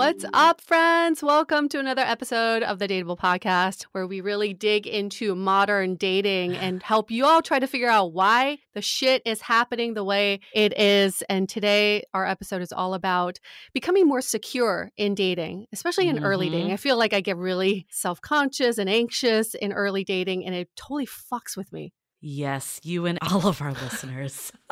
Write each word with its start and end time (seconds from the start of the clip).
What's 0.00 0.24
up, 0.32 0.60
friends? 0.62 1.22
Welcome 1.22 1.68
to 1.68 1.78
another 1.78 2.00
episode 2.00 2.62
of 2.62 2.78
the 2.78 2.88
Dateable 2.88 3.18
Podcast, 3.18 3.82
where 3.92 4.06
we 4.06 4.22
really 4.22 4.54
dig 4.54 4.86
into 4.86 5.34
modern 5.34 5.96
dating 5.96 6.56
and 6.56 6.82
help 6.82 7.10
you 7.10 7.26
all 7.26 7.42
try 7.42 7.58
to 7.58 7.66
figure 7.66 7.90
out 7.90 8.14
why 8.14 8.58
the 8.72 8.80
shit 8.80 9.20
is 9.26 9.42
happening 9.42 9.92
the 9.92 10.02
way 10.02 10.40
it 10.54 10.78
is. 10.78 11.22
And 11.28 11.48
today, 11.48 12.04
our 12.14 12.24
episode 12.24 12.62
is 12.62 12.72
all 12.72 12.94
about 12.94 13.40
becoming 13.74 14.06
more 14.06 14.22
secure 14.22 14.90
in 14.96 15.14
dating, 15.14 15.66
especially 15.70 16.08
in 16.08 16.16
mm-hmm. 16.16 16.24
early 16.24 16.48
dating. 16.48 16.72
I 16.72 16.76
feel 16.76 16.96
like 16.96 17.12
I 17.12 17.20
get 17.20 17.36
really 17.36 17.86
self 17.90 18.22
conscious 18.22 18.78
and 18.78 18.88
anxious 18.88 19.54
in 19.54 19.72
early 19.72 20.04
dating, 20.04 20.46
and 20.46 20.54
it 20.54 20.70
totally 20.76 21.06
fucks 21.06 21.58
with 21.58 21.72
me. 21.72 21.92
Yes, 22.20 22.80
you 22.84 23.06
and 23.06 23.18
all 23.30 23.46
of 23.46 23.62
our 23.62 23.72
listeners. 23.72 24.52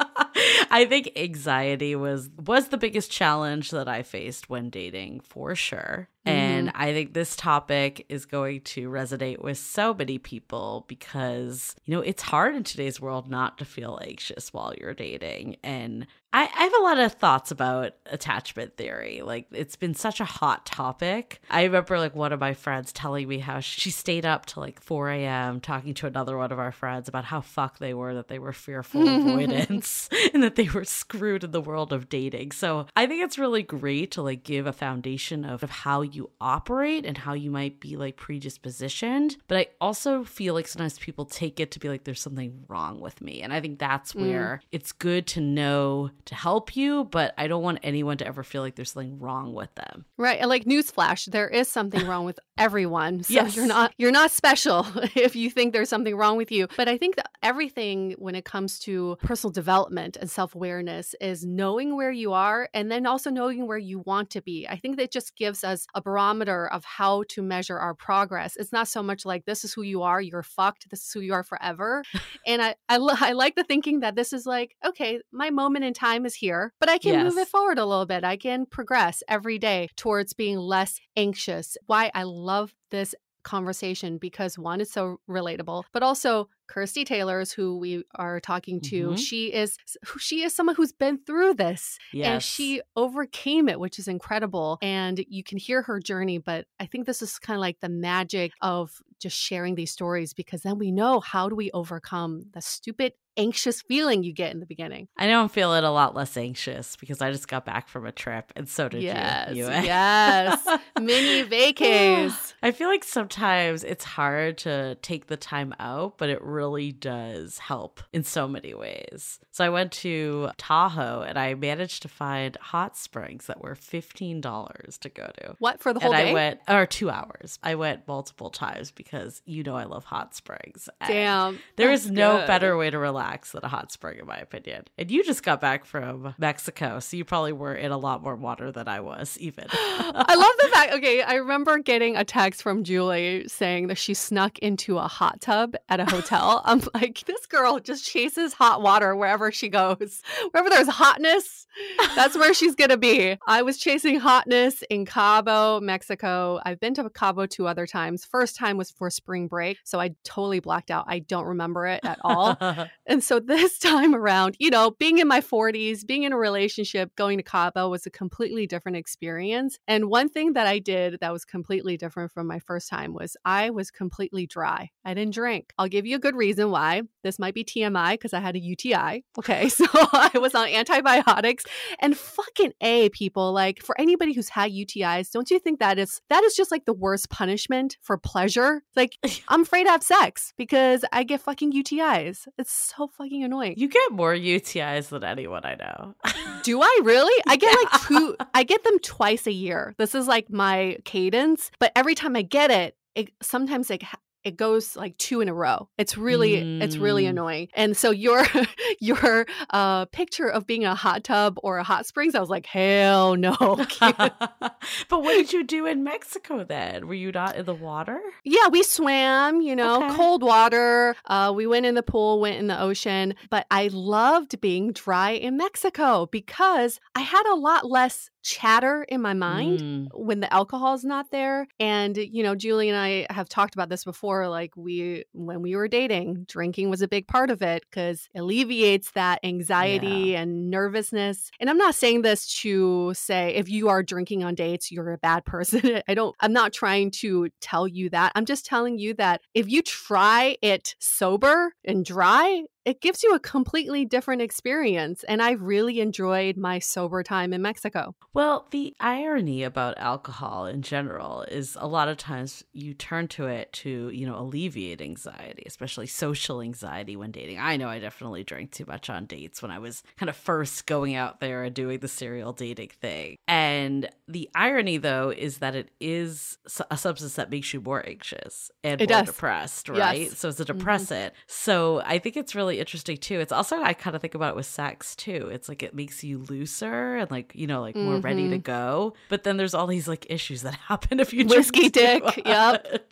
I 0.71 0.87
think 0.89 1.13
anxiety 1.17 1.97
was 1.97 2.29
was 2.37 2.69
the 2.69 2.77
biggest 2.77 3.11
challenge 3.11 3.71
that 3.71 3.89
I 3.89 4.03
faced 4.03 4.51
when 4.51 4.71
dating 4.71 5.21
for 5.21 5.55
sure. 5.55 6.09
And 6.29 6.69
mm-hmm. 6.69 6.83
I 6.83 6.93
think 6.93 7.15
this 7.15 7.37
topic 7.37 8.05
is 8.09 8.27
going 8.27 8.61
to 8.63 8.91
resonate 8.91 9.43
with 9.43 9.59
so 9.59 9.95
many 9.95 10.19
people 10.19 10.85
because, 10.89 11.75
you 11.85 11.97
know, 11.97 12.03
it's 12.03 12.23
hard 12.23 12.55
in 12.55 12.65
today's 12.65 13.01
world 13.01 13.31
not 13.31 13.59
to 13.59 13.65
feel 13.65 13.99
anxious 14.03 14.53
while 14.53 14.75
you're 14.79 14.95
dating. 14.95 15.57
And 15.63 16.07
I, 16.31 16.43
I, 16.43 16.65
have 16.65 16.75
a 16.79 16.83
lot 16.83 16.99
of 16.99 17.13
thoughts 17.15 17.51
about 17.51 17.95
attachment 18.05 18.77
theory. 18.77 19.23
Like, 19.23 19.47
it's 19.51 19.77
been 19.77 19.95
such 19.95 20.21
a 20.21 20.27
hot 20.27 20.67
topic. 20.67 21.41
I 21.49 21.65
remember, 21.65 21.99
like, 21.99 22.15
one 22.15 22.35
of 22.35 22.41
my 22.41 22.53
friends 22.53 22.93
telling 22.93 23.27
me 23.27 23.39
how 23.39 23.61
she 23.61 23.91
stayed 23.91 24.27
up 24.27 24.45
till 24.45 24.63
like 24.63 24.79
4 24.79 25.09
a.m. 25.11 25.61
talking 25.61 25.95
to 25.95 26.07
another 26.07 26.37
one 26.37 26.53
of 26.53 26.59
our 26.59 26.71
friends 26.71 27.09
about 27.09 27.25
how 27.25 27.41
fucked 27.41 27.81
they 27.81 27.95
were, 27.95 28.13
that 28.15 28.29
they 28.29 28.39
were 28.39 28.53
fearful 28.53 29.09
avoidance, 29.09 30.11
and 30.35 30.43
that 30.43 30.57
they 30.57 30.69
were 30.69 30.85
screwed 30.85 31.45
in 31.45 31.53
the 31.53 31.63
world 31.63 31.95
of 31.95 32.11
dating. 32.11 32.53
So 32.53 32.87
I 32.95 33.07
think 33.07 33.25
it's 33.25 33.39
really 33.39 33.63
great 33.63 34.11
to, 34.13 34.23
like, 34.23 34.45
give 34.45 34.67
a 34.67 34.73
foundation 34.73 35.47
of, 35.47 35.63
of 35.63 35.71
how 35.71 36.03
you 36.03 36.18
you 36.19 36.31
operate 36.41 37.07
and 37.07 37.17
how 37.17 37.33
you 37.33 37.51
might 37.51 37.81
be 37.81 37.97
like 37.97 38.17
predispositioned. 38.17 39.37
But 39.47 39.59
I 39.59 39.67
also 39.81 40.25
feel 40.25 40.53
like 40.53 40.69
sometimes 40.69 40.99
people 40.99 41.25
take 41.25 41.61
it 41.61 41.71
to 41.71 41.79
be 41.79 41.89
like 41.89 42.05
there's 42.05 42.21
something 42.21 42.65
wrong 42.69 43.01
with 43.01 43.21
me. 43.23 43.41
And 43.41 43.53
I 43.53 43.61
think 43.61 43.79
that's 43.79 44.13
mm. 44.13 44.23
where 44.23 44.61
it's 44.73 44.93
good 44.93 45.27
to 45.29 45.41
know 45.41 46.11
to 46.27 46.35
help 46.35 46.77
you, 46.77 47.05
but 47.05 47.33
I 47.39 47.47
don't 47.47 47.63
want 47.63 47.79
anyone 47.83 48.19
to 48.19 48.27
ever 48.27 48.43
feel 48.43 48.63
like 48.63 48.75
there's 48.75 48.91
something 48.91 49.19
wrong 49.19 49.55
with 49.55 49.75
them. 49.77 50.05
Right. 50.17 50.41
And 50.41 50.49
like 50.49 50.65
newsflash, 50.65 51.31
there 51.31 51.49
is 51.49 51.69
something 51.69 52.07
wrong 52.07 52.25
with 52.25 52.39
everyone. 52.59 53.23
So 53.23 53.35
yes. 53.35 53.57
you're 53.57 53.67
not 53.67 53.95
you're 53.97 54.13
not 54.13 54.31
special 54.31 54.87
if 55.15 55.37
you 55.37 55.51
think 55.51 55.73
there's 55.73 55.89
something 55.89 56.17
wrong 56.17 56.37
with 56.37 56.51
you. 56.51 56.67
But 56.77 56.89
I 56.89 56.99
think 56.99 57.17
that 57.17 57.31
everything 57.43 58.15
when 58.19 58.35
it 58.35 58.45
comes 58.45 58.79
to 58.81 59.17
personal 59.23 59.53
development 59.53 60.17
and 60.17 60.29
self-awareness 60.29 61.15
is 61.21 61.47
knowing 61.47 61.97
where 61.97 62.11
you 62.11 62.33
are 62.33 62.69
and 62.75 62.91
then 62.91 63.07
also 63.07 63.31
knowing 63.31 63.67
where 63.67 63.79
you 63.79 64.01
want 64.01 64.31
to 64.31 64.43
be. 64.43 64.67
I 64.69 64.77
think 64.77 64.97
that 64.97 65.13
just 65.13 65.37
gives 65.37 65.63
us 65.63 65.87
a 65.99 66.01
barometer 66.01 66.69
of 66.69 66.85
how 66.85 67.25
to 67.31 67.43
measure 67.43 67.77
our 67.77 67.93
progress. 67.93 68.57
It's 68.57 68.73
not 68.73 68.87
so 68.87 69.03
much 69.03 69.27
like 69.27 69.45
this 69.45 69.65
is 69.65 69.75
who 69.75 69.83
you 69.83 70.03
are, 70.03 70.21
you're 70.21 70.45
fucked, 70.45 70.89
this 70.91 71.03
is 71.05 71.13
who 71.13 71.21
you 71.21 71.35
are 71.35 71.43
forever. 71.43 72.05
and 72.47 72.63
I 72.63 72.77
I, 72.89 72.99
I 72.99 73.33
like 73.33 73.57
the 73.57 73.65
thinking 73.65 74.01
that 74.01 74.15
this 74.15 74.33
is 74.33 74.47
like, 74.47 74.77
okay, 74.87 75.21
my 75.33 75.51
moment 75.51 75.85
in 75.85 75.93
time 75.93 76.25
is 76.25 76.37
here, 76.37 76.73
but 76.79 76.89
I 76.89 76.99
can 76.99 77.15
yes. 77.15 77.25
move 77.25 77.39
it 77.39 77.49
forward 77.49 77.79
a 77.79 77.85
little 77.85 78.07
bit. 78.07 78.23
I 78.23 78.37
can 78.37 78.65
progress 78.65 79.23
every 79.29 79.59
day 79.59 79.89
towards 79.97 80.33
being 80.33 80.57
less 80.57 81.01
anxious. 81.17 81.77
Why 81.87 82.13
I 82.15 82.23
love 82.23 82.75
this 82.91 83.15
conversation 83.43 84.19
because 84.19 84.59
one, 84.59 84.81
it's 84.81 84.93
so 84.93 85.21
relatable, 85.29 85.85
but 85.93 86.03
also 86.03 86.49
Kirsty 86.69 87.05
Taylor's 87.05 87.51
who 87.51 87.79
we 87.79 88.05
are 88.15 88.39
talking 88.41 88.81
to. 88.83 89.09
Mhm. 89.11 89.19
She 89.19 89.53
is 89.53 89.77
she 90.21 90.43
is 90.43 90.55
someone 90.55 90.77
who's 90.77 90.93
been 90.93 91.19
through 91.19 91.55
this 91.55 91.99
and 92.35 92.43
she 92.43 92.81
overcame 92.95 93.69
it, 93.69 93.81
which 93.81 93.99
is 93.99 94.07
incredible. 94.07 94.79
And 94.83 95.25
you 95.29 95.43
can 95.43 95.59
hear 95.59 95.83
her 95.83 95.99
journey, 95.99 96.39
but 96.39 96.67
I 96.79 96.87
think 96.87 97.07
this 97.07 97.23
is 97.23 97.39
kind 97.39 97.57
of 97.57 97.61
like 97.61 97.81
the 97.81 97.89
magic 97.89 98.53
of 98.61 99.03
just 99.19 99.37
sharing 99.37 99.75
these 99.75 99.91
stories 99.91 100.33
because 100.35 100.63
then 100.63 100.79
we 100.79 100.93
know 100.93 101.19
how 101.21 101.49
do 101.49 101.57
we 101.57 101.71
overcome 101.73 102.45
the 102.53 102.61
stupid 102.61 103.15
anxious 103.39 103.81
feeling 103.83 104.23
you 104.25 104.33
get 104.33 104.53
in 104.53 104.61
the 104.61 104.67
beginning. 104.67 105.09
I 105.17 105.29
know 105.29 105.41
I'm 105.41 105.49
feeling 105.49 105.85
a 105.85 105.93
lot 105.93 106.15
less 106.15 106.37
anxious 106.37 106.97
because 106.97 107.23
I 107.23 107.31
just 107.31 107.49
got 107.49 107.65
back 107.65 107.89
from 107.89 108.05
a 108.05 108.13
trip, 108.13 108.53
and 108.57 108.69
so 108.69 108.89
did 108.89 109.03
yes, 109.03 109.55
you. 109.55 109.67
yes. 109.67 110.67
Mini 111.01 111.45
vacays. 111.49 112.55
I 112.63 112.73
feel 112.73 112.89
like 112.89 113.05
sometimes 113.05 113.85
it's 113.85 114.05
hard 114.05 114.59
to 114.59 114.97
take 114.97 115.29
the 115.29 115.37
time 115.37 115.75
out, 115.79 116.19
but 116.19 116.29
it 116.29 116.43
really 116.43 116.91
does 116.91 117.59
help 117.59 118.01
in 118.13 118.25
so 118.25 118.49
many 118.49 118.75
ways. 118.75 119.39
So 119.53 119.65
I 119.65 119.69
went 119.69 119.93
to 119.93 120.51
Tahoe 120.59 121.23
and 121.23 121.39
I 121.39 121.55
managed 121.55 122.03
to 122.03 122.09
find 122.09 122.57
hot 122.57 122.97
springs 122.97 123.47
that 123.47 123.63
were 123.63 123.77
$15 123.77 124.99
to 124.99 125.09
go 125.09 125.31
to. 125.39 125.57
What 125.61 125.81
for 125.81 125.93
the 125.93 126.01
whole 126.01 126.13
and 126.13 126.25
day? 126.25 126.31
I 126.31 126.35
went, 126.35 126.61
or 126.69 126.87
two 126.87 127.11
hours. 127.11 127.59
I 127.63 127.77
went 127.77 128.09
multiple 128.09 128.51
times 128.51 128.91
because 128.91 129.43
you 129.45 129.63
know 129.63 129.77
I 129.77 129.85
love 129.85 130.05
hot 130.05 130.35
springs. 130.35 130.89
Damn. 131.07 131.61
There 131.77 131.93
is 131.93 132.11
no 132.11 132.39
good. 132.39 132.47
better 132.49 132.77
way 132.77 132.91
to 132.91 132.99
relax 132.99 133.28
than 133.37 133.65
a 133.65 133.69
hot 133.69 133.93
spring, 133.93 134.19
in 134.19 134.27
my 134.27 134.37
opinion. 134.37 134.85
And 134.97 135.11
you 135.11 135.25
just 135.25 135.43
got 135.43 135.61
back 135.61 135.85
from 135.85 136.35
Mexico, 136.39 137.01
so 137.01 137.17
you 137.17 137.25
probably 137.25 137.53
were 137.53 137.75
in 137.75 137.91
a 137.91 137.99
lot 137.99 138.23
more 138.23 138.37
water 138.37 138.73
than 138.73 138.89
I 138.89 139.01
was, 139.01 139.37
even. 139.39 139.67
I 139.73 140.35
love 140.35 140.53
the 140.63 140.69
fact. 140.69 140.93
Okay, 140.95 141.23
I 141.23 141.35
remember 141.35 141.79
getting 141.79 142.17
a 142.17 142.25
text 142.25 142.63
from 142.63 142.85
Julie 142.85 143.47
saying 143.49 143.89
that 143.89 143.99
she 143.99 144.15
snuck 144.15 144.59
into 144.59 144.99
a 144.99 145.09
hot 145.09 145.41
tub 145.41 145.75
at 145.89 146.01
a 146.01 146.05
hotel. 146.05 146.63
I'm 146.65 146.83
like, 146.95 147.25
this 147.27 147.47
girl 147.47 147.79
just 147.79 148.05
chases 148.05 148.53
hot 148.53 148.83
water 148.83 149.15
wherever 149.15 149.53
she 149.53 149.69
goes. 149.69 150.23
Wherever 150.51 150.71
there's 150.71 150.89
hotness, 150.89 151.67
that's 152.15 152.37
where 152.37 152.55
she's 152.55 152.75
gonna 152.75 152.97
be. 152.97 153.37
I 153.47 153.63
was 153.63 153.79
chasing 153.79 154.19
hotness 154.21 154.83
in 154.91 155.05
Cabo, 155.07 155.81
Mexico. 155.81 156.61
I've 156.65 156.81
been 156.81 156.95
to 156.95 157.09
Cabo 157.11 157.47
two 157.47 157.67
other 157.67 157.87
times. 157.87 158.25
First 158.25 158.57
time 158.57 158.77
was 158.77 158.91
for 158.91 159.11
spring 159.11 159.49
break, 159.49 159.79
so 159.85 160.01
I 160.01 160.15
totally 160.25 160.61
blacked 160.61 160.91
out. 160.91 161.05
I 161.09 161.21
don't 161.21 161.47
remember 161.47 161.87
it 161.87 162.01
at 162.05 162.19
all. 162.23 162.59
And 163.19 163.25
so 163.25 163.41
this 163.41 163.81
time 163.81 164.15
around, 164.15 164.55
you 164.61 164.71
know, 164.71 164.93
being 164.93 165.19
in 165.19 165.27
my 165.27 165.41
40s, 165.41 166.07
being 166.07 166.23
in 166.23 166.33
a 166.33 166.37
relationship, 166.37 167.17
going 167.17 167.39
to 167.39 167.43
Cabo 167.43 167.89
was 167.89 168.07
a 168.07 168.11
completely 168.11 168.65
different 168.65 168.97
experience. 168.97 169.77
And 169.89 170.09
one 170.09 170.29
thing 170.29 170.53
that 170.53 170.69
I 170.69 170.79
did 170.79 171.19
that 171.21 171.33
was 171.33 171.45
completely 171.45 171.97
different 171.97 172.31
from 172.31 172.47
my 172.47 172.61
first 172.61 172.89
time 172.89 173.15
was 173.15 173.37
I 173.45 173.71
was 173.71 173.91
completely 173.91 174.47
dry. 174.47 174.91
I 175.05 175.15
didn't 175.15 175.35
drink. 175.35 175.73
I'll 175.79 175.89
give 175.89 176.07
you 176.07 176.15
a 176.15 176.21
good 176.21 176.37
reason 176.37 176.71
why. 176.71 177.03
This 177.25 177.41
might 177.41 177.55
be 177.55 177.65
TMI 177.65 178.13
because 178.13 178.33
I 178.33 178.39
had 178.39 178.55
a 178.55 178.61
UTI. 178.61 179.25
Okay. 179.37 179.69
So 179.79 179.87
I 179.95 180.31
was 180.39 180.55
on 180.55 180.69
antibiotics 180.69 181.65
and 182.01 182.17
fucking 182.17 182.73
A 182.81 183.09
people, 183.11 183.53
like 183.53 183.81
for 183.81 183.99
anybody 184.01 184.33
who's 184.33 184.49
had 184.49 184.73
UTIs, 184.73 185.31
don't 185.31 185.51
you 185.51 185.59
think 185.59 185.79
that 185.79 185.99
is 185.99 186.21
that 186.31 186.43
is 186.45 186.55
just 186.55 186.71
like 186.71 186.85
the 186.85 186.93
worst 186.93 187.31
punishment 187.31 187.97
for 188.01 188.19
pleasure? 188.19 188.83
Like 188.97 189.17
I'm 189.49 189.63
afraid 189.63 189.85
to 189.85 189.91
have 189.91 190.03
sex 190.03 190.53
because 190.57 191.05
I 191.13 191.23
get 191.25 191.41
fucking 191.41 191.73
UTIs. 191.73 192.47
It's 192.59 192.73
so 192.73 193.08
fucking 193.17 193.43
annoying. 193.45 193.75
you 193.77 193.89
get 193.89 194.13
more 194.13 194.35
UTIs 194.35 195.09
than 195.09 195.25
anyone 195.25 195.65
I 195.65 195.75
know. 195.77 196.15
Do 196.63 196.83
I 196.83 197.01
really? 197.05 197.43
I 197.47 197.57
get 197.57 197.73
Yeah. 197.75 197.89
like 197.91 198.03
two, 198.03 198.37
I 198.55 198.63
get 198.65 198.85
them 198.85 198.99
twice 199.01 199.47
a 199.47 199.53
year. 199.53 199.95
This 199.99 200.15
is 200.15 200.27
like 200.27 200.51
my 200.51 200.99
cadence, 201.05 201.71
but 201.79 201.93
every 201.97 202.15
time 202.15 202.37
I 202.37 202.43
get 202.43 202.71
it, 202.71 202.97
it 203.15 203.31
sometimes 203.43 203.91
like 203.91 204.03
ha- 204.03 204.19
it 204.49 204.57
goes 204.57 204.97
like 204.97 205.17
two 205.19 205.41
in 205.41 205.49
a 205.49 205.55
row. 205.55 205.89
It's 205.99 206.17
really, 206.17 206.57
it's 206.83 206.97
really 206.97 207.25
Mm. 207.25 207.31
annoying. 207.31 207.69
And 207.75 207.97
so 207.97 208.11
your 208.11 208.45
your 209.01 209.47
uh 209.71 210.07
picture 210.07 210.49
of 210.49 210.67
being 210.67 210.85
a 210.85 210.95
hot 210.95 211.23
tub 211.25 211.59
or 211.63 211.79
a 211.79 211.85
hot 211.85 212.07
springs, 212.07 212.35
I 212.35 212.41
was 212.41 212.51
like, 212.51 212.67
hell 212.67 213.37
no. 213.37 213.55
but 214.01 215.23
what 215.23 215.35
did 215.35 215.53
you 215.53 215.65
do 215.65 215.87
in 215.87 216.03
Mexico 216.05 216.65
then? 216.65 217.07
Were 217.07 217.15
you 217.15 217.31
not 217.33 217.57
in 217.57 217.67
the 217.67 217.75
water? 217.75 218.21
Yeah, 218.45 218.69
we 218.69 218.83
swam, 218.83 219.61
you 219.61 219.77
know, 219.77 219.97
Okay. 220.05 220.17
cold 220.17 220.43
water. 220.43 221.15
Uh, 221.27 221.53
we 221.55 221.67
went 221.67 221.87
in 221.87 221.95
the 221.95 222.03
pool, 222.03 222.41
went 222.41 222.57
in 222.57 222.67
the 222.67 222.81
ocean. 222.81 223.35
But 223.51 223.67
I 223.71 223.89
loved 223.93 224.61
being 224.61 224.93
dry 224.93 225.31
in 225.31 225.57
Mexico 225.57 226.27
because 226.31 227.01
I 227.15 227.21
had 227.21 227.47
a 227.47 227.55
lot 227.55 227.89
less 227.91 228.31
chatter 228.49 229.05
in 229.09 229.21
my 229.21 229.35
mind 229.35 229.81
Mm. 229.81 230.09
when 230.15 230.41
the 230.41 230.53
alcohol's 230.53 231.05
not 231.05 231.31
there. 231.31 231.67
And, 231.79 232.17
you 232.17 232.43
know, 232.43 232.55
Julie 232.55 232.89
and 232.89 232.97
I 232.99 233.27
have 233.31 233.49
talked 233.49 233.75
about 233.75 233.91
this 233.91 234.05
before. 234.05 234.49
Like, 234.49 234.73
we, 234.77 235.25
when 235.33 235.61
we 235.61 235.77
were 235.77 235.89
dating, 235.89 236.45
drinking 236.49 236.89
was 236.89 237.03
a 237.03 237.09
big 237.09 237.29
part 237.29 237.51
of 237.51 237.61
it 237.61 237.85
because 237.91 238.29
alleviates 238.35 239.11
that 239.13 239.41
anxiety 239.45 240.35
and 240.35 240.71
nervousness. 240.71 241.51
And 241.61 241.69
I'm 241.69 241.77
not 241.77 241.95
saying 241.95 242.23
this 242.23 242.61
to 242.63 243.13
say 243.15 243.55
if 243.55 243.69
you 243.69 243.89
are 243.89 244.03
drinking 244.03 244.43
on 244.45 244.55
dates, 244.55 244.91
you're 244.91 245.13
a 245.13 245.19
bad 245.19 245.45
person. 245.55 246.01
I 246.09 246.15
don't, 246.15 246.35
I'm 246.41 246.53
not 246.55 246.73
trying 246.73 247.11
to 247.23 247.51
tell 247.61 247.87
you 247.87 248.09
that. 248.11 248.33
I'm 248.35 248.47
just 248.47 248.65
telling 248.65 248.99
you 248.99 249.13
that 249.15 249.43
if 249.55 249.69
you 249.69 249.83
try 249.83 250.57
it 250.63 250.95
sober 250.99 251.75
and 251.85 252.05
dry, 252.05 252.63
it 252.85 253.01
gives 253.01 253.23
you 253.23 253.35
a 253.35 253.41
completely 253.41 254.05
different 254.05 254.43
experience. 254.43 255.25
And 255.25 255.43
I've 255.43 255.63
really 255.63 256.01
enjoyed 256.01 256.57
my 256.57 256.79
sober 256.79 257.23
time 257.23 257.53
in 257.53 257.63
Mexico. 257.63 258.15
Well, 258.35 258.69
the 258.71 258.95
irony 259.01 259.65
about 259.65 259.99
alcohol 259.99 260.67
in 260.67 260.83
general 260.83 261.43
is 261.43 261.77
a 261.81 261.89
lot 261.89 262.09
of 262.09 262.19
times 262.19 262.63
you 262.73 262.93
turn 262.95 263.27
to 263.29 263.47
it 263.47 263.73
to, 263.73 264.11
you 264.11 264.27
know, 264.27 264.39
alleviate 264.39 265.01
anxiety, 265.01 265.63
especially 265.67 266.07
social 266.07 266.61
anxiety 266.61 267.17
when 267.17 267.33
dating. 267.33 267.59
I 267.59 267.77
know 267.79 267.89
I 267.89 267.99
definitely 267.99 268.45
drank 268.45 268.71
too 268.71 268.85
much 268.87 269.09
on 269.11 269.25
dates 269.27 269.63
when 269.63 269.71
I 269.71 269.79
was 269.79 270.03
kind 270.19 270.29
of 270.29 270.37
first 270.37 270.87
going 270.87 271.15
out 271.15 271.41
there 271.41 271.65
and 271.65 271.75
doing 271.75 271.99
the 272.01 272.07
serial 272.07 272.53
dating 272.53 272.91
thing. 273.01 273.37
And 273.49 274.09
the 274.29 274.49
irony, 274.55 274.99
though, 274.99 275.31
is 275.31 275.59
that 275.59 275.75
it 275.75 275.91
is 275.99 276.59
a 276.91 276.99
substance 276.99 277.35
that 277.37 277.51
makes 277.51 277.73
you 277.73 277.81
more 277.81 278.07
anxious 278.07 278.71
and 278.85 279.01
It 279.01 279.07
more 279.07 279.23
does. 279.23 279.33
depressed, 279.33 279.89
Yes. 279.91 280.19
right? 280.19 280.37
So 280.37 280.51
it's 280.51 280.61
a 280.61 280.65
Mhm. 280.73 281.07
depressant. 281.07 281.33
So 281.47 282.03
I 282.05 282.19
think 282.19 282.37
it's 282.37 282.55
really 282.55 282.68
interesting 282.77 283.17
too. 283.17 283.41
It's 283.41 283.53
also 283.53 283.81
I 283.83 283.93
kind 283.95 284.15
of 284.15 284.23
think 284.23 284.35
about 284.35 284.51
it 284.51 284.57
with 284.57 284.67
sex 284.67 285.17
too. 285.17 285.49
It's 285.51 285.69
like 285.69 285.83
it 285.83 285.95
makes 285.95 286.23
you 286.23 286.39
looser 286.39 287.17
and 287.17 287.31
like 287.31 287.53
you 287.55 287.67
know 287.67 287.81
like 287.81 287.97
more 287.97 288.19
ready 288.19 288.49
to 288.49 288.59
Mhm. 288.59 288.63
go. 288.63 289.15
But 289.29 289.45
then 289.45 289.57
there's 289.57 289.75
all 289.75 289.87
these 289.87 290.07
like 290.09 290.27
issues 290.29 290.63
that 290.63 290.75
happen 290.89 291.21
if 291.21 291.33
you 291.33 291.47
Whiskey 291.47 291.89
dick, 292.01 292.23
yep. 292.45 293.03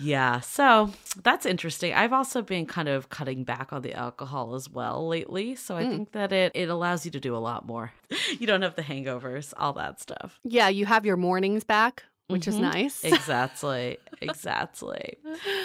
Yeah, 0.00 0.40
so 0.40 0.92
that's 1.24 1.44
interesting. 1.44 1.92
I've 1.92 2.12
also 2.12 2.40
been 2.40 2.66
kind 2.66 2.88
of 2.88 3.08
cutting 3.08 3.42
back 3.44 3.72
on 3.72 3.82
the 3.82 3.92
alcohol 3.94 4.54
as 4.54 4.70
well 4.70 5.08
lately. 5.08 5.56
So 5.56 5.76
I 5.76 5.84
Mm. 5.84 5.90
think 5.90 6.12
that 6.12 6.32
it 6.32 6.52
it 6.54 6.68
allows 6.68 7.04
you 7.04 7.10
to 7.12 7.20
do 7.20 7.34
a 7.34 7.38
lot 7.38 7.66
more. 7.66 7.92
You 8.38 8.46
don't 8.46 8.62
have 8.62 8.76
the 8.76 8.82
hangovers, 8.82 9.52
all 9.56 9.72
that 9.74 10.00
stuff. 10.00 10.38
Yeah, 10.44 10.68
you 10.68 10.86
have 10.86 11.04
your 11.04 11.16
mornings 11.16 11.64
back, 11.64 12.04
which 12.28 12.46
is 12.46 12.56
Mhm. 12.56 12.60
nice. 12.60 13.04
Exactly. 13.18 13.98
exactly. 14.20 15.16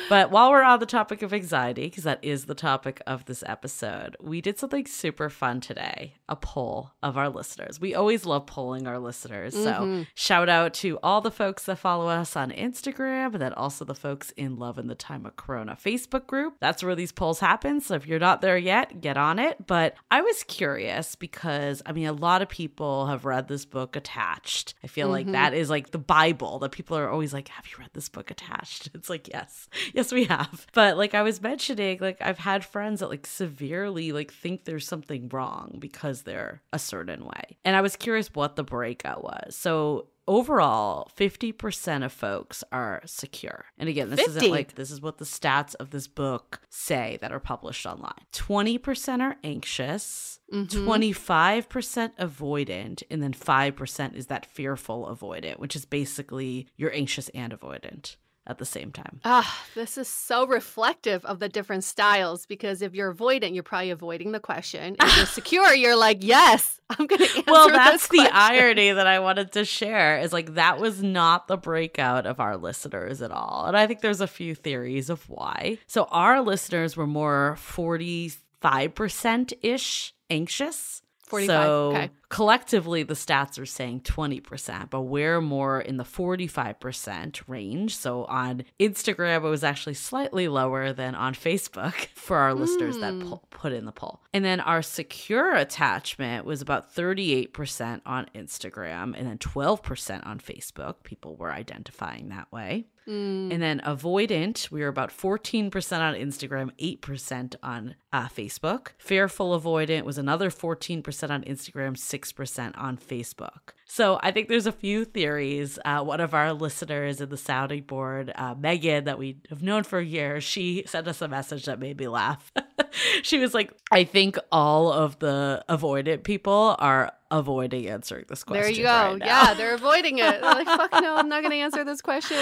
But 0.09 0.31
while 0.31 0.51
we're 0.51 0.63
on 0.63 0.79
the 0.79 0.85
topic 0.85 1.21
of 1.21 1.33
anxiety, 1.33 1.83
because 1.83 2.03
that 2.03 2.19
is 2.21 2.45
the 2.45 2.55
topic 2.55 3.01
of 3.07 3.25
this 3.25 3.43
episode, 3.45 4.15
we 4.21 4.41
did 4.41 4.57
something 4.59 4.85
super 4.85 5.29
fun 5.29 5.59
today 5.61 6.13
a 6.29 6.35
poll 6.35 6.91
of 7.03 7.17
our 7.17 7.29
listeners. 7.29 7.79
We 7.79 7.93
always 7.93 8.25
love 8.25 8.45
polling 8.47 8.87
our 8.87 8.97
listeners. 8.97 9.53
So 9.53 9.71
Mhm. 9.73 10.07
shout 10.15 10.49
out 10.49 10.73
to 10.75 10.97
all 11.03 11.21
the 11.21 11.29
folks 11.31 11.65
that 11.65 11.75
follow 11.77 12.07
us 12.07 12.35
on 12.35 12.49
Instagram 12.51 13.33
and 13.33 13.41
then 13.41 13.53
also 13.53 13.85
the 13.85 13.93
folks 13.93 14.31
in 14.31 14.57
Love 14.57 14.79
in 14.79 14.87
the 14.87 14.95
Time 14.95 15.25
of 15.25 15.35
Corona 15.35 15.75
Facebook 15.75 16.25
group. 16.25 16.55
That's 16.59 16.83
where 16.83 16.95
these 16.95 17.11
polls 17.11 17.39
happen. 17.39 17.81
So 17.81 17.93
if 17.95 18.07
you're 18.07 18.19
not 18.19 18.41
there 18.41 18.57
yet, 18.57 19.01
get 19.01 19.17
on 19.17 19.37
it. 19.37 19.67
But 19.67 19.95
I 20.09 20.21
was 20.21 20.43
curious 20.43 21.15
because, 21.15 21.81
I 21.85 21.91
mean, 21.91 22.07
a 22.07 22.13
lot 22.13 22.41
of 22.41 22.49
people 22.49 23.07
have 23.07 23.25
read 23.25 23.47
this 23.47 23.65
book 23.65 23.95
attached. 23.95 24.73
I 24.83 24.87
feel 24.87 25.09
like 25.09 25.27
Mhm. 25.27 25.33
that 25.33 25.53
is 25.53 25.69
like 25.69 25.91
the 25.91 25.97
Bible 25.99 26.52
that 26.59 26.71
people 26.71 26.97
are 26.97 27.09
always 27.09 27.33
like, 27.33 27.47
Have 27.49 27.67
you 27.67 27.77
read 27.79 27.89
this 27.93 28.09
book 28.09 28.31
attached? 28.31 28.89
It's 28.93 29.09
like, 29.09 29.27
Yes, 29.27 29.67
yes, 29.93 30.11
we 30.11 30.25
have. 30.25 30.67
But 30.73 30.97
like 30.97 31.13
I 31.13 31.21
was 31.21 31.41
mentioning, 31.41 31.99
like 32.01 32.17
I've 32.21 32.39
had 32.39 32.65
friends 32.65 32.99
that 32.99 33.09
like 33.09 33.25
severely 33.25 34.11
like 34.11 34.31
think 34.33 34.65
there's 34.65 34.87
something 34.87 35.29
wrong 35.29 35.77
because 35.79 36.23
they're 36.23 36.61
a 36.71 36.79
certain 36.79 37.25
way. 37.25 37.57
And 37.63 37.75
I 37.75 37.81
was 37.81 37.95
curious 37.95 38.29
what 38.33 38.55
the 38.55 38.63
breakout 38.63 39.23
was. 39.23 39.55
So 39.55 40.07
overall 40.27 41.09
50% 41.17 42.03
of 42.05 42.11
folks 42.11 42.63
are 42.71 43.01
secure. 43.05 43.65
And 43.77 43.89
again 43.89 44.09
this 44.09 44.19
50? 44.21 44.37
isn't 44.37 44.51
like 44.51 44.75
this 44.75 44.91
is 44.91 45.01
what 45.01 45.17
the 45.17 45.25
stats 45.25 45.75
of 45.75 45.89
this 45.91 46.07
book 46.07 46.61
say 46.69 47.17
that 47.21 47.31
are 47.31 47.39
published 47.39 47.85
online. 47.85 48.25
20% 48.31 49.21
are 49.21 49.37
anxious. 49.43 50.39
Mhm. 50.51 50.67
25% 50.85 52.15
avoidant. 52.17 53.03
And 53.09 53.21
then 53.21 53.33
5% 53.33 54.15
is 54.15 54.27
that 54.27 54.45
fearful 54.45 55.05
avoidant 55.07 55.59
which 55.59 55.75
is 55.75 55.85
basically 55.85 56.67
you're 56.77 56.93
anxious 56.93 57.29
and 57.29 57.53
avoidant 57.57 58.15
at 58.45 58.57
the 58.57 58.65
same 58.65 58.91
time 58.91 59.19
Ah, 59.23 59.65
this 59.75 59.97
is 59.97 60.07
so 60.07 60.45
reflective 60.45 61.23
of 61.25 61.39
the 61.39 61.49
different 61.49 61.83
styles 61.83 62.45
because 62.45 62.81
if 62.81 62.93
you're 62.93 63.13
avoidant, 63.13 63.53
you're 63.53 63.63
probably 63.63 63.91
avoiding 63.91 64.31
the 64.31 64.39
question. 64.39 64.95
If 64.99 65.17
you're 65.17 65.25
secure, 65.39 65.73
you're 65.73 65.95
like, 65.95 66.17
yes, 66.21 66.81
I'm 66.89 67.07
going 67.07 67.19
to 67.25 67.43
Well, 67.47 67.69
that's 67.69 68.07
the 68.09 68.29
irony 68.31 68.91
that 68.91 69.07
I 69.07 69.19
wanted 69.19 69.51
to 69.53 69.65
share 69.79 70.19
is 70.19 70.33
like 70.33 70.55
that 70.55 70.79
was 70.79 71.01
not 71.01 71.47
the 71.47 71.57
breakout 71.57 72.25
of 72.25 72.39
our 72.39 72.57
listeners 72.57 73.21
at 73.21 73.31
all. 73.31 73.65
And 73.65 73.77
I 73.77 73.87
think 73.87 74.01
there's 74.01 74.21
a 74.21 74.27
few 74.27 74.55
theories 74.55 75.09
of 75.09 75.29
why. 75.29 75.77
So 75.87 76.05
our 76.05 76.41
listeners 76.41 76.97
were 76.97 77.07
more 77.07 77.57
45% 77.59 79.53
ish 79.61 80.13
anxious 80.29 81.01
45. 81.25 81.55
So 81.55 81.91
okay. 81.95 82.09
Collectively, 82.33 83.03
the 83.03 83.13
stats 83.13 83.59
are 83.59 83.65
saying 83.65 84.01
20%, 84.01 84.89
but 84.89 85.01
we're 85.01 85.39
more 85.39 85.79
in 85.79 85.97
the 85.97 86.03
45% 86.03 87.43
range. 87.47 87.95
So 87.95 88.25
on 88.25 88.63
Instagram, 88.79 89.45
it 89.45 89.49
was 89.49 89.63
actually 89.63 89.93
slightly 89.93 90.47
lower 90.47 90.93
than 90.93 91.13
on 91.13 91.35
Facebook 91.35 91.93
for 92.15 92.37
our 92.37 92.53
mm. 92.53 92.59
listeners 92.61 92.97
that 92.97 93.13
hmm. 93.13 93.35
put 93.51 93.71
in 93.71 93.85
the 93.85 93.91
poll. 93.91 94.19
And 94.33 94.43
then 94.43 94.59
our 94.61 94.81
secure 94.81 95.53
attachment 95.53 96.43
was 96.43 96.63
about 96.63 96.95
38% 96.95 98.01
on 98.03 98.25
Instagram 98.33 99.13
and 99.15 99.27
then 99.27 99.37
12% 99.37 100.25
on 100.25 100.39
Facebook. 100.39 101.03
People 101.03 101.35
were 101.35 101.53
identifying 101.53 102.29
that 102.29 102.51
way. 102.51 102.87
Mm. 103.07 103.51
And 103.51 103.61
then 103.61 103.81
avoidant, 103.81 104.71
we 104.71 104.81
were 104.81 104.87
about 104.87 105.09
14% 105.09 105.71
on 105.99 106.15
Instagram, 106.15 106.71
8% 106.79 107.55
on 107.61 107.95
uh, 108.11 108.27
Facebook. 108.27 108.89
Fearful 108.97 109.59
avoidant 109.59 110.03
was 110.03 110.17
another 110.17 110.49
14% 110.49 111.29
on 111.29 111.43
Instagram, 111.43 111.97
6% 112.23 112.77
on 112.77 112.97
Facebook. 112.97 113.73
So 113.85 114.19
I 114.23 114.31
think 114.31 114.47
there's 114.47 114.65
a 114.65 114.71
few 114.71 115.05
theories. 115.05 115.77
Uh, 115.85 116.03
one 116.03 116.19
of 116.19 116.33
our 116.33 116.53
listeners 116.53 117.21
in 117.21 117.29
the 117.29 117.37
sounding 117.37 117.83
board, 117.83 118.31
uh, 118.35 118.55
Megan, 118.57 119.03
that 119.05 119.19
we 119.19 119.37
have 119.49 119.61
known 119.61 119.83
for 119.83 120.01
years, 120.01 120.43
she 120.43 120.83
sent 120.87 121.07
us 121.07 121.21
a 121.21 121.27
message 121.27 121.65
that 121.65 121.79
made 121.79 121.99
me 121.99 122.07
laugh. 122.07 122.51
she 123.21 123.37
was 123.37 123.53
like, 123.53 123.71
I 123.91 124.03
think 124.03 124.37
all 124.51 124.91
of 124.91 125.19
the 125.19 125.63
avoidant 125.69 126.23
people 126.23 126.75
are 126.79 127.11
avoiding 127.29 127.87
answering 127.87 128.25
this 128.27 128.43
question. 128.43 128.63
There 128.63 128.71
you 128.71 128.83
go. 128.83 129.13
Right 129.13 129.25
yeah, 129.25 129.53
they're 129.53 129.73
avoiding 129.73 130.19
it. 130.19 130.41
They're 130.41 130.53
like, 130.53 130.67
fuck 130.67 130.91
no, 131.01 131.15
I'm 131.15 131.29
not 131.29 131.41
going 131.41 131.51
to 131.57 131.57
answer 131.57 131.83
this 131.83 132.01
question. 132.01 132.37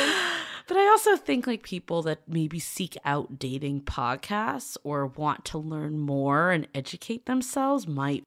But 0.67 0.77
I 0.77 0.87
also 0.87 1.15
think 1.15 1.47
like 1.47 1.63
people 1.63 2.01
that 2.03 2.19
maybe 2.27 2.59
seek 2.59 2.97
out 3.03 3.39
dating 3.39 3.81
podcasts 3.81 4.77
or 4.83 5.07
want 5.07 5.45
to 5.45 5.57
learn 5.57 5.97
more 5.97 6.51
and 6.51 6.67
educate 6.75 7.25
themselves 7.25 7.87
might 7.87 8.25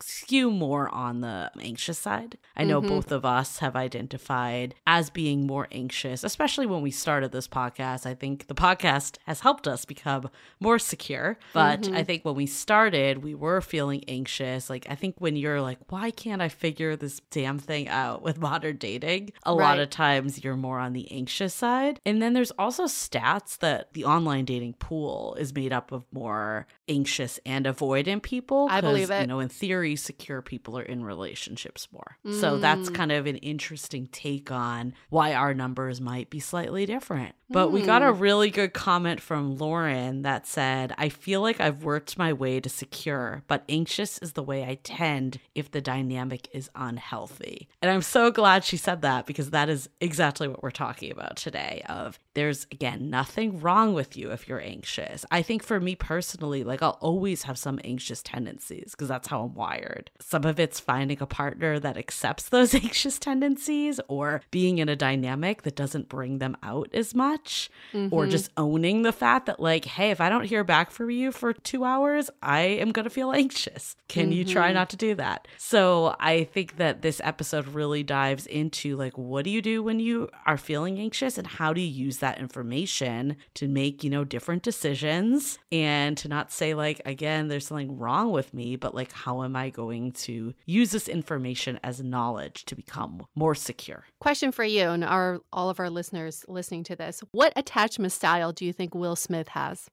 skew 0.00 0.50
more 0.50 0.88
on 0.88 1.20
the 1.20 1.50
anxious 1.60 1.98
side. 1.98 2.38
I 2.56 2.64
know 2.64 2.80
mm-hmm. 2.80 2.88
both 2.88 3.12
of 3.12 3.24
us 3.24 3.58
have 3.58 3.76
identified 3.76 4.74
as 4.86 5.10
being 5.10 5.46
more 5.46 5.68
anxious, 5.72 6.24
especially 6.24 6.66
when 6.66 6.82
we 6.82 6.90
started 6.90 7.32
this 7.32 7.48
podcast. 7.48 8.06
I 8.06 8.14
think 8.14 8.46
the 8.46 8.54
podcast 8.54 9.16
has 9.26 9.40
helped 9.40 9.66
us 9.66 9.84
become 9.84 10.30
more 10.60 10.78
secure. 10.78 11.38
But 11.52 11.82
mm-hmm. 11.82 11.96
I 11.96 12.04
think 12.04 12.24
when 12.24 12.34
we 12.34 12.46
started, 12.46 13.22
we 13.22 13.34
were 13.34 13.60
feeling 13.60 14.04
anxious. 14.08 14.68
Like, 14.68 14.86
I 14.90 14.94
think 14.94 15.16
when 15.18 15.36
you're 15.36 15.60
like, 15.60 15.78
why 15.90 16.10
can't 16.10 16.42
I 16.42 16.48
figure 16.48 16.96
this 16.96 17.20
damn 17.30 17.58
thing 17.58 17.88
out 17.88 18.22
with 18.22 18.38
modern 18.38 18.76
dating? 18.76 19.32
A 19.44 19.54
right. 19.54 19.64
lot 19.64 19.78
of 19.78 19.90
times 19.90 20.42
you're 20.42 20.56
more 20.56 20.78
on 20.78 20.92
the 20.92 21.10
anxious 21.10 21.54
side. 21.54 22.00
And 22.04 22.20
then 22.20 22.32
there's 22.32 22.52
also 22.52 22.84
stats 22.84 23.58
that 23.58 23.92
the 23.94 24.04
online 24.04 24.44
dating 24.44 24.74
pool 24.74 25.34
is 25.38 25.54
made 25.54 25.72
up 25.72 25.92
of 25.92 26.04
more 26.12 26.66
anxious 26.88 27.38
and 27.46 27.66
avoidant 27.66 28.22
people. 28.22 28.68
I 28.70 28.80
believe 28.80 29.10
it. 29.10 29.22
You 29.22 29.26
know, 29.26 29.40
in 29.40 29.48
theory, 29.48 29.96
secure 29.96 30.42
people 30.42 30.78
are 30.78 30.82
in 30.82 31.04
relationships 31.04 31.88
more. 31.92 32.18
Mm. 32.26 32.40
So 32.40 32.58
that's 32.58 32.90
mm. 32.90 32.94
kind 32.94 33.12
of 33.12 33.26
an 33.26 33.36
interesting 33.36 34.08
take 34.08 34.50
on 34.50 34.94
why 35.10 35.34
our 35.34 35.54
numbers 35.54 36.00
might 36.00 36.30
be 36.30 36.40
slightly 36.40 36.86
different. 36.86 37.34
But 37.54 37.68
mm. 37.68 37.70
we 37.70 37.82
got 37.82 38.02
a 38.02 38.12
hmm. 38.12 38.18
really 38.18 38.50
good 38.50 38.72
comment 38.72 39.20
from 39.20 39.56
Lauren 39.56 40.22
that 40.22 40.44
said, 40.44 40.92
I 40.98 41.08
feel 41.08 41.40
like 41.40 41.60
I've 41.60 41.84
worked 41.84 42.18
my 42.18 42.32
way 42.32 42.58
to 42.58 42.68
secure, 42.68 43.44
but 43.46 43.62
anxious 43.68 44.18
is 44.18 44.32
the 44.32 44.42
way 44.42 44.64
I 44.64 44.74
tend 44.82 45.38
if 45.54 45.70
the 45.70 45.80
dynamic 45.80 46.48
is 46.52 46.68
unhealthy. 46.74 47.68
And 47.80 47.92
I'm 47.92 48.02
so 48.02 48.32
glad 48.32 48.64
she 48.64 48.76
said 48.76 49.02
that 49.02 49.26
because 49.26 49.50
that 49.50 49.68
is 49.68 49.88
exactly 50.00 50.48
what 50.48 50.64
we're 50.64 50.72
talking 50.72 51.12
about 51.12 51.36
today 51.36 51.84
of 51.88 52.18
there's 52.34 52.66
again 52.72 53.08
nothing 53.08 53.60
wrong 53.60 53.94
with 53.94 54.16
you 54.16 54.32
if 54.32 54.48
you're 54.48 54.60
anxious. 54.60 55.24
I 55.30 55.42
think 55.42 55.62
for 55.62 55.78
me 55.78 55.94
personally, 55.94 56.64
like 56.64 56.82
I'll 56.82 56.98
always 57.00 57.44
have 57.44 57.56
some 57.56 57.78
anxious 57.84 58.20
tendencies 58.20 58.90
because 58.90 59.06
that's 59.06 59.28
how 59.28 59.42
I'm 59.42 59.54
wired. 59.54 60.10
Some 60.18 60.44
of 60.44 60.58
it's 60.58 60.80
finding 60.80 61.22
a 61.22 61.26
partner 61.26 61.78
that 61.78 61.96
accepts 61.96 62.48
those 62.48 62.74
anxious 62.84 63.20
tendencies 63.20 64.00
or 64.08 64.40
being 64.50 64.78
in 64.78 64.88
a 64.88 64.96
dynamic 64.96 65.62
that 65.62 65.76
doesn't 65.76 66.08
bring 66.08 66.38
them 66.38 66.56
out 66.60 66.88
as 66.92 67.14
much 67.14 67.43
much 67.44 67.70
mm-hmm. 67.92 68.14
or 68.14 68.26
just 68.26 68.50
owning 68.56 69.02
the 69.02 69.12
fact 69.12 69.46
that 69.46 69.60
like 69.60 69.84
hey 69.84 70.10
if 70.10 70.20
i 70.20 70.28
don't 70.28 70.44
hear 70.44 70.64
back 70.64 70.90
from 70.90 71.10
you 71.10 71.30
for 71.30 71.52
two 71.52 71.84
hours 71.84 72.30
i 72.42 72.60
am 72.60 72.90
going 72.90 73.04
to 73.04 73.10
feel 73.10 73.32
anxious 73.44 73.96
can 74.08 74.24
mm-hmm. 74.24 74.32
you 74.32 74.44
try 74.44 74.68
mm-hmm. 74.68 74.74
not 74.74 74.90
to 74.90 74.96
do 74.96 75.14
that 75.14 75.46
so 75.58 76.14
i 76.20 76.44
think 76.44 76.76
that 76.76 77.02
this 77.02 77.20
episode 77.24 77.66
really 77.68 78.02
dives 78.02 78.46
into 78.46 78.96
like 78.96 79.16
what 79.18 79.44
do 79.44 79.50
you 79.50 79.60
do 79.60 79.82
when 79.82 80.00
you 80.00 80.28
are 80.46 80.56
feeling 80.56 80.98
anxious 80.98 81.36
and 81.36 81.46
how 81.46 81.72
do 81.72 81.80
you 81.80 82.04
use 82.04 82.18
that 82.18 82.38
information 82.38 83.36
to 83.54 83.68
make 83.68 84.02
you 84.02 84.10
know 84.10 84.24
different 84.24 84.62
decisions 84.62 85.58
and 85.70 86.16
to 86.16 86.28
not 86.28 86.50
say 86.50 86.74
like 86.74 87.00
again 87.04 87.48
there's 87.48 87.66
something 87.66 87.98
wrong 87.98 88.30
with 88.32 88.54
me 88.54 88.76
but 88.76 88.94
like 88.94 89.12
how 89.12 89.42
am 89.42 89.54
i 89.54 89.68
going 89.68 90.12
to 90.12 90.54
use 90.66 90.90
this 90.90 91.08
information 91.08 91.78
as 91.82 92.02
knowledge 92.02 92.64
to 92.64 92.74
become 92.74 93.26
more 93.34 93.54
secure 93.54 94.04
question 94.18 94.50
for 94.50 94.64
you 94.64 94.88
and 94.88 95.04
our 95.04 95.40
all 95.52 95.68
of 95.68 95.78
our 95.78 95.90
listeners 95.90 96.44
listening 96.48 96.84
to 96.84 96.96
this 96.96 97.22
what 97.32 97.52
attachment 97.56 98.12
style 98.12 98.52
do 98.52 98.64
you 98.64 98.72
think 98.72 98.94
Will 98.94 99.16
Smith 99.16 99.48
has? 99.48 99.88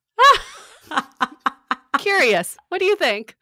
Curious. 1.99 2.57
What 2.69 2.79
do 2.79 2.85
you 2.85 2.95
think? 2.95 3.35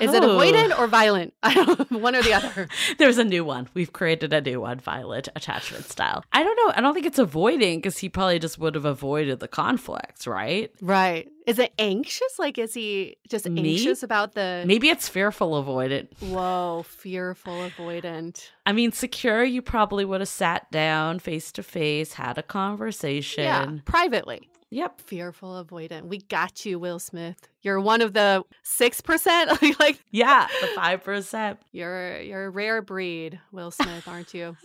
Is 0.00 0.14
it 0.14 0.22
avoidant 0.22 0.78
or 0.78 0.86
violent? 0.86 1.34
I 1.42 1.54
don't 1.54 1.90
one 1.90 2.14
or 2.14 2.22
the 2.22 2.34
other. 2.34 2.68
There's 2.98 3.18
a 3.18 3.24
new 3.24 3.44
one. 3.44 3.68
We've 3.74 3.92
created 3.92 4.32
a 4.32 4.40
new 4.40 4.60
one, 4.60 4.78
violent 4.78 5.28
attachment 5.34 5.86
style. 5.86 6.24
I 6.32 6.42
don't 6.42 6.56
know. 6.56 6.72
I 6.76 6.80
don't 6.80 6.94
think 6.94 7.06
it's 7.06 7.18
avoiding 7.18 7.78
because 7.78 7.98
he 7.98 8.08
probably 8.08 8.38
just 8.38 8.58
would 8.58 8.74
have 8.76 8.84
avoided 8.84 9.40
the 9.40 9.48
conflicts, 9.48 10.26
right? 10.26 10.70
Right. 10.80 11.28
Is 11.46 11.58
it 11.58 11.72
anxious? 11.78 12.38
Like, 12.38 12.58
is 12.58 12.74
he 12.74 13.16
just 13.28 13.48
Me? 13.48 13.72
anxious 13.72 14.02
about 14.02 14.34
the. 14.34 14.64
Maybe 14.66 14.88
it's 14.88 15.08
fearful 15.08 15.62
avoidant. 15.62 16.08
Whoa, 16.20 16.84
fearful 16.86 17.70
avoidant. 17.70 18.50
I 18.64 18.72
mean, 18.72 18.92
secure, 18.92 19.44
you 19.44 19.62
probably 19.62 20.04
would 20.04 20.20
have 20.20 20.28
sat 20.28 20.70
down 20.70 21.18
face 21.18 21.52
to 21.52 21.62
face, 21.62 22.14
had 22.14 22.38
a 22.38 22.42
conversation. 22.42 23.44
Yeah, 23.44 23.70
privately. 23.84 24.48
Yep. 24.70 25.00
Fearful 25.02 25.64
avoidant. 25.64 26.06
We 26.06 26.18
got 26.18 26.66
you, 26.66 26.78
Will 26.78 26.98
Smith. 26.98 27.48
You're 27.62 27.80
one 27.80 28.02
of 28.02 28.12
the 28.14 28.42
six 28.62 29.00
percent. 29.00 29.50
like 29.80 30.02
Yeah, 30.10 30.46
the 30.60 30.66
five 30.68 31.04
percent. 31.04 31.60
You're 31.72 32.20
you're 32.20 32.46
a 32.46 32.50
rare 32.50 32.82
breed, 32.82 33.40
Will 33.52 33.70
Smith, 33.70 34.08
aren't 34.08 34.34
you? 34.34 34.56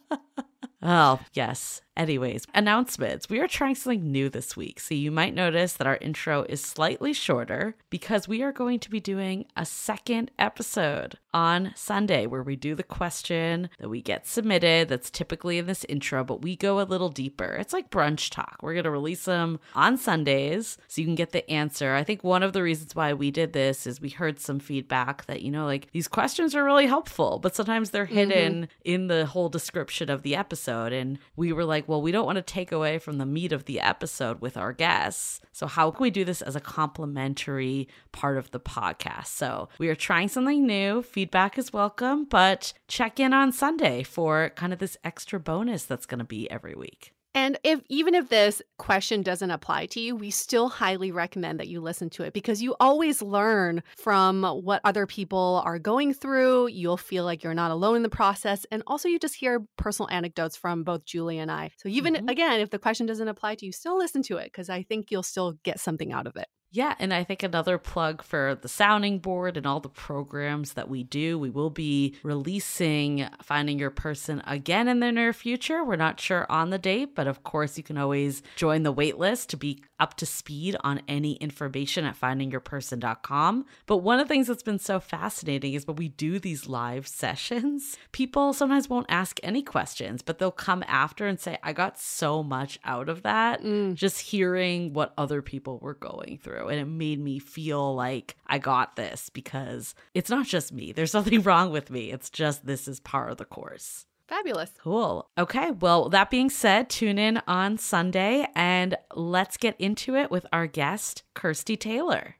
oh, 0.82 1.20
yes. 1.32 1.82
Anyways, 1.98 2.46
announcements. 2.54 3.28
We 3.28 3.40
are 3.40 3.48
trying 3.48 3.74
something 3.74 4.12
new 4.12 4.28
this 4.28 4.56
week, 4.56 4.78
so 4.78 4.94
you 4.94 5.10
might 5.10 5.34
notice 5.34 5.72
that 5.72 5.86
our 5.88 5.96
intro 5.96 6.44
is 6.48 6.62
slightly 6.62 7.12
shorter 7.12 7.74
because 7.90 8.28
we 8.28 8.40
are 8.40 8.52
going 8.52 8.78
to 8.78 8.90
be 8.90 9.00
doing 9.00 9.46
a 9.56 9.66
second 9.66 10.30
episode 10.38 11.18
on 11.34 11.72
Sunday 11.74 12.24
where 12.26 12.44
we 12.44 12.54
do 12.54 12.76
the 12.76 12.84
question 12.84 13.68
that 13.80 13.88
we 13.88 14.00
get 14.00 14.28
submitted 14.28 14.88
that's 14.88 15.10
typically 15.10 15.58
in 15.58 15.66
this 15.66 15.84
intro, 15.88 16.22
but 16.22 16.40
we 16.40 16.54
go 16.54 16.80
a 16.80 16.82
little 16.82 17.08
deeper. 17.08 17.56
It's 17.58 17.72
like 17.72 17.90
brunch 17.90 18.30
talk. 18.30 18.58
We're 18.62 18.74
going 18.74 18.84
to 18.84 18.90
release 18.92 19.24
them 19.24 19.58
on 19.74 19.96
Sundays 19.96 20.78
so 20.86 21.00
you 21.00 21.06
can 21.06 21.16
get 21.16 21.32
the 21.32 21.50
answer. 21.50 21.94
I 21.94 22.04
think 22.04 22.22
one 22.22 22.44
of 22.44 22.52
the 22.52 22.62
reasons 22.62 22.94
why 22.94 23.12
we 23.12 23.32
did 23.32 23.52
this 23.52 23.88
is 23.88 24.00
we 24.00 24.10
heard 24.10 24.38
some 24.38 24.60
feedback 24.60 25.26
that, 25.26 25.42
you 25.42 25.50
know, 25.50 25.66
like 25.66 25.90
these 25.90 26.06
questions 26.06 26.54
are 26.54 26.62
really 26.62 26.86
helpful, 26.86 27.40
but 27.42 27.56
sometimes 27.56 27.90
they're 27.90 28.06
hidden 28.06 28.62
mm-hmm. 28.62 28.72
in 28.84 29.08
the 29.08 29.26
whole 29.26 29.48
description 29.48 30.08
of 30.08 30.22
the 30.22 30.36
episode. 30.36 30.92
And 30.92 31.18
we 31.34 31.52
were 31.52 31.64
like, 31.64 31.87
well, 31.88 32.02
we 32.02 32.12
don't 32.12 32.26
want 32.26 32.36
to 32.36 32.42
take 32.42 32.70
away 32.70 32.98
from 32.98 33.16
the 33.16 33.24
meat 33.24 33.50
of 33.50 33.64
the 33.64 33.80
episode 33.80 34.42
with 34.42 34.58
our 34.58 34.74
guests. 34.74 35.40
So, 35.52 35.66
how 35.66 35.90
can 35.90 36.02
we 36.02 36.10
do 36.10 36.22
this 36.22 36.42
as 36.42 36.54
a 36.54 36.60
complementary 36.60 37.88
part 38.12 38.36
of 38.36 38.50
the 38.50 38.60
podcast? 38.60 39.28
So, 39.28 39.70
we 39.78 39.88
are 39.88 39.94
trying 39.96 40.28
something 40.28 40.66
new. 40.66 41.02
Feedback 41.02 41.56
is 41.56 41.72
welcome, 41.72 42.26
but 42.26 42.74
check 42.88 43.18
in 43.18 43.32
on 43.32 43.52
Sunday 43.52 44.02
for 44.02 44.50
kind 44.50 44.74
of 44.74 44.78
this 44.78 44.98
extra 45.02 45.40
bonus 45.40 45.84
that's 45.84 46.06
going 46.06 46.18
to 46.18 46.24
be 46.24 46.48
every 46.50 46.74
week. 46.74 47.14
And 47.34 47.58
if 47.62 47.80
even 47.88 48.14
if 48.14 48.28
this 48.28 48.62
question 48.78 49.22
doesn't 49.22 49.50
apply 49.50 49.86
to 49.86 50.00
you, 50.00 50.16
we 50.16 50.30
still 50.30 50.68
highly 50.68 51.12
recommend 51.12 51.60
that 51.60 51.68
you 51.68 51.80
listen 51.80 52.10
to 52.10 52.22
it 52.22 52.32
because 52.32 52.62
you 52.62 52.74
always 52.80 53.22
learn 53.22 53.82
from 53.96 54.44
what 54.44 54.80
other 54.84 55.06
people 55.06 55.62
are 55.64 55.78
going 55.78 56.14
through. 56.14 56.68
You'll 56.68 56.96
feel 56.96 57.24
like 57.24 57.42
you're 57.42 57.54
not 57.54 57.70
alone 57.70 57.96
in 57.96 58.02
the 58.02 58.08
process. 58.08 58.66
And 58.70 58.82
also, 58.86 59.08
you 59.08 59.18
just 59.18 59.34
hear 59.34 59.64
personal 59.76 60.08
anecdotes 60.10 60.56
from 60.56 60.84
both 60.84 61.04
Julie 61.04 61.38
and 61.38 61.50
I. 61.50 61.70
So, 61.76 61.88
even 61.88 62.14
mm-hmm. 62.14 62.28
again, 62.28 62.60
if 62.60 62.70
the 62.70 62.78
question 62.78 63.06
doesn't 63.06 63.28
apply 63.28 63.56
to 63.56 63.66
you, 63.66 63.72
still 63.72 63.98
listen 63.98 64.22
to 64.24 64.38
it 64.38 64.44
because 64.44 64.70
I 64.70 64.82
think 64.82 65.10
you'll 65.10 65.22
still 65.22 65.52
get 65.62 65.80
something 65.80 66.12
out 66.12 66.26
of 66.26 66.36
it. 66.36 66.48
Yeah, 66.70 66.94
and 66.98 67.14
I 67.14 67.24
think 67.24 67.42
another 67.42 67.78
plug 67.78 68.22
for 68.22 68.58
the 68.60 68.68
sounding 68.68 69.20
board 69.20 69.56
and 69.56 69.66
all 69.66 69.80
the 69.80 69.88
programs 69.88 70.74
that 70.74 70.88
we 70.88 71.02
do. 71.02 71.38
We 71.38 71.48
will 71.48 71.70
be 71.70 72.16
releasing 72.22 73.26
Finding 73.42 73.78
Your 73.78 73.90
Person 73.90 74.42
again 74.46 74.86
in 74.86 75.00
the 75.00 75.10
near 75.10 75.32
future. 75.32 75.82
We're 75.82 75.96
not 75.96 76.20
sure 76.20 76.44
on 76.50 76.68
the 76.68 76.78
date, 76.78 77.14
but 77.14 77.26
of 77.26 77.42
course, 77.42 77.78
you 77.78 77.84
can 77.84 77.96
always 77.96 78.42
join 78.56 78.82
the 78.82 78.92
waitlist 78.92 79.46
to 79.48 79.56
be 79.56 79.82
up 79.98 80.14
to 80.18 80.26
speed 80.26 80.76
on 80.84 81.00
any 81.08 81.32
information 81.36 82.04
at 82.04 82.20
findingyourperson.com. 82.20 83.64
But 83.86 83.96
one 83.98 84.20
of 84.20 84.28
the 84.28 84.32
things 84.32 84.46
that's 84.46 84.62
been 84.62 84.78
so 84.78 85.00
fascinating 85.00 85.72
is 85.72 85.86
when 85.86 85.96
we 85.96 86.08
do 86.08 86.38
these 86.38 86.68
live 86.68 87.06
sessions, 87.08 87.96
people 88.12 88.52
sometimes 88.52 88.90
won't 88.90 89.06
ask 89.08 89.40
any 89.42 89.62
questions, 89.62 90.20
but 90.20 90.38
they'll 90.38 90.50
come 90.50 90.84
after 90.86 91.26
and 91.26 91.40
say, 91.40 91.58
I 91.62 91.72
got 91.72 91.98
so 91.98 92.42
much 92.42 92.78
out 92.84 93.08
of 93.08 93.22
that 93.22 93.62
mm. 93.62 93.94
just 93.94 94.20
hearing 94.20 94.92
what 94.92 95.14
other 95.16 95.40
people 95.40 95.78
were 95.78 95.94
going 95.94 96.38
through 96.42 96.57
through. 96.58 96.68
And 96.68 96.80
it 96.80 96.86
made 96.86 97.20
me 97.20 97.38
feel 97.38 97.94
like 97.94 98.36
I 98.46 98.58
got 98.58 98.96
this 98.96 99.30
because 99.30 99.94
it's 100.14 100.30
not 100.30 100.46
just 100.46 100.72
me. 100.72 100.92
There's 100.92 101.14
nothing 101.18 101.42
wrong 101.42 101.70
with 101.70 101.90
me. 101.90 102.10
It's 102.10 102.30
just 102.30 102.66
this 102.66 102.88
is 102.88 103.00
part 103.00 103.30
of 103.30 103.36
the 103.36 103.44
course. 103.44 104.06
Fabulous. 104.26 104.70
Cool. 104.82 105.26
Okay. 105.38 105.70
Well, 105.70 106.10
that 106.10 106.28
being 106.28 106.50
said, 106.50 106.90
tune 106.90 107.18
in 107.18 107.40
on 107.48 107.78
Sunday 107.78 108.46
and 108.54 108.94
let's 109.14 109.56
get 109.56 109.74
into 109.78 110.16
it 110.16 110.30
with 110.30 110.46
our 110.52 110.66
guest, 110.66 111.22
Kirsty 111.34 111.78
Taylor. 111.78 112.36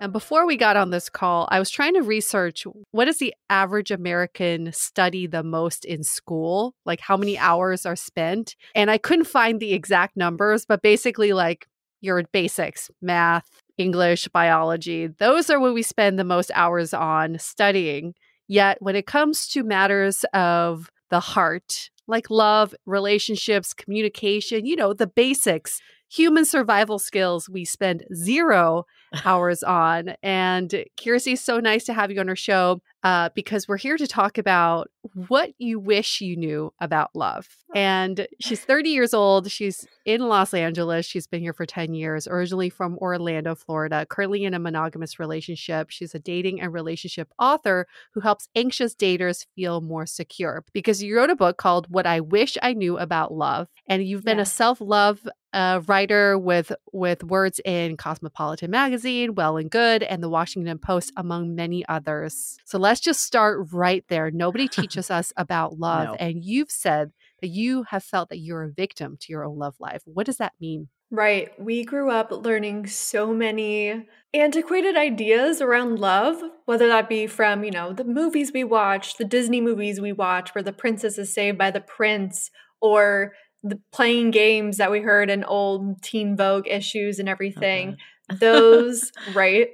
And 0.00 0.12
before 0.12 0.46
we 0.46 0.56
got 0.56 0.76
on 0.76 0.90
this 0.90 1.08
call, 1.08 1.48
I 1.50 1.58
was 1.58 1.70
trying 1.70 1.94
to 1.94 2.02
research 2.02 2.66
what 2.92 3.06
does 3.06 3.18
the 3.18 3.34
average 3.50 3.90
American 3.90 4.72
study 4.72 5.26
the 5.26 5.42
most 5.42 5.84
in 5.84 6.02
school? 6.04 6.74
Like 6.84 7.00
how 7.00 7.16
many 7.16 7.36
hours 7.36 7.84
are 7.84 7.96
spent? 7.96 8.54
And 8.74 8.90
I 8.90 8.98
couldn't 8.98 9.24
find 9.24 9.58
the 9.58 9.72
exact 9.72 10.16
numbers, 10.16 10.64
but 10.64 10.82
basically 10.82 11.32
like 11.32 11.66
your 12.00 12.22
basics, 12.32 12.90
math, 13.02 13.48
English, 13.76 14.28
biology, 14.28 15.08
those 15.18 15.50
are 15.50 15.58
what 15.58 15.74
we 15.74 15.82
spend 15.82 16.18
the 16.18 16.24
most 16.24 16.50
hours 16.54 16.94
on 16.94 17.38
studying. 17.38 18.14
Yet 18.46 18.78
when 18.80 18.94
it 18.94 19.06
comes 19.06 19.48
to 19.48 19.62
matters 19.64 20.24
of 20.32 20.90
the 21.10 21.20
heart, 21.20 21.90
like 22.06 22.30
love, 22.30 22.74
relationships, 22.86 23.74
communication, 23.74 24.64
you 24.64 24.76
know, 24.76 24.92
the 24.92 25.06
basics, 25.06 25.80
human 26.10 26.44
survival 26.44 26.98
skills 26.98 27.48
we 27.48 27.64
spend 27.64 28.04
zero 28.14 28.84
hours 29.24 29.62
on. 29.62 30.14
And 30.22 30.84
Kirsty, 31.02 31.36
so 31.36 31.60
nice 31.60 31.84
to 31.84 31.94
have 31.94 32.10
you 32.10 32.20
on 32.20 32.28
our 32.28 32.36
show 32.36 32.80
uh, 33.04 33.30
because 33.34 33.68
we're 33.68 33.76
here 33.78 33.96
to 33.96 34.06
talk 34.06 34.38
about 34.38 34.90
what 35.28 35.50
you 35.58 35.78
wish 35.78 36.20
you 36.20 36.36
knew 36.36 36.72
about 36.80 37.10
love. 37.14 37.46
And 37.74 38.26
she's 38.40 38.60
30 38.60 38.90
years 38.90 39.14
old. 39.14 39.50
She's 39.50 39.86
in 40.04 40.22
Los 40.22 40.52
Angeles. 40.52 41.06
She's 41.06 41.26
been 41.26 41.40
here 41.40 41.52
for 41.52 41.66
10 41.66 41.94
years, 41.94 42.26
originally 42.26 42.70
from 42.70 42.98
Orlando, 42.98 43.54
Florida, 43.54 44.06
currently 44.08 44.44
in 44.44 44.54
a 44.54 44.58
monogamous 44.58 45.18
relationship. 45.18 45.90
She's 45.90 46.14
a 46.14 46.18
dating 46.18 46.60
and 46.60 46.72
relationship 46.72 47.28
author 47.38 47.86
who 48.12 48.20
helps 48.20 48.48
anxious 48.56 48.94
daters 48.94 49.46
feel 49.54 49.80
more 49.80 50.06
secure 50.06 50.64
because 50.72 51.02
you 51.02 51.16
wrote 51.16 51.30
a 51.30 51.36
book 51.36 51.56
called 51.56 51.86
What 51.88 52.06
I 52.06 52.20
Wish 52.20 52.56
I 52.62 52.72
Knew 52.72 52.98
About 52.98 53.32
Love. 53.32 53.68
And 53.88 54.04
you've 54.04 54.24
been 54.24 54.38
yeah. 54.38 54.42
a 54.42 54.46
self 54.46 54.80
love 54.80 55.26
uh, 55.52 55.80
writer 55.86 56.38
with 56.38 56.72
with 56.92 57.24
words 57.24 57.60
in 57.64 57.96
Cosmopolitan 57.96 58.70
magazine, 58.70 59.34
Well 59.34 59.56
and 59.56 59.70
Good, 59.70 60.02
and 60.02 60.22
the 60.22 60.28
Washington 60.28 60.78
Post, 60.78 61.12
among 61.16 61.54
many 61.54 61.86
others. 61.88 62.58
So 62.64 62.78
let's 62.78 63.00
just 63.00 63.22
start 63.22 63.68
right 63.72 64.04
there. 64.08 64.30
Nobody 64.30 64.68
teaches 64.68 65.10
us 65.10 65.32
about 65.36 65.78
love, 65.78 66.08
no. 66.08 66.14
and 66.14 66.44
you've 66.44 66.70
said 66.70 67.12
that 67.40 67.48
you 67.48 67.84
have 67.84 68.04
felt 68.04 68.28
that 68.30 68.38
you're 68.38 68.64
a 68.64 68.70
victim 68.70 69.16
to 69.20 69.32
your 69.32 69.44
own 69.44 69.58
love 69.58 69.76
life. 69.80 70.02
What 70.04 70.26
does 70.26 70.38
that 70.38 70.54
mean? 70.60 70.88
Right. 71.10 71.58
We 71.58 71.84
grew 71.84 72.10
up 72.10 72.30
learning 72.30 72.88
so 72.88 73.32
many 73.32 74.06
antiquated 74.34 74.94
ideas 74.94 75.62
around 75.62 75.98
love, 75.98 76.42
whether 76.66 76.86
that 76.88 77.08
be 77.08 77.26
from, 77.26 77.64
you 77.64 77.70
know, 77.70 77.94
the 77.94 78.04
movies 78.04 78.52
we 78.52 78.62
watch, 78.62 79.16
the 79.16 79.24
Disney 79.24 79.62
movies 79.62 80.02
we 80.02 80.12
watch 80.12 80.54
where 80.54 80.62
the 80.62 80.72
princess 80.72 81.16
is 81.16 81.32
saved 81.32 81.56
by 81.56 81.70
the 81.70 81.80
prince, 81.80 82.50
or 82.82 83.32
the 83.62 83.80
playing 83.92 84.30
games 84.30 84.76
that 84.76 84.90
we 84.90 85.00
heard 85.00 85.30
in 85.30 85.44
old 85.44 86.02
teen 86.02 86.36
vogue 86.36 86.66
issues 86.68 87.18
and 87.18 87.28
everything 87.28 87.96
uh-huh. 88.30 88.38
those 88.40 89.12
right 89.34 89.68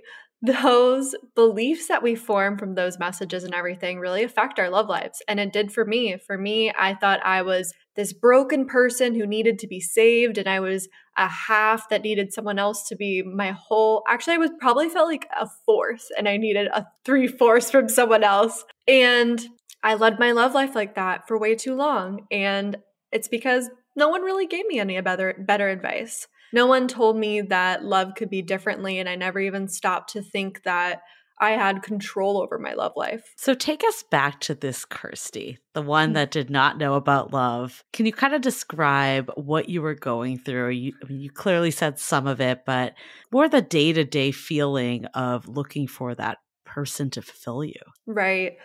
those 0.44 1.14
beliefs 1.34 1.88
that 1.88 2.02
we 2.02 2.14
form 2.14 2.58
from 2.58 2.74
those 2.74 2.98
messages 2.98 3.44
and 3.44 3.54
everything 3.54 3.98
really 3.98 4.22
affect 4.22 4.58
our 4.58 4.68
love 4.68 4.90
lives. 4.90 5.22
And 5.26 5.40
it 5.40 5.54
did 5.54 5.72
for 5.72 5.86
me. 5.86 6.18
For 6.18 6.36
me 6.36 6.72
i 6.78 6.94
thought 6.94 7.20
i 7.24 7.42
was 7.42 7.72
this 7.96 8.12
broken 8.12 8.66
person 8.66 9.14
who 9.14 9.26
needed 9.26 9.58
to 9.58 9.66
be 9.66 9.80
saved 9.80 10.36
and 10.36 10.48
i 10.48 10.60
was 10.60 10.88
a 11.16 11.28
half 11.28 11.88
that 11.88 12.02
needed 12.02 12.32
someone 12.32 12.58
else 12.58 12.88
to 12.88 12.96
be 12.96 13.22
my 13.22 13.52
whole 13.52 14.02
actually 14.08 14.34
i 14.34 14.38
was 14.38 14.50
probably 14.60 14.88
felt 14.88 15.08
like 15.08 15.28
a 15.40 15.46
fourth 15.64 16.08
and 16.18 16.28
i 16.28 16.36
needed 16.36 16.66
a 16.68 16.84
three 17.04 17.26
fourths 17.26 17.70
from 17.70 17.88
someone 17.88 18.24
else. 18.24 18.64
And 18.86 19.42
i 19.82 19.94
led 19.94 20.18
my 20.18 20.32
love 20.32 20.54
life 20.54 20.74
like 20.74 20.94
that 20.96 21.26
for 21.26 21.38
way 21.38 21.54
too 21.54 21.74
long. 21.74 22.26
And 22.30 22.76
it's 23.12 23.28
because 23.28 23.70
no 23.96 24.08
one 24.08 24.22
really 24.22 24.46
gave 24.46 24.66
me 24.66 24.78
any 24.78 25.00
better 25.00 25.34
better 25.38 25.68
advice. 25.68 26.26
No 26.52 26.66
one 26.66 26.86
told 26.86 27.16
me 27.16 27.40
that 27.40 27.84
love 27.84 28.14
could 28.14 28.30
be 28.30 28.42
differently 28.42 28.98
and 28.98 29.08
I 29.08 29.16
never 29.16 29.40
even 29.40 29.68
stopped 29.68 30.12
to 30.12 30.22
think 30.22 30.62
that 30.62 31.02
I 31.40 31.50
had 31.50 31.82
control 31.82 32.40
over 32.40 32.60
my 32.60 32.74
love 32.74 32.92
life. 32.94 33.34
So 33.36 33.54
take 33.54 33.82
us 33.82 34.04
back 34.04 34.38
to 34.42 34.54
this 34.54 34.84
Kirsty, 34.84 35.58
the 35.72 35.82
one 35.82 36.10
mm. 36.10 36.14
that 36.14 36.30
did 36.30 36.48
not 36.48 36.78
know 36.78 36.94
about 36.94 37.32
love. 37.32 37.82
Can 37.92 38.06
you 38.06 38.12
kind 38.12 38.34
of 38.34 38.40
describe 38.40 39.32
what 39.34 39.68
you 39.68 39.82
were 39.82 39.96
going 39.96 40.38
through? 40.38 40.70
You, 40.70 40.92
I 41.02 41.08
mean, 41.08 41.20
you 41.20 41.30
clearly 41.30 41.72
said 41.72 41.98
some 41.98 42.28
of 42.28 42.40
it, 42.40 42.64
but 42.64 42.94
more 43.32 43.48
the 43.48 43.62
day 43.62 43.92
to 43.92 44.04
day 44.04 44.30
feeling 44.30 45.06
of 45.06 45.48
looking 45.48 45.88
for 45.88 46.14
that 46.14 46.38
person 46.64 47.10
to 47.10 47.22
fulfill 47.22 47.64
you. 47.64 47.80
Right 48.06 48.56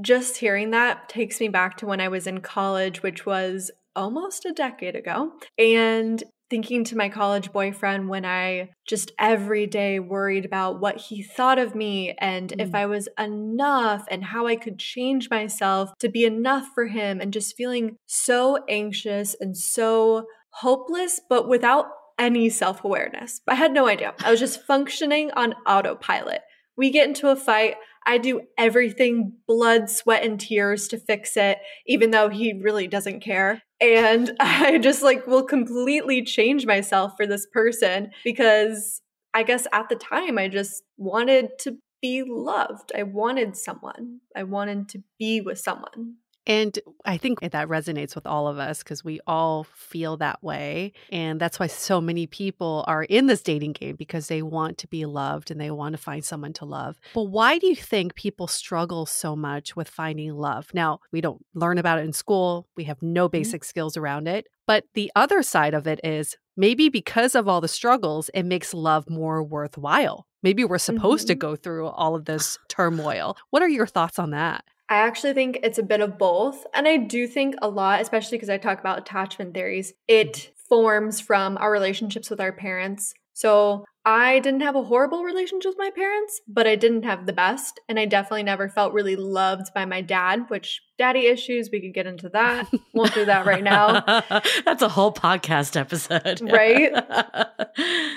just 0.00 0.36
hearing 0.36 0.70
that 0.70 1.08
takes 1.08 1.40
me 1.40 1.48
back 1.48 1.76
to 1.78 1.86
when 1.86 2.00
I 2.00 2.08
was 2.08 2.26
in 2.26 2.40
college, 2.40 3.02
which 3.02 3.26
was 3.26 3.70
almost 3.94 4.44
a 4.44 4.52
decade 4.52 4.96
ago. 4.96 5.32
And 5.58 6.22
thinking 6.50 6.82
to 6.82 6.96
my 6.96 7.08
college 7.08 7.52
boyfriend 7.52 8.08
when 8.08 8.24
I 8.24 8.70
just 8.86 9.12
every 9.20 9.68
day 9.68 10.00
worried 10.00 10.44
about 10.44 10.80
what 10.80 10.96
he 10.96 11.22
thought 11.22 11.60
of 11.60 11.76
me 11.76 12.16
and 12.18 12.50
mm. 12.50 12.60
if 12.60 12.74
I 12.74 12.86
was 12.86 13.08
enough 13.18 14.04
and 14.10 14.24
how 14.24 14.48
I 14.48 14.56
could 14.56 14.78
change 14.78 15.30
myself 15.30 15.92
to 16.00 16.08
be 16.08 16.24
enough 16.24 16.66
for 16.74 16.88
him, 16.88 17.20
and 17.20 17.32
just 17.32 17.56
feeling 17.56 17.96
so 18.06 18.64
anxious 18.68 19.36
and 19.40 19.56
so 19.56 20.26
hopeless, 20.50 21.20
but 21.28 21.48
without 21.48 21.86
any 22.18 22.50
self 22.50 22.84
awareness. 22.84 23.40
I 23.48 23.54
had 23.54 23.72
no 23.72 23.88
idea. 23.88 24.14
I 24.22 24.30
was 24.30 24.40
just 24.40 24.62
functioning 24.66 25.30
on 25.32 25.54
autopilot. 25.66 26.42
We 26.76 26.90
get 26.90 27.08
into 27.08 27.28
a 27.28 27.36
fight. 27.36 27.76
I 28.10 28.18
do 28.18 28.40
everything 28.58 29.34
blood, 29.46 29.88
sweat, 29.88 30.24
and 30.24 30.40
tears 30.40 30.88
to 30.88 30.98
fix 30.98 31.36
it, 31.36 31.58
even 31.86 32.10
though 32.10 32.28
he 32.28 32.52
really 32.60 32.88
doesn't 32.88 33.20
care. 33.20 33.62
And 33.80 34.32
I 34.40 34.78
just 34.78 35.00
like 35.00 35.28
will 35.28 35.44
completely 35.44 36.24
change 36.24 36.66
myself 36.66 37.12
for 37.16 37.24
this 37.24 37.46
person 37.52 38.10
because 38.24 39.00
I 39.32 39.44
guess 39.44 39.68
at 39.72 39.88
the 39.88 39.94
time 39.94 40.38
I 40.38 40.48
just 40.48 40.82
wanted 40.96 41.50
to 41.60 41.76
be 42.02 42.24
loved. 42.26 42.90
I 42.96 43.04
wanted 43.04 43.56
someone. 43.56 44.18
I 44.34 44.42
wanted 44.42 44.88
to 44.88 45.04
be 45.16 45.40
with 45.40 45.60
someone. 45.60 46.16
And 46.50 46.76
I 47.04 47.16
think 47.16 47.38
that 47.42 47.68
resonates 47.68 48.16
with 48.16 48.26
all 48.26 48.48
of 48.48 48.58
us 48.58 48.82
because 48.82 49.04
we 49.04 49.20
all 49.24 49.68
feel 49.72 50.16
that 50.16 50.42
way. 50.42 50.92
And 51.12 51.40
that's 51.40 51.60
why 51.60 51.68
so 51.68 52.00
many 52.00 52.26
people 52.26 52.84
are 52.88 53.04
in 53.04 53.28
this 53.28 53.40
dating 53.40 53.74
game 53.74 53.94
because 53.94 54.26
they 54.26 54.42
want 54.42 54.76
to 54.78 54.88
be 54.88 55.06
loved 55.06 55.52
and 55.52 55.60
they 55.60 55.70
want 55.70 55.92
to 55.92 56.02
find 56.02 56.24
someone 56.24 56.52
to 56.54 56.64
love. 56.64 56.98
But 57.14 57.26
why 57.26 57.58
do 57.58 57.68
you 57.68 57.76
think 57.76 58.16
people 58.16 58.48
struggle 58.48 59.06
so 59.06 59.36
much 59.36 59.76
with 59.76 59.88
finding 59.88 60.34
love? 60.34 60.74
Now, 60.74 60.98
we 61.12 61.20
don't 61.20 61.46
learn 61.54 61.78
about 61.78 62.00
it 62.00 62.04
in 62.04 62.12
school, 62.12 62.66
we 62.76 62.82
have 62.82 63.00
no 63.00 63.28
mm-hmm. 63.28 63.38
basic 63.38 63.60
mm-hmm. 63.60 63.68
skills 63.68 63.96
around 63.96 64.26
it. 64.26 64.48
But 64.66 64.86
the 64.94 65.12
other 65.14 65.44
side 65.44 65.74
of 65.74 65.86
it 65.86 66.00
is 66.02 66.36
maybe 66.56 66.88
because 66.88 67.36
of 67.36 67.46
all 67.46 67.60
the 67.60 67.68
struggles, 67.68 68.28
it 68.34 68.42
makes 68.42 68.74
love 68.74 69.08
more 69.08 69.40
worthwhile. 69.40 70.26
Maybe 70.42 70.64
we're 70.64 70.78
supposed 70.78 71.28
mm-hmm. 71.28 71.34
to 71.34 71.46
go 71.46 71.54
through 71.54 71.86
all 71.86 72.16
of 72.16 72.24
this 72.24 72.58
turmoil. 72.68 73.36
What 73.50 73.62
are 73.62 73.68
your 73.68 73.86
thoughts 73.86 74.18
on 74.18 74.30
that? 74.30 74.64
I 74.90 74.96
actually 74.96 75.34
think 75.34 75.60
it's 75.62 75.78
a 75.78 75.84
bit 75.84 76.00
of 76.00 76.18
both. 76.18 76.66
And 76.74 76.88
I 76.88 76.96
do 76.96 77.28
think 77.28 77.54
a 77.62 77.68
lot, 77.68 78.00
especially 78.00 78.38
because 78.38 78.50
I 78.50 78.58
talk 78.58 78.80
about 78.80 78.98
attachment 78.98 79.54
theories, 79.54 79.92
it 80.08 80.32
mm-hmm. 80.32 80.52
forms 80.68 81.20
from 81.20 81.56
our 81.58 81.70
relationships 81.70 82.28
with 82.28 82.40
our 82.40 82.52
parents. 82.52 83.14
So 83.32 83.84
I 84.04 84.40
didn't 84.40 84.62
have 84.62 84.74
a 84.74 84.82
horrible 84.82 85.22
relationship 85.22 85.70
with 85.70 85.78
my 85.78 85.90
parents, 85.94 86.40
but 86.48 86.66
I 86.66 86.74
didn't 86.74 87.04
have 87.04 87.26
the 87.26 87.32
best. 87.32 87.78
And 87.88 88.00
I 88.00 88.04
definitely 88.04 88.42
never 88.42 88.68
felt 88.68 88.92
really 88.92 89.14
loved 89.14 89.72
by 89.74 89.84
my 89.84 90.00
dad, 90.00 90.46
which 90.48 90.80
daddy 90.98 91.26
issues, 91.26 91.70
we 91.70 91.80
could 91.80 91.94
get 91.94 92.06
into 92.06 92.28
that. 92.30 92.68
Won't 92.92 93.14
do 93.14 93.24
that 93.26 93.46
right 93.46 93.62
now. 93.62 94.00
That's 94.64 94.82
a 94.82 94.88
whole 94.88 95.12
podcast 95.12 95.78
episode. 95.78 96.40
right. 96.50 96.92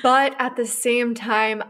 But 0.01 0.35
at 0.39 0.57
the 0.57 0.65
same 0.65 1.15
time, 1.15 1.63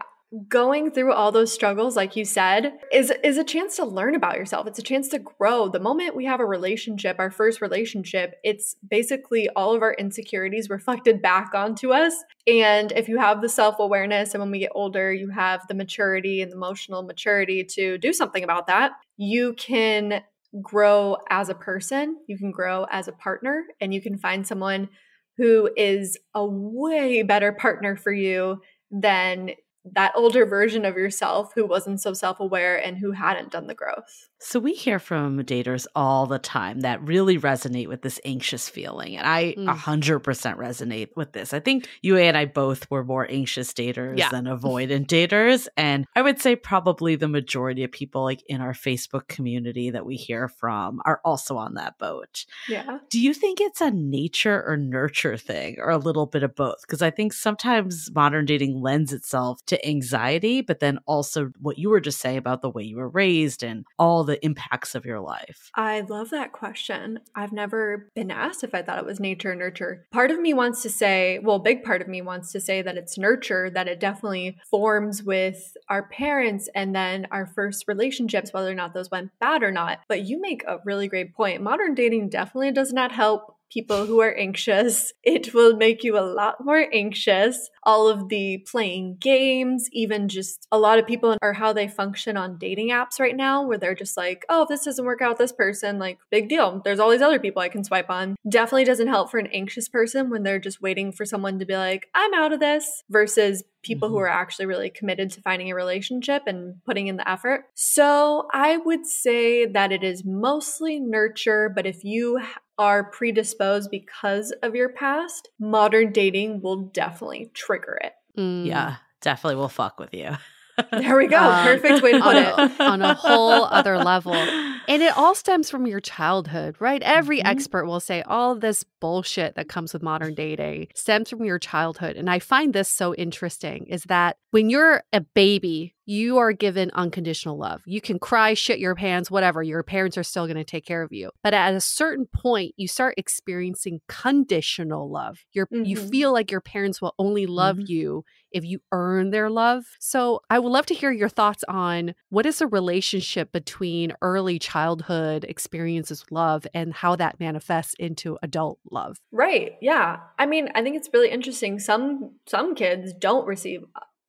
going 0.48 0.90
through 0.90 1.14
all 1.14 1.32
those 1.32 1.54
struggles 1.54 1.96
like 1.96 2.16
you 2.16 2.26
said 2.26 2.74
is 2.92 3.14
is 3.24 3.38
a 3.38 3.44
chance 3.44 3.76
to 3.76 3.86
learn 3.86 4.16
about 4.16 4.38
yourself. 4.38 4.66
It's 4.66 4.80
a 4.80 4.84
chance 4.84 5.08
to 5.10 5.20
grow. 5.20 5.70
The 5.70 5.80
moment 5.80 6.16
we 6.16 6.26
have 6.26 6.40
a 6.40 6.46
relationship 6.46 7.18
our 7.20 7.30
first 7.30 7.62
relationship 7.62 8.36
it's 8.44 8.76
basically 8.90 9.48
all 9.50 9.76
of 9.76 9.84
our 9.84 9.94
insecurities 9.94 10.70
reflected 10.70 11.22
back 11.22 11.54
onto 11.54 11.92
us. 11.92 12.16
And 12.48 12.92
if 12.94 13.08
you 13.08 13.20
have 13.20 13.42
the 13.42 13.50
self-awareness 13.50 14.34
and 14.34 14.42
when 14.42 14.52
we 14.52 14.60
get 14.60 14.72
older 14.74 15.14
you 15.14 15.30
have 15.30 15.62
the 15.68 15.76
maturity 15.76 16.42
and 16.42 16.52
the 16.52 16.56
emotional 16.56 17.04
maturity 17.04 17.64
to 17.64 17.98
do 18.00 18.12
something 18.12 18.44
about 18.44 18.68
that 18.68 18.94
you 19.18 19.54
can 19.54 20.22
grow 20.62 21.18
as 21.30 21.50
a 21.50 21.56
person 21.56 22.18
you 22.28 22.38
can 22.38 22.52
grow 22.52 22.86
as 22.92 23.08
a 23.08 23.12
partner 23.12 23.66
and 23.82 23.94
you 23.94 24.02
can 24.02 24.18
find 24.18 24.48
someone 24.48 24.90
who 25.38 25.70
is 25.76 26.18
a 26.36 26.46
way 26.46 27.24
better 27.24 27.52
partner 27.52 27.96
for 27.96 28.14
you 28.14 28.62
than 28.92 29.52
that 29.92 30.14
older 30.16 30.46
version 30.46 30.86
of 30.86 30.96
yourself 30.96 31.52
who 31.56 31.66
wasn't 31.66 32.02
so 32.02 32.14
self 32.14 32.40
aware 32.40 32.78
and 32.78 32.98
who 32.98 33.12
hadn't 33.12 33.52
done 33.52 33.68
the 33.68 33.74
growth. 33.74 34.30
So 34.46 34.60
we 34.60 34.74
hear 34.74 35.00
from 35.00 35.40
daters 35.44 35.88
all 35.96 36.26
the 36.26 36.38
time 36.38 36.82
that 36.82 37.02
really 37.02 37.40
resonate 37.40 37.88
with 37.88 38.02
this 38.02 38.20
anxious 38.26 38.68
feeling. 38.68 39.16
And 39.16 39.26
I 39.26 39.56
mm. 39.58 39.74
100% 39.74 40.22
resonate 40.58 41.10
with 41.16 41.32
this. 41.32 41.54
I 41.54 41.62
think 41.62 41.88
you 42.02 42.18
and 42.18 42.36
I 42.36 42.44
both 42.44 42.92
were 42.92 43.06
more 43.06 43.26
anxious 43.30 43.72
daters 43.72 44.18
yeah. 44.18 44.28
than 44.30 44.44
avoidant 44.44 45.08
daters. 45.08 45.70
And 45.78 46.06
I 46.14 46.22
would 46.22 46.42
say 46.42 46.58
probably 46.58 47.16
the 47.16 47.30
majority 47.30 47.86
of 47.86 47.94
people 47.94 48.24
like 48.24 48.44
in 48.48 48.60
our 48.60 48.74
Facebook 48.74 49.30
community 49.30 49.92
that 49.92 50.06
we 50.06 50.16
hear 50.18 50.50
from 50.50 51.00
are 51.06 51.22
also 51.24 51.56
on 51.56 51.76
that 51.76 51.98
boat. 51.98 52.46
Yeah. 52.68 52.98
Do 53.10 53.22
you 53.22 53.34
think 53.34 53.62
it's 53.62 53.80
a 53.80 53.92
nature 53.92 54.62
or 54.68 54.76
nurture 54.76 55.38
thing 55.38 55.78
or 55.80 55.90
a 55.90 55.98
little 55.98 56.26
bit 56.26 56.44
of 56.44 56.54
both? 56.54 56.82
Because 56.82 57.02
I 57.02 57.12
think 57.12 57.32
sometimes 57.32 58.12
modern 58.14 58.46
dating 58.46 58.82
lends 58.82 59.14
itself 59.14 59.66
to 59.68 59.73
anxiety, 59.86 60.62
but 60.62 60.80
then 60.80 61.00
also 61.06 61.52
what 61.60 61.78
you 61.78 61.90
were 61.90 62.00
just 62.00 62.20
saying 62.20 62.38
about 62.38 62.62
the 62.62 62.70
way 62.70 62.84
you 62.84 62.98
were 62.98 63.10
raised 63.10 63.64
and 63.64 63.86
all 63.98 64.24
the 64.24 64.44
impacts 64.44 64.96
of 64.96 65.06
your 65.06 65.20
life? 65.20 65.70
I 65.76 66.02
love 66.02 66.30
that 66.32 66.52
question. 66.52 67.20
I've 67.36 67.52
never 67.52 68.10
been 68.16 68.32
asked 68.32 68.64
if 68.64 68.74
I 68.74 68.82
thought 68.82 69.00
it 69.00 69.06
was 69.06 69.20
nature 69.20 69.52
or 69.52 69.56
nurture. 69.56 70.06
Part 70.12 70.32
of 70.32 70.40
me 70.40 70.54
wants 70.54 70.82
to 70.84 70.90
say, 70.90 71.40
well, 71.40 71.60
big 71.60 71.84
part 71.84 72.02
of 72.02 72.08
me 72.08 72.22
wants 72.22 72.52
to 72.52 72.60
say 72.60 72.82
that 72.82 72.98
it's 72.98 73.18
nurture, 73.18 73.70
that 73.70 73.88
it 73.88 74.00
definitely 74.00 74.58
forms 74.70 75.24
with 75.24 75.76
our 75.90 76.04
parents 76.04 76.70
and 76.76 76.96
then 76.96 77.28
our 77.32 77.46
first 77.46 77.86
relationships, 77.88 78.54
whether 78.54 78.72
or 78.72 78.76
not 78.76 78.94
those 78.94 79.12
went 79.12 79.32
bad 79.40 79.64
or 79.64 79.72
not. 79.72 80.00
But 80.08 80.24
you 80.24 80.40
make 80.40 80.64
a 80.68 80.80
really 80.86 81.08
great 81.08 81.34
point. 81.34 81.62
Modern 81.62 81.96
dating 81.96 82.30
definitely 82.30 82.72
does 82.72 82.94
not 82.94 83.12
help 83.12 83.56
people 83.74 84.06
who 84.06 84.22
are 84.22 84.36
anxious. 84.36 85.14
It 85.24 85.54
will 85.54 85.76
make 85.76 86.04
you 86.04 86.18
a 86.18 86.22
lot 86.22 86.64
more 86.64 86.88
anxious. 86.94 87.70
All 87.84 88.08
of 88.08 88.30
the 88.30 88.64
playing 88.70 89.18
games, 89.20 89.90
even 89.92 90.28
just 90.28 90.68
a 90.72 90.78
lot 90.78 91.00
of 91.00 91.08
people 91.08 91.38
are 91.42 91.54
how 91.54 91.74
they 91.74 91.88
function 91.88 92.38
on 92.38 92.58
dating 92.58 92.90
apps 92.90 93.20
right 93.20 93.36
now, 93.36 93.66
where 93.66 93.78
they're 93.78 93.96
just 93.96 94.16
like, 94.16 94.46
oh, 94.50 94.64
if 94.64 94.70
this 94.70 94.86
doesn't 94.86 95.06
work 95.06 95.22
out 95.22 95.38
this 95.38 95.52
person, 95.52 95.98
like, 95.98 96.20
big 96.30 96.50
deal. 96.50 96.82
There's 96.84 97.00
all 97.00 97.10
these 97.10 97.22
other 97.22 97.40
people 97.40 97.62
I 97.62 97.70
can 97.70 97.84
swipe 97.84 98.10
on. 98.10 98.36
Definitely 98.48 98.84
doesn't 98.84 99.08
help 99.08 99.32
for 99.32 99.40
an 99.40 99.48
anxious 99.48 99.90
person 99.90 100.30
when 100.30 100.44
they're 100.44 100.60
just 100.60 100.82
waiting 100.82 101.12
for 101.12 101.26
someone 101.26 101.58
to 101.60 101.66
be 101.66 101.76
like, 101.76 102.10
I'm 102.14 102.34
out 102.34 102.54
of 102.54 102.60
this, 102.60 103.04
versus 103.10 103.64
people 103.84 104.08
mm-hmm. 104.08 104.16
who 104.16 104.22
are 104.22 104.30
actually 104.30 104.66
really 104.66 104.90
committed 104.90 105.32
to 105.32 105.42
finding 105.42 105.70
a 105.70 105.76
relationship 105.76 106.44
and 106.48 106.76
putting 106.86 107.08
in 107.08 107.18
the 107.18 107.30
effort. 107.30 107.66
So 107.76 108.48
I 108.52 108.78
would 108.78 109.06
say 109.06 109.66
that 109.66 109.92
it 109.92 110.04
is 110.04 110.24
mostly 110.26 111.00
nurture, 111.00 111.72
but 111.74 111.86
if 111.86 112.04
you 112.04 112.42
are 112.78 113.04
predisposed 113.04 113.92
because 113.92 114.52
of 114.64 114.76
your 114.76 114.90
past, 114.90 115.50
modern 115.60 116.12
dating 116.12 116.62
will 116.62 116.86
definitely 116.88 117.52
trigger 117.54 118.00
it. 118.04 118.14
Mm. 118.38 118.66
Yeah, 118.66 118.96
definitely 119.22 119.58
will 119.58 119.70
fuck 119.70 120.00
with 120.00 120.14
you. 120.14 120.32
there 120.92 121.18
we 121.18 121.28
go. 121.28 121.38
Um, 121.38 121.66
Perfect 121.66 122.04
way 122.04 122.14
to 122.14 122.22
put 122.22 122.36
it. 122.36 122.48
A, 122.48 122.84
on 122.84 123.02
a 123.02 123.14
whole 123.14 123.66
other 123.66 123.98
level. 123.98 124.34
And 124.34 125.02
it 125.02 125.16
all 125.18 125.36
stems 125.36 125.70
from 125.70 125.88
your 125.88 126.00
childhood, 126.00 126.76
right? 126.80 127.02
Every 127.04 127.40
mm-hmm. 127.40 127.48
expert 127.48 127.86
will 127.86 128.00
say 128.00 128.22
all 128.24 128.56
this 128.56 128.84
bullshit 129.00 129.56
that 129.56 129.70
comes 129.70 129.94
with 129.94 130.02
modern 130.02 130.34
dating 130.34 130.88
stems 130.96 131.30
from 131.30 131.44
your 131.46 131.60
childhood. 131.60 132.16
And 132.16 132.30
I 132.30 132.40
find 132.40 132.74
this 132.74 132.90
so 132.90 133.14
interesting 133.16 133.86
is 133.88 134.04
that 134.04 134.38
when 134.52 134.70
you're 134.70 135.04
a 135.14 135.22
baby, 135.22 135.94
you 136.06 136.38
are 136.38 136.52
given 136.52 136.92
unconditional 136.94 137.58
love. 137.58 137.82
You 137.86 138.02
can 138.02 138.20
cry, 138.20 138.54
shit 138.54 138.80
your 138.80 138.96
pants, 138.96 139.32
whatever. 139.32 139.64
Your 139.64 139.84
parents 139.84 140.18
are 140.18 140.24
still 140.24 140.46
going 140.46 140.58
to 140.58 140.64
take 140.64 140.86
care 140.86 141.02
of 141.02 141.14
you. 141.14 141.32
But 141.44 141.54
at 141.54 141.74
a 141.74 141.82
certain 141.82 142.26
point, 142.26 142.74
you 142.78 142.88
start 142.88 143.16
experiencing 143.18 144.02
conditional 144.08 145.10
love. 145.12 145.40
you 145.54 145.66
mm-hmm. 145.66 145.86
You 145.86 145.98
feel 145.98 146.34
like 146.34 146.52
your 146.52 146.62
parents 146.62 147.02
will 147.02 147.16
only 147.18 147.46
love 147.46 147.78
mm-hmm. 147.78 147.92
you 147.92 148.26
if 148.52 148.64
you 148.64 148.80
earn 148.92 149.32
their 149.32 149.50
love. 149.50 149.84
So 150.00 150.42
I 150.50 150.60
would 150.60 150.72
love 150.72 150.86
to 150.88 150.94
hear 150.94 151.12
your 151.12 151.30
thoughts 151.30 151.64
on 151.68 152.14
what 152.30 152.46
is 152.46 152.60
the 152.60 152.68
relationship 152.68 153.52
between 153.52 154.14
early 154.22 154.60
childhood 154.60 155.44
experiences 155.48 156.24
with 156.24 156.32
love 156.32 156.68
and 156.74 156.94
how 156.94 157.16
that 157.16 157.40
manifests 157.40 157.96
into 158.00 158.38
adult 158.44 158.80
love. 158.90 159.18
Right. 159.32 159.74
Yeah. 159.82 160.20
I 160.38 160.46
mean, 160.46 160.70
I 160.76 160.84
think 160.84 160.96
it's 160.96 161.10
really 161.14 161.30
interesting. 161.30 161.80
Some 161.80 162.36
some 162.46 162.76
kids 162.76 163.14
don't 163.14 163.48
receive 163.48 163.82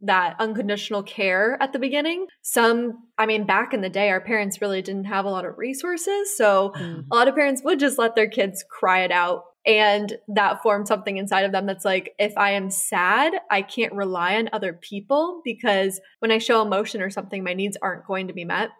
that 0.06 0.36
unconditional 0.38 1.02
care 1.02 1.56
at 1.60 1.72
the 1.72 1.78
beginning. 1.78 2.26
Some, 2.42 3.04
I 3.18 3.26
mean, 3.26 3.46
back 3.46 3.72
in 3.72 3.80
the 3.80 3.88
day, 3.88 4.10
our 4.10 4.20
parents 4.20 4.60
really 4.60 4.82
didn't 4.82 5.04
have 5.04 5.24
a 5.24 5.30
lot 5.30 5.44
of 5.44 5.58
resources. 5.58 6.36
So 6.36 6.72
mm. 6.76 7.04
a 7.10 7.14
lot 7.14 7.28
of 7.28 7.34
parents 7.34 7.62
would 7.64 7.80
just 7.80 7.98
let 7.98 8.14
their 8.14 8.28
kids 8.28 8.64
cry 8.68 9.04
it 9.04 9.10
out. 9.10 9.44
And 9.66 10.12
that 10.28 10.62
formed 10.62 10.88
something 10.88 11.16
inside 11.16 11.46
of 11.46 11.52
them 11.52 11.64
that's 11.64 11.86
like, 11.86 12.14
if 12.18 12.36
I 12.36 12.50
am 12.50 12.68
sad, 12.70 13.32
I 13.50 13.62
can't 13.62 13.94
rely 13.94 14.36
on 14.36 14.50
other 14.52 14.74
people 14.74 15.40
because 15.42 16.00
when 16.18 16.30
I 16.30 16.38
show 16.38 16.60
emotion 16.60 17.00
or 17.00 17.08
something, 17.08 17.42
my 17.42 17.54
needs 17.54 17.78
aren't 17.80 18.06
going 18.06 18.28
to 18.28 18.34
be 18.34 18.44
met. 18.44 18.70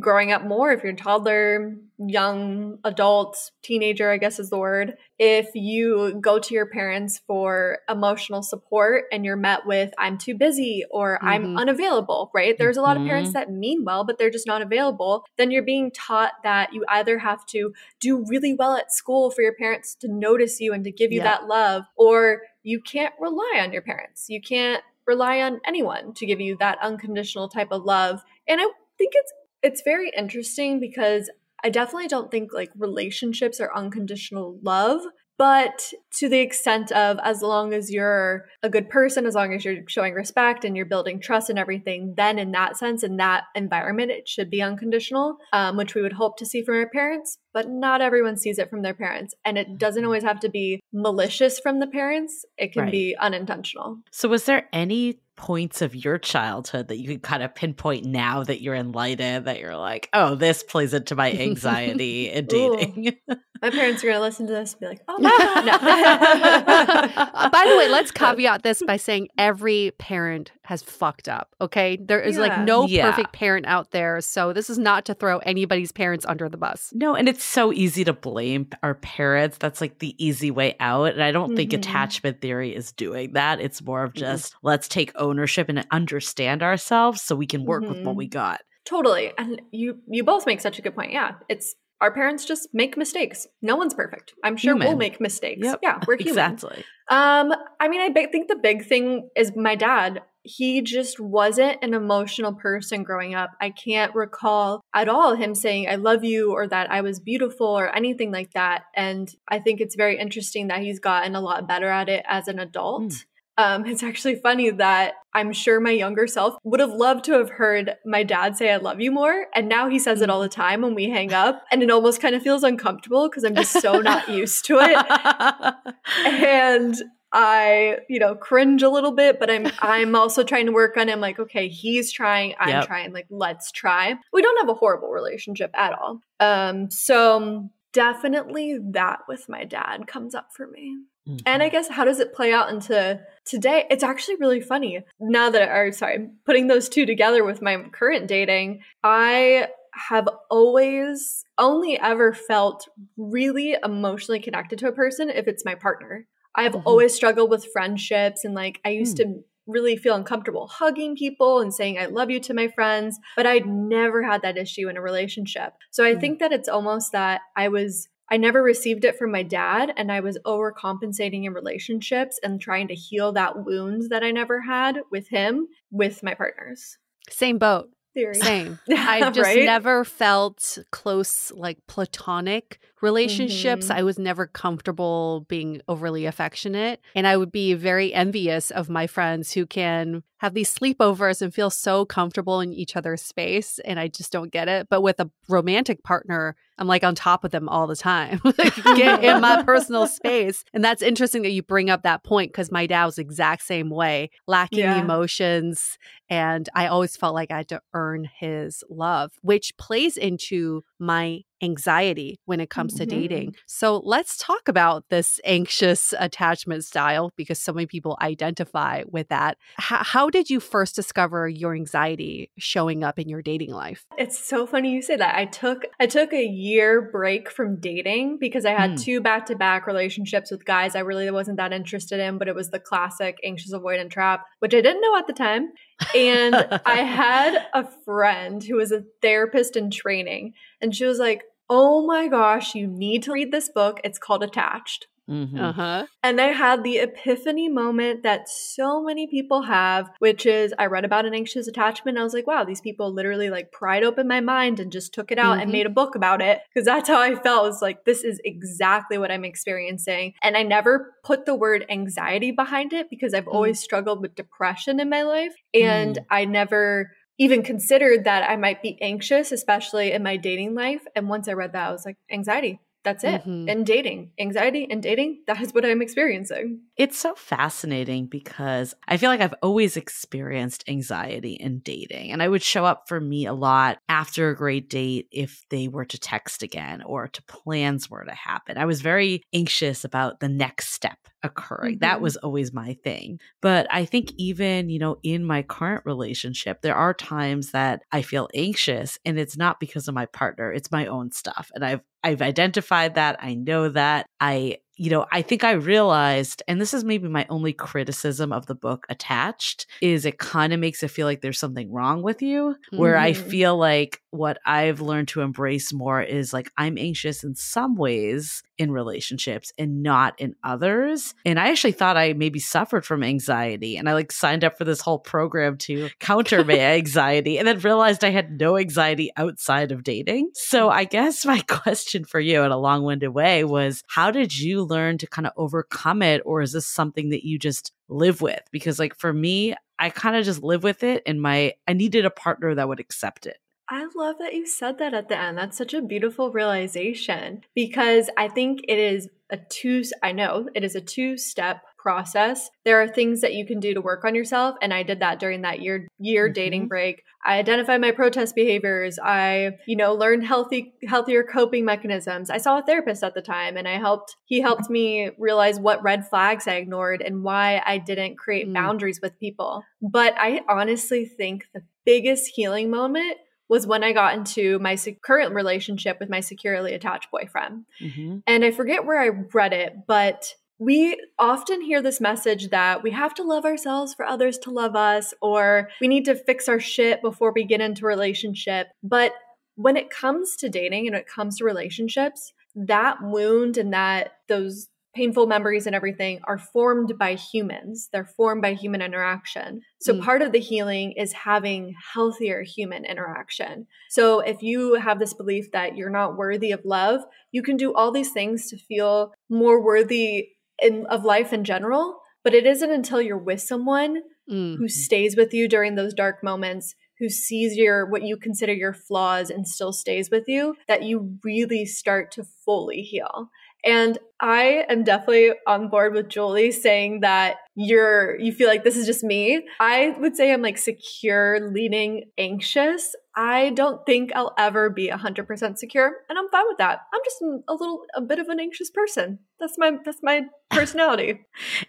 Growing 0.00 0.30
up 0.30 0.44
more 0.44 0.70
if 0.70 0.84
you're 0.84 0.92
a 0.92 0.96
toddler 0.96 1.74
young 1.98 2.78
adult 2.84 3.50
teenager 3.62 4.10
i 4.10 4.16
guess 4.16 4.38
is 4.38 4.50
the 4.50 4.58
word 4.58 4.96
if 5.18 5.48
you 5.54 6.18
go 6.20 6.38
to 6.38 6.54
your 6.54 6.66
parents 6.66 7.20
for 7.26 7.78
emotional 7.88 8.42
support 8.42 9.04
and 9.12 9.24
you're 9.24 9.36
met 9.36 9.66
with 9.66 9.92
i'm 9.98 10.18
too 10.18 10.34
busy 10.34 10.84
or 10.90 11.16
mm-hmm. 11.16 11.28
i'm 11.28 11.56
unavailable 11.56 12.30
right 12.34 12.58
there's 12.58 12.76
a 12.76 12.82
lot 12.82 12.96
of 12.96 13.04
parents 13.04 13.30
mm-hmm. 13.30 13.38
that 13.38 13.52
mean 13.52 13.84
well 13.84 14.04
but 14.04 14.18
they're 14.18 14.30
just 14.30 14.46
not 14.46 14.62
available 14.62 15.24
then 15.36 15.50
you're 15.50 15.62
being 15.62 15.90
taught 15.90 16.32
that 16.42 16.72
you 16.72 16.84
either 16.88 17.18
have 17.18 17.44
to 17.46 17.72
do 18.00 18.24
really 18.28 18.54
well 18.54 18.74
at 18.76 18.92
school 18.92 19.30
for 19.30 19.42
your 19.42 19.54
parents 19.54 19.94
to 19.94 20.08
notice 20.08 20.60
you 20.60 20.72
and 20.72 20.84
to 20.84 20.92
give 20.92 21.12
you 21.12 21.18
yeah. 21.18 21.24
that 21.24 21.46
love 21.46 21.84
or 21.96 22.42
you 22.62 22.80
can't 22.80 23.14
rely 23.20 23.58
on 23.60 23.72
your 23.72 23.82
parents 23.82 24.26
you 24.28 24.40
can't 24.40 24.82
rely 25.06 25.40
on 25.40 25.60
anyone 25.66 26.12
to 26.14 26.26
give 26.26 26.40
you 26.40 26.56
that 26.56 26.78
unconditional 26.82 27.48
type 27.48 27.68
of 27.70 27.84
love 27.84 28.22
and 28.48 28.60
i 28.60 28.68
think 28.98 29.12
it's 29.14 29.32
it's 29.62 29.82
very 29.82 30.10
interesting 30.16 30.80
because 30.80 31.30
I 31.64 31.70
definitely 31.70 32.08
don't 32.08 32.30
think 32.30 32.52
like 32.52 32.70
relationships 32.76 33.60
are 33.60 33.74
unconditional 33.74 34.58
love, 34.62 35.02
but 35.38 35.92
to 36.18 36.28
the 36.28 36.38
extent 36.40 36.92
of 36.92 37.18
as 37.22 37.40
long 37.42 37.72
as 37.72 37.90
you're 37.90 38.46
a 38.62 38.68
good 38.68 38.90
person, 38.90 39.26
as 39.26 39.34
long 39.34 39.52
as 39.52 39.64
you're 39.64 39.88
showing 39.88 40.14
respect 40.14 40.64
and 40.64 40.76
you're 40.76 40.86
building 40.86 41.20
trust 41.20 41.50
and 41.50 41.58
everything, 41.58 42.14
then 42.16 42.38
in 42.38 42.52
that 42.52 42.76
sense, 42.76 43.02
in 43.02 43.16
that 43.16 43.44
environment, 43.54 44.10
it 44.10 44.28
should 44.28 44.50
be 44.50 44.60
unconditional, 44.60 45.38
um, 45.52 45.76
which 45.76 45.94
we 45.94 46.02
would 46.02 46.12
hope 46.12 46.36
to 46.36 46.46
see 46.46 46.62
from 46.62 46.76
our 46.76 46.88
parents. 46.88 47.38
But 47.52 47.68
not 47.68 48.00
everyone 48.00 48.36
sees 48.36 48.58
it 48.58 48.70
from 48.70 48.82
their 48.82 48.94
parents. 48.94 49.34
And 49.44 49.58
it 49.58 49.78
doesn't 49.78 50.04
always 50.04 50.22
have 50.22 50.40
to 50.40 50.48
be 50.48 50.80
malicious 50.92 51.58
from 51.58 51.80
the 51.80 51.86
parents, 51.86 52.44
it 52.56 52.72
can 52.72 52.84
right. 52.84 52.92
be 52.92 53.16
unintentional. 53.18 53.98
So, 54.10 54.28
was 54.28 54.44
there 54.44 54.68
any 54.72 55.18
points 55.36 55.82
of 55.82 55.94
your 55.94 56.18
childhood 56.18 56.88
that 56.88 56.98
you 56.98 57.08
could 57.08 57.22
kind 57.22 57.42
of 57.42 57.54
pinpoint 57.54 58.04
now 58.04 58.44
that 58.44 58.60
you're 58.60 58.74
enlightened 58.74 59.46
that 59.46 59.58
you're 59.58 59.76
like, 59.76 60.08
oh, 60.12 60.34
this 60.34 60.62
plays 60.62 60.94
into 60.94 61.14
my 61.14 61.32
anxiety 61.32 62.30
in 62.30 62.46
dating? 62.46 63.16
my 63.62 63.70
parents 63.70 64.02
are 64.02 64.08
going 64.08 64.16
to 64.16 64.20
listen 64.20 64.46
to 64.48 64.52
this 64.52 64.72
and 64.72 64.80
be 64.80 64.86
like, 64.86 65.00
oh, 65.06 65.16
no. 65.18 65.30
By 67.50 67.66
the 67.68 67.76
way, 67.76 67.88
let's 67.88 68.10
caveat 68.10 68.64
this 68.64 68.82
by 68.84 68.96
saying 68.96 69.28
every 69.38 69.92
parent 69.98 70.50
has 70.64 70.82
fucked 70.82 71.28
up. 71.28 71.54
Okay. 71.60 71.96
There 72.00 72.20
is 72.20 72.34
yeah. 72.34 72.42
like 72.42 72.58
no 72.60 72.86
yeah. 72.86 73.08
perfect 73.08 73.32
parent 73.32 73.66
out 73.66 73.92
there. 73.92 74.20
So 74.20 74.52
this 74.52 74.68
is 74.68 74.78
not 74.78 75.04
to 75.04 75.14
throw 75.14 75.38
anybody's 75.38 75.92
parents 75.92 76.26
under 76.26 76.48
the 76.48 76.56
bus. 76.56 76.90
No. 76.92 77.14
And 77.14 77.28
it's 77.28 77.44
so 77.44 77.72
easy 77.72 78.02
to 78.04 78.12
blame 78.12 78.68
our 78.82 78.94
parents. 78.94 79.58
That's 79.58 79.80
like 79.80 80.00
the 80.00 80.16
easy 80.24 80.50
way 80.50 80.74
out. 80.80 81.12
And 81.12 81.22
I 81.22 81.30
don't 81.30 81.50
mm-hmm. 81.50 81.56
think 81.56 81.72
attachment 81.72 82.40
theory 82.40 82.74
is 82.74 82.90
doing 82.90 83.34
that. 83.34 83.60
It's 83.60 83.80
more 83.80 84.02
of 84.02 84.12
just 84.12 84.54
mm-hmm. 84.54 84.66
let's 84.66 84.88
take 84.88 85.12
ownership 85.22 85.68
and 85.68 85.86
understand 85.90 86.62
ourselves 86.62 87.22
so 87.22 87.34
we 87.34 87.46
can 87.46 87.64
work 87.64 87.82
mm-hmm. 87.82 87.92
with 87.92 88.02
what 88.04 88.16
we 88.16 88.26
mm-hmm. 88.26 88.38
got. 88.38 88.60
Totally. 88.84 89.32
And 89.38 89.62
you 89.70 89.98
you 90.08 90.24
both 90.24 90.44
make 90.44 90.60
such 90.60 90.78
a 90.78 90.82
good 90.82 90.94
point. 90.94 91.12
Yeah. 91.12 91.36
It's 91.48 91.74
our 92.00 92.12
parents 92.12 92.44
just 92.44 92.68
make 92.72 92.96
mistakes. 92.96 93.46
No 93.62 93.76
one's 93.76 93.94
perfect. 93.94 94.34
I'm 94.42 94.56
sure 94.56 94.74
human. 94.74 94.88
we'll 94.88 94.96
make 94.96 95.20
mistakes. 95.20 95.64
Yep. 95.64 95.80
Yeah, 95.84 96.00
we're 96.06 96.16
human. 96.16 96.32
Exactly. 96.32 96.84
Um, 97.08 97.52
I 97.78 97.88
mean, 97.88 98.00
I 98.00 98.26
think 98.26 98.48
the 98.48 98.58
big 98.60 98.84
thing 98.84 99.28
is 99.36 99.52
my 99.54 99.76
dad 99.76 100.22
he 100.44 100.82
just 100.82 101.20
wasn't 101.20 101.78
an 101.82 101.94
emotional 101.94 102.52
person 102.52 103.04
growing 103.04 103.34
up. 103.34 103.50
I 103.60 103.70
can't 103.70 104.14
recall 104.14 104.80
at 104.94 105.08
all 105.08 105.34
him 105.36 105.54
saying, 105.54 105.88
I 105.88 105.94
love 105.94 106.24
you, 106.24 106.52
or 106.52 106.66
that 106.66 106.90
I 106.90 107.00
was 107.00 107.20
beautiful, 107.20 107.66
or 107.66 107.94
anything 107.94 108.32
like 108.32 108.52
that. 108.54 108.84
And 108.94 109.32
I 109.48 109.60
think 109.60 109.80
it's 109.80 109.94
very 109.94 110.18
interesting 110.18 110.68
that 110.68 110.80
he's 110.80 110.98
gotten 110.98 111.36
a 111.36 111.40
lot 111.40 111.68
better 111.68 111.88
at 111.88 112.08
it 112.08 112.24
as 112.28 112.48
an 112.48 112.58
adult. 112.58 113.04
Mm. 113.04 113.24
Um, 113.58 113.86
it's 113.86 114.02
actually 114.02 114.36
funny 114.36 114.70
that 114.70 115.14
I'm 115.34 115.52
sure 115.52 115.80
my 115.80 115.90
younger 115.90 116.26
self 116.26 116.56
would 116.64 116.80
have 116.80 116.90
loved 116.90 117.24
to 117.24 117.32
have 117.32 117.50
heard 117.50 117.94
my 118.04 118.22
dad 118.22 118.56
say, 118.56 118.70
I 118.70 118.76
love 118.76 119.00
you 119.00 119.10
more. 119.10 119.46
And 119.54 119.68
now 119.68 119.88
he 119.88 119.98
says 119.98 120.20
it 120.20 120.30
all 120.30 120.40
the 120.40 120.48
time 120.48 120.82
when 120.82 120.94
we 120.94 121.08
hang 121.08 121.32
up. 121.32 121.62
And 121.70 121.82
it 121.82 121.90
almost 121.90 122.20
kind 122.20 122.34
of 122.34 122.42
feels 122.42 122.62
uncomfortable 122.62 123.28
because 123.28 123.44
I'm 123.44 123.54
just 123.54 123.80
so 123.80 124.00
not 124.00 124.28
used 124.30 124.66
to 124.66 124.78
it. 124.80 125.96
and 126.26 126.94
I, 127.32 127.98
you 128.10 128.18
know, 128.18 128.34
cringe 128.34 128.82
a 128.82 128.90
little 128.90 129.12
bit, 129.12 129.40
but 129.40 129.50
I'm 129.50 129.68
I'm 129.80 130.14
also 130.14 130.44
trying 130.44 130.66
to 130.66 130.72
work 130.72 130.98
on 130.98 131.08
it. 131.08 131.12
I'm 131.12 131.20
like, 131.20 131.38
okay, 131.38 131.68
he's 131.68 132.12
trying, 132.12 132.54
I'm 132.60 132.68
yep. 132.68 132.86
trying, 132.86 133.12
like, 133.12 133.26
let's 133.30 133.72
try. 133.72 134.14
We 134.34 134.42
don't 134.42 134.58
have 134.60 134.68
a 134.68 134.78
horrible 134.78 135.08
relationship 135.08 135.70
at 135.74 135.94
all. 135.94 136.20
Um, 136.40 136.90
so 136.90 137.70
definitely 137.92 138.78
that 138.92 139.20
with 139.28 139.48
my 139.48 139.64
dad 139.64 140.06
comes 140.06 140.34
up 140.34 140.48
for 140.54 140.66
me. 140.66 140.96
Mm-hmm. 141.26 141.36
And 141.46 141.62
I 141.62 141.68
guess 141.68 141.88
how 141.88 142.04
does 142.04 142.20
it 142.20 142.34
play 142.34 142.52
out 142.52 142.70
into 142.70 143.20
today? 143.44 143.86
It's 143.90 144.04
actually 144.04 144.36
really 144.36 144.60
funny. 144.60 145.00
Now 145.20 145.50
that 145.50 145.68
or 145.68 145.92
sorry, 145.92 146.28
putting 146.44 146.68
those 146.68 146.88
two 146.88 147.06
together 147.06 147.44
with 147.44 147.62
my 147.62 147.76
current 147.92 148.26
dating, 148.26 148.80
I 149.02 149.68
have 149.94 150.28
always 150.50 151.44
only 151.58 151.98
ever 151.98 152.32
felt 152.32 152.88
really 153.16 153.76
emotionally 153.84 154.40
connected 154.40 154.78
to 154.78 154.88
a 154.88 154.92
person 154.92 155.28
if 155.28 155.46
it's 155.46 155.64
my 155.64 155.74
partner. 155.74 156.26
I've 156.54 156.72
mm-hmm. 156.72 156.86
always 156.86 157.14
struggled 157.14 157.50
with 157.50 157.68
friendships 157.72 158.44
and 158.44 158.54
like 158.54 158.80
I 158.84 158.90
used 158.90 159.16
mm. 159.18 159.24
to 159.24 159.44
really 159.66 159.96
feel 159.96 160.14
uncomfortable 160.14 160.66
hugging 160.66 161.16
people 161.16 161.60
and 161.60 161.72
saying 161.72 161.98
I 161.98 162.06
love 162.06 162.30
you 162.30 162.40
to 162.40 162.54
my 162.54 162.68
friends, 162.68 163.18
but 163.36 163.46
I'd 163.46 163.66
never 163.66 164.22
had 164.22 164.42
that 164.42 164.58
issue 164.58 164.88
in 164.88 164.96
a 164.96 165.02
relationship. 165.02 165.74
So 165.90 166.04
I 166.04 166.14
mm. 166.14 166.20
think 166.20 166.38
that 166.40 166.52
it's 166.52 166.68
almost 166.68 167.12
that 167.12 167.42
I 167.56 167.68
was 167.68 168.08
I 168.32 168.38
never 168.38 168.62
received 168.62 169.04
it 169.04 169.18
from 169.18 169.30
my 169.30 169.42
dad 169.42 169.92
and 169.94 170.10
I 170.10 170.20
was 170.20 170.38
overcompensating 170.46 171.44
in 171.44 171.52
relationships 171.52 172.40
and 172.42 172.58
trying 172.58 172.88
to 172.88 172.94
heal 172.94 173.32
that 173.32 173.66
wounds 173.66 174.08
that 174.08 174.24
I 174.24 174.30
never 174.30 174.62
had 174.62 175.00
with 175.10 175.28
him 175.28 175.68
with 175.90 176.22
my 176.22 176.32
partners. 176.32 176.96
Same 177.28 177.58
boat. 177.58 177.90
Theory. 178.14 178.36
Same. 178.36 178.78
I've 178.90 179.34
just 179.34 179.48
right? 179.48 179.66
never 179.66 180.02
felt 180.06 180.78
close, 180.90 181.52
like 181.52 181.76
platonic 181.86 182.80
relationships. 183.02 183.86
Mm-hmm. 183.86 183.98
I 183.98 184.02
was 184.02 184.18
never 184.18 184.46
comfortable 184.46 185.44
being 185.48 185.82
overly 185.88 186.24
affectionate. 186.24 187.00
And 187.14 187.26
I 187.26 187.36
would 187.36 187.52
be 187.52 187.74
very 187.74 188.14
envious 188.14 188.70
of 188.70 188.88
my 188.88 189.06
friends 189.06 189.52
who 189.52 189.66
can 189.66 190.22
have 190.38 190.54
these 190.54 190.74
sleepovers 190.74 191.40
and 191.40 191.54
feel 191.54 191.70
so 191.70 192.04
comfortable 192.04 192.60
in 192.60 192.72
each 192.72 192.96
other's 192.96 193.22
space. 193.22 193.78
And 193.84 194.00
I 194.00 194.08
just 194.08 194.32
don't 194.32 194.50
get 194.50 194.68
it. 194.68 194.88
But 194.88 195.00
with 195.00 195.20
a 195.20 195.30
romantic 195.48 196.02
partner, 196.02 196.56
I'm 196.78 196.88
like 196.88 197.04
on 197.04 197.14
top 197.14 197.44
of 197.44 197.52
them 197.52 197.68
all 197.68 197.86
the 197.86 197.94
time. 197.94 198.40
Get 198.96 199.22
in 199.22 199.40
my 199.40 199.62
personal 199.62 200.06
space. 200.08 200.64
And 200.74 200.82
that's 200.82 201.00
interesting 201.00 201.42
that 201.42 201.52
you 201.52 201.62
bring 201.62 201.90
up 201.90 202.02
that 202.02 202.24
point 202.24 202.50
because 202.50 202.72
my 202.72 202.88
dad 202.88 203.04
was 203.04 203.16
the 203.16 203.22
exact 203.22 203.62
same 203.62 203.88
way, 203.88 204.30
lacking 204.48 204.80
yeah. 204.80 205.00
emotions. 205.00 205.96
And 206.28 206.68
I 206.74 206.88
always 206.88 207.16
felt 207.16 207.34
like 207.34 207.52
I 207.52 207.58
had 207.58 207.68
to 207.68 207.82
earn 207.94 208.28
his 208.38 208.82
love, 208.90 209.30
which 209.42 209.76
plays 209.76 210.16
into 210.16 210.82
my 210.98 211.42
anxiety 211.62 212.38
when 212.44 212.60
it 212.60 212.70
comes 212.70 212.94
to 212.94 213.06
mm-hmm. 213.06 213.20
dating. 213.20 213.54
So 213.66 214.02
let's 214.04 214.36
talk 214.36 214.68
about 214.68 215.04
this 215.08 215.40
anxious 215.44 216.12
attachment 216.18 216.84
style 216.84 217.32
because 217.36 217.60
so 217.60 217.72
many 217.72 217.86
people 217.86 218.18
identify 218.20 219.04
with 219.06 219.28
that. 219.28 219.56
H- 219.78 220.06
how 220.06 220.28
did 220.28 220.50
you 220.50 220.60
first 220.60 220.96
discover 220.96 221.48
your 221.48 221.74
anxiety 221.74 222.50
showing 222.58 223.04
up 223.04 223.18
in 223.18 223.28
your 223.28 223.42
dating 223.42 223.72
life? 223.72 224.04
It's 224.18 224.38
so 224.38 224.66
funny 224.66 224.92
you 224.92 225.02
say 225.02 225.16
that. 225.16 225.36
I 225.36 225.44
took 225.44 225.84
I 226.00 226.06
took 226.06 226.32
a 226.32 226.44
year 226.44 227.00
break 227.00 227.50
from 227.50 227.80
dating 227.80 228.38
because 228.38 228.64
I 228.64 228.72
had 228.72 228.92
mm. 228.92 229.02
two 229.02 229.20
back-to-back 229.20 229.86
relationships 229.86 230.50
with 230.50 230.64
guys 230.64 230.96
I 230.96 231.00
really 231.00 231.30
wasn't 231.30 231.58
that 231.58 231.72
interested 231.72 232.20
in, 232.20 232.38
but 232.38 232.48
it 232.48 232.54
was 232.54 232.70
the 232.70 232.80
classic 232.80 233.38
anxious 233.44 233.72
avoidant 233.72 234.10
trap, 234.10 234.44
which 234.58 234.74
I 234.74 234.80
didn't 234.80 235.02
know 235.02 235.16
at 235.16 235.26
the 235.26 235.32
time. 235.32 235.70
And 236.16 236.54
I 236.84 236.96
had 237.02 237.66
a 237.72 237.86
friend 238.04 238.62
who 238.62 238.76
was 238.76 238.92
a 238.92 239.04
therapist 239.20 239.76
in 239.76 239.90
training 239.90 240.54
and 240.80 240.94
she 240.94 241.04
was 241.04 241.18
like, 241.18 241.42
oh 241.68 242.06
my 242.06 242.28
gosh, 242.28 242.74
you 242.74 242.86
need 242.86 243.22
to 243.24 243.32
read 243.32 243.52
this 243.52 243.68
book. 243.68 244.00
It's 244.04 244.18
called 244.18 244.42
Attached. 244.42 245.06
Mm-hmm. 245.30 245.58
Uh-huh. 245.58 246.06
And 246.22 246.40
I 246.40 246.48
had 246.48 246.82
the 246.82 246.98
epiphany 246.98 247.68
moment 247.68 248.22
that 248.22 248.48
so 248.48 249.02
many 249.02 249.26
people 249.26 249.62
have, 249.62 250.10
which 250.18 250.46
is 250.46 250.74
I 250.78 250.86
read 250.86 251.04
about 251.04 251.26
an 251.26 251.34
anxious 251.34 251.68
attachment. 251.68 252.18
I 252.18 252.24
was 252.24 252.34
like, 252.34 252.46
wow, 252.46 252.64
these 252.64 252.80
people 252.80 253.12
literally 253.12 253.48
like 253.48 253.70
pried 253.70 254.02
open 254.02 254.26
my 254.26 254.40
mind 254.40 254.80
and 254.80 254.90
just 254.90 255.14
took 255.14 255.30
it 255.30 255.38
out 255.38 255.54
mm-hmm. 255.54 255.62
and 255.62 255.72
made 255.72 255.86
a 255.86 255.90
book 255.90 256.16
about 256.16 256.42
it. 256.42 256.60
Cause 256.74 256.84
that's 256.84 257.08
how 257.08 257.20
I 257.20 257.34
felt. 257.36 257.66
It 257.66 257.68
was 257.68 257.82
like, 257.82 258.04
this 258.04 258.24
is 258.24 258.40
exactly 258.44 259.16
what 259.16 259.30
I'm 259.30 259.44
experiencing. 259.44 260.34
And 260.42 260.56
I 260.56 260.64
never 260.64 261.14
put 261.24 261.46
the 261.46 261.54
word 261.54 261.86
anxiety 261.88 262.50
behind 262.50 262.92
it 262.92 263.08
because 263.08 263.32
I've 263.32 263.44
mm-hmm. 263.44 263.54
always 263.56 263.80
struggled 263.80 264.20
with 264.20 264.34
depression 264.34 264.98
in 264.98 265.08
my 265.08 265.22
life. 265.22 265.54
And 265.72 266.16
mm. 266.16 266.24
I 266.30 266.44
never 266.44 267.12
even 267.38 267.62
considered 267.62 268.24
that 268.24 268.48
I 268.48 268.56
might 268.56 268.82
be 268.82 268.98
anxious, 269.00 269.52
especially 269.52 270.12
in 270.12 270.22
my 270.22 270.36
dating 270.36 270.74
life. 270.74 271.02
And 271.16 271.28
once 271.28 271.48
I 271.48 271.52
read 271.52 271.72
that, 271.72 271.88
I 271.88 271.92
was 271.92 272.04
like, 272.04 272.16
anxiety. 272.30 272.80
That's 273.04 273.24
it. 273.24 273.42
Mm-hmm. 273.42 273.68
And 273.68 273.84
dating, 273.84 274.30
anxiety 274.38 274.86
and 274.88 275.02
dating, 275.02 275.42
that 275.48 275.60
is 275.60 275.74
what 275.74 275.84
I'm 275.84 276.02
experiencing. 276.02 276.82
It's 276.96 277.18
so 277.18 277.34
fascinating 277.34 278.26
because 278.26 278.94
I 279.08 279.16
feel 279.16 279.28
like 279.28 279.40
I've 279.40 279.54
always 279.60 279.96
experienced 279.96 280.84
anxiety 280.86 281.54
in 281.54 281.80
dating. 281.80 282.30
And 282.30 282.42
I 282.42 282.48
would 282.48 282.62
show 282.62 282.84
up 282.84 283.08
for 283.08 283.20
me 283.20 283.46
a 283.46 283.52
lot 283.52 283.98
after 284.08 284.50
a 284.50 284.56
great 284.56 284.88
date 284.88 285.26
if 285.32 285.64
they 285.68 285.88
were 285.88 286.04
to 286.04 286.18
text 286.18 286.62
again 286.62 287.02
or 287.02 287.26
to 287.26 287.42
plans 287.44 288.08
were 288.08 288.24
to 288.24 288.34
happen. 288.34 288.78
I 288.78 288.84
was 288.84 289.02
very 289.02 289.42
anxious 289.52 290.04
about 290.04 290.38
the 290.38 290.48
next 290.48 290.90
step 290.90 291.18
occurring. 291.42 291.94
Mm-hmm. 291.94 292.00
That 292.00 292.20
was 292.20 292.36
always 292.36 292.72
my 292.72 292.94
thing. 293.04 293.40
But 293.60 293.86
I 293.90 294.04
think 294.04 294.32
even, 294.36 294.88
you 294.88 294.98
know, 294.98 295.18
in 295.22 295.44
my 295.44 295.62
current 295.62 296.04
relationship, 296.04 296.82
there 296.82 296.94
are 296.94 297.14
times 297.14 297.72
that 297.72 298.02
I 298.12 298.22
feel 298.22 298.48
anxious 298.54 299.18
and 299.24 299.38
it's 299.38 299.56
not 299.56 299.80
because 299.80 300.08
of 300.08 300.14
my 300.14 300.26
partner, 300.26 300.72
it's 300.72 300.90
my 300.90 301.06
own 301.06 301.30
stuff. 301.32 301.70
And 301.74 301.84
I've 301.84 302.00
I've 302.24 302.42
identified 302.42 303.16
that. 303.16 303.42
I 303.42 303.54
know 303.54 303.88
that. 303.88 304.26
I 304.38 304.78
you 304.96 305.10
know, 305.10 305.26
I 305.32 305.42
think 305.42 305.64
I 305.64 305.72
realized, 305.72 306.62
and 306.68 306.80
this 306.80 306.92
is 306.94 307.04
maybe 307.04 307.28
my 307.28 307.46
only 307.48 307.72
criticism 307.72 308.52
of 308.52 308.66
the 308.66 308.74
book 308.74 309.06
attached, 309.08 309.86
is 310.00 310.26
it 310.26 310.38
kind 310.38 310.72
of 310.72 310.80
makes 310.80 311.02
it 311.02 311.08
feel 311.08 311.26
like 311.26 311.40
there's 311.40 311.58
something 311.58 311.90
wrong 311.90 312.22
with 312.22 312.42
you. 312.42 312.76
Mm-hmm. 312.92 312.98
Where 312.98 313.16
I 313.16 313.32
mm-hmm. 313.32 313.48
feel 313.48 313.76
like 313.76 314.20
what 314.30 314.58
I've 314.64 315.00
learned 315.00 315.28
to 315.28 315.42
embrace 315.42 315.92
more 315.92 316.22
is 316.22 316.52
like 316.52 316.70
I'm 316.76 316.96
anxious 316.98 317.44
in 317.44 317.54
some 317.54 317.96
ways 317.96 318.62
in 318.78 318.90
relationships 318.90 319.72
and 319.78 320.02
not 320.02 320.38
in 320.40 320.56
others. 320.64 321.34
And 321.44 321.60
I 321.60 321.68
actually 321.68 321.92
thought 321.92 322.16
I 322.16 322.32
maybe 322.32 322.58
suffered 322.58 323.04
from 323.04 323.22
anxiety. 323.22 323.96
And 323.96 324.08
I 324.08 324.14
like 324.14 324.32
signed 324.32 324.64
up 324.64 324.76
for 324.76 324.84
this 324.84 325.00
whole 325.00 325.18
program 325.18 325.76
to 325.78 326.10
counter 326.18 326.64
my 326.64 326.78
anxiety 326.78 327.58
and 327.58 327.68
then 327.68 327.78
realized 327.80 328.24
I 328.24 328.30
had 328.30 328.58
no 328.58 328.76
anxiety 328.76 329.30
outside 329.36 329.92
of 329.92 330.02
dating. 330.02 330.50
So 330.54 330.88
I 330.88 331.04
guess 331.04 331.44
my 331.44 331.60
question 331.68 332.24
for 332.24 332.40
you 332.40 332.62
in 332.62 332.72
a 332.72 332.78
long 332.78 333.04
winded 333.04 333.34
way 333.34 333.64
was 333.64 334.02
how 334.08 334.30
did 334.30 334.58
you 334.58 334.81
learn 334.82 335.18
to 335.18 335.26
kind 335.26 335.46
of 335.46 335.52
overcome 335.56 336.22
it? 336.22 336.42
Or 336.44 336.60
is 336.62 336.72
this 336.72 336.86
something 336.86 337.30
that 337.30 337.46
you 337.46 337.58
just 337.58 337.92
live 338.08 338.40
with? 338.40 338.60
Because, 338.70 338.98
like, 338.98 339.16
for 339.16 339.32
me, 339.32 339.74
I 339.98 340.10
kind 340.10 340.36
of 340.36 340.44
just 340.44 340.62
live 340.62 340.82
with 340.82 341.02
it 341.02 341.22
and 341.26 341.40
my, 341.40 341.74
I 341.86 341.92
needed 341.92 342.24
a 342.24 342.30
partner 342.30 342.74
that 342.74 342.88
would 342.88 343.00
accept 343.00 343.46
it. 343.46 343.58
I 343.88 344.06
love 344.16 344.36
that 344.38 344.54
you 344.54 344.66
said 344.66 344.98
that 344.98 345.12
at 345.12 345.28
the 345.28 345.38
end. 345.38 345.58
That's 345.58 345.76
such 345.76 345.92
a 345.92 346.00
beautiful 346.00 346.50
realization 346.50 347.62
because 347.74 348.30
I 348.36 348.48
think 348.48 348.80
it 348.88 348.98
is 348.98 349.28
a 349.50 349.58
two, 349.58 350.02
I 350.22 350.32
know 350.32 350.68
it 350.74 350.82
is 350.82 350.94
a 350.94 351.00
two 351.00 351.36
step 351.36 351.82
process. 352.02 352.68
There 352.84 353.00
are 353.00 353.08
things 353.08 353.40
that 353.40 353.54
you 353.54 353.64
can 353.64 353.80
do 353.80 353.94
to 353.94 354.00
work 354.00 354.24
on 354.24 354.34
yourself 354.34 354.76
and 354.82 354.92
I 354.92 355.04
did 355.04 355.20
that 355.20 355.38
during 355.38 355.62
that 355.62 355.80
year 355.80 356.08
year 356.18 356.48
mm-hmm. 356.48 356.52
dating 356.52 356.88
break. 356.88 357.22
I 357.44 357.58
identified 357.58 358.00
my 358.00 358.10
protest 358.10 358.54
behaviors. 358.54 359.18
I, 359.22 359.72
you 359.86 359.96
know, 359.96 360.14
learned 360.14 360.44
healthy 360.44 360.94
healthier 361.08 361.44
coping 361.44 361.84
mechanisms. 361.84 362.50
I 362.50 362.58
saw 362.58 362.78
a 362.78 362.82
therapist 362.82 363.22
at 363.22 363.34
the 363.34 363.42
time 363.42 363.76
and 363.76 363.88
I 363.88 363.98
helped 363.98 364.36
he 364.44 364.60
helped 364.60 364.90
me 364.90 365.30
realize 365.38 365.78
what 365.78 366.02
red 366.02 366.28
flags 366.28 366.66
I 366.66 366.74
ignored 366.74 367.22
and 367.22 367.44
why 367.44 367.82
I 367.86 367.98
didn't 367.98 368.36
create 368.36 368.68
mm. 368.68 368.74
boundaries 368.74 369.20
with 369.22 369.38
people. 369.38 369.84
But 370.02 370.34
I 370.36 370.62
honestly 370.68 371.24
think 371.24 371.66
the 371.72 371.82
biggest 372.04 372.50
healing 372.54 372.90
moment 372.90 373.36
was 373.68 373.86
when 373.86 374.04
I 374.04 374.12
got 374.12 374.34
into 374.34 374.78
my 374.80 374.98
current 375.24 375.54
relationship 375.54 376.18
with 376.20 376.28
my 376.28 376.40
securely 376.40 376.92
attached 376.92 377.30
boyfriend. 377.30 377.86
Mm-hmm. 378.02 378.40
And 378.46 378.64
I 378.66 378.70
forget 378.70 379.06
where 379.06 379.18
I 379.18 379.28
read 379.54 379.72
it, 379.72 379.94
but 380.06 380.54
we 380.82 381.16
often 381.38 381.80
hear 381.80 382.02
this 382.02 382.20
message 382.20 382.70
that 382.70 383.04
we 383.04 383.12
have 383.12 383.34
to 383.34 383.44
love 383.44 383.64
ourselves 383.64 384.14
for 384.14 384.26
others 384.26 384.58
to 384.58 384.70
love 384.70 384.96
us, 384.96 385.32
or 385.40 385.88
we 386.00 386.08
need 386.08 386.24
to 386.24 386.34
fix 386.34 386.68
our 386.68 386.80
shit 386.80 387.22
before 387.22 387.52
we 387.54 387.64
get 387.64 387.80
into 387.80 388.04
a 388.04 388.08
relationship. 388.08 388.88
But 389.02 389.32
when 389.76 389.96
it 389.96 390.10
comes 390.10 390.56
to 390.56 390.68
dating 390.68 391.06
and 391.06 391.14
it 391.14 391.28
comes 391.28 391.58
to 391.58 391.64
relationships, 391.64 392.52
that 392.74 393.18
wound 393.22 393.76
and 393.76 393.92
that 393.92 394.32
those 394.48 394.88
painful 395.14 395.46
memories 395.46 395.86
and 395.86 395.94
everything 395.94 396.40
are 396.44 396.58
formed 396.58 397.18
by 397.18 397.34
humans. 397.34 398.08
They're 398.12 398.24
formed 398.24 398.62
by 398.62 398.72
human 398.72 399.02
interaction. 399.02 399.82
So 400.00 400.14
mm. 400.14 400.24
part 400.24 400.40
of 400.40 400.52
the 400.52 400.58
healing 400.58 401.12
is 401.12 401.34
having 401.34 401.94
healthier 402.14 402.62
human 402.62 403.04
interaction. 403.04 403.86
So 404.08 404.40
if 404.40 404.62
you 404.62 404.94
have 404.94 405.18
this 405.18 405.34
belief 405.34 405.70
that 405.72 405.96
you're 405.96 406.10
not 406.10 406.38
worthy 406.38 406.72
of 406.72 406.80
love, 406.84 407.20
you 407.52 407.62
can 407.62 407.76
do 407.76 407.92
all 407.92 408.10
these 408.10 408.32
things 408.32 408.70
to 408.70 408.78
feel 408.78 409.32
more 409.50 409.84
worthy 409.84 410.48
in, 410.82 411.06
of 411.06 411.24
life 411.24 411.52
in 411.52 411.64
general, 411.64 412.20
but 412.44 412.54
it 412.54 412.66
isn't 412.66 412.90
until 412.90 413.20
you're 413.22 413.38
with 413.38 413.60
someone 413.60 414.22
Mm. 414.50 414.76
who 414.76 414.88
stays 414.88 415.36
with 415.36 415.54
you 415.54 415.68
during 415.68 415.94
those 415.94 416.12
dark 416.12 416.42
moments 416.42 416.96
who 417.20 417.28
sees 417.28 417.76
your 417.76 418.04
what 418.10 418.24
you 418.24 418.36
consider 418.36 418.72
your 418.72 418.92
flaws 418.92 419.50
and 419.50 419.68
still 419.68 419.92
stays 419.92 420.30
with 420.32 420.48
you 420.48 420.74
that 420.88 421.04
you 421.04 421.38
really 421.44 421.86
start 421.86 422.32
to 422.32 422.42
fully 422.64 423.02
heal 423.02 423.50
and 423.84 424.18
I 424.40 424.84
am 424.88 425.04
definitely 425.04 425.52
on 425.66 425.88
board 425.88 426.14
with 426.14 426.28
Julie 426.28 426.72
saying 426.72 427.20
that 427.20 427.56
you're 427.76 428.36
you 428.38 428.52
feel 428.52 428.68
like 428.68 428.84
this 428.84 428.96
is 428.96 429.06
just 429.06 429.24
me. 429.24 429.64
I 429.80 430.14
would 430.18 430.36
say 430.36 430.52
I'm 430.52 430.62
like 430.62 430.78
secure, 430.78 431.70
leaning 431.72 432.24
anxious. 432.38 433.14
I 433.34 433.70
don't 433.70 434.04
think 434.04 434.30
I'll 434.34 434.54
ever 434.58 434.90
be 434.90 435.08
100% 435.08 435.78
secure, 435.78 436.12
and 436.28 436.38
I'm 436.38 436.50
fine 436.50 436.64
with 436.68 436.78
that. 436.78 437.00
I'm 437.12 437.20
just 437.24 437.42
a 437.68 437.72
little 437.72 438.02
a 438.14 438.20
bit 438.20 438.38
of 438.38 438.48
an 438.48 438.60
anxious 438.60 438.90
person. 438.90 439.38
That's 439.58 439.78
my 439.78 439.92
that's 440.04 440.18
my 440.22 440.42
personality. 440.70 441.40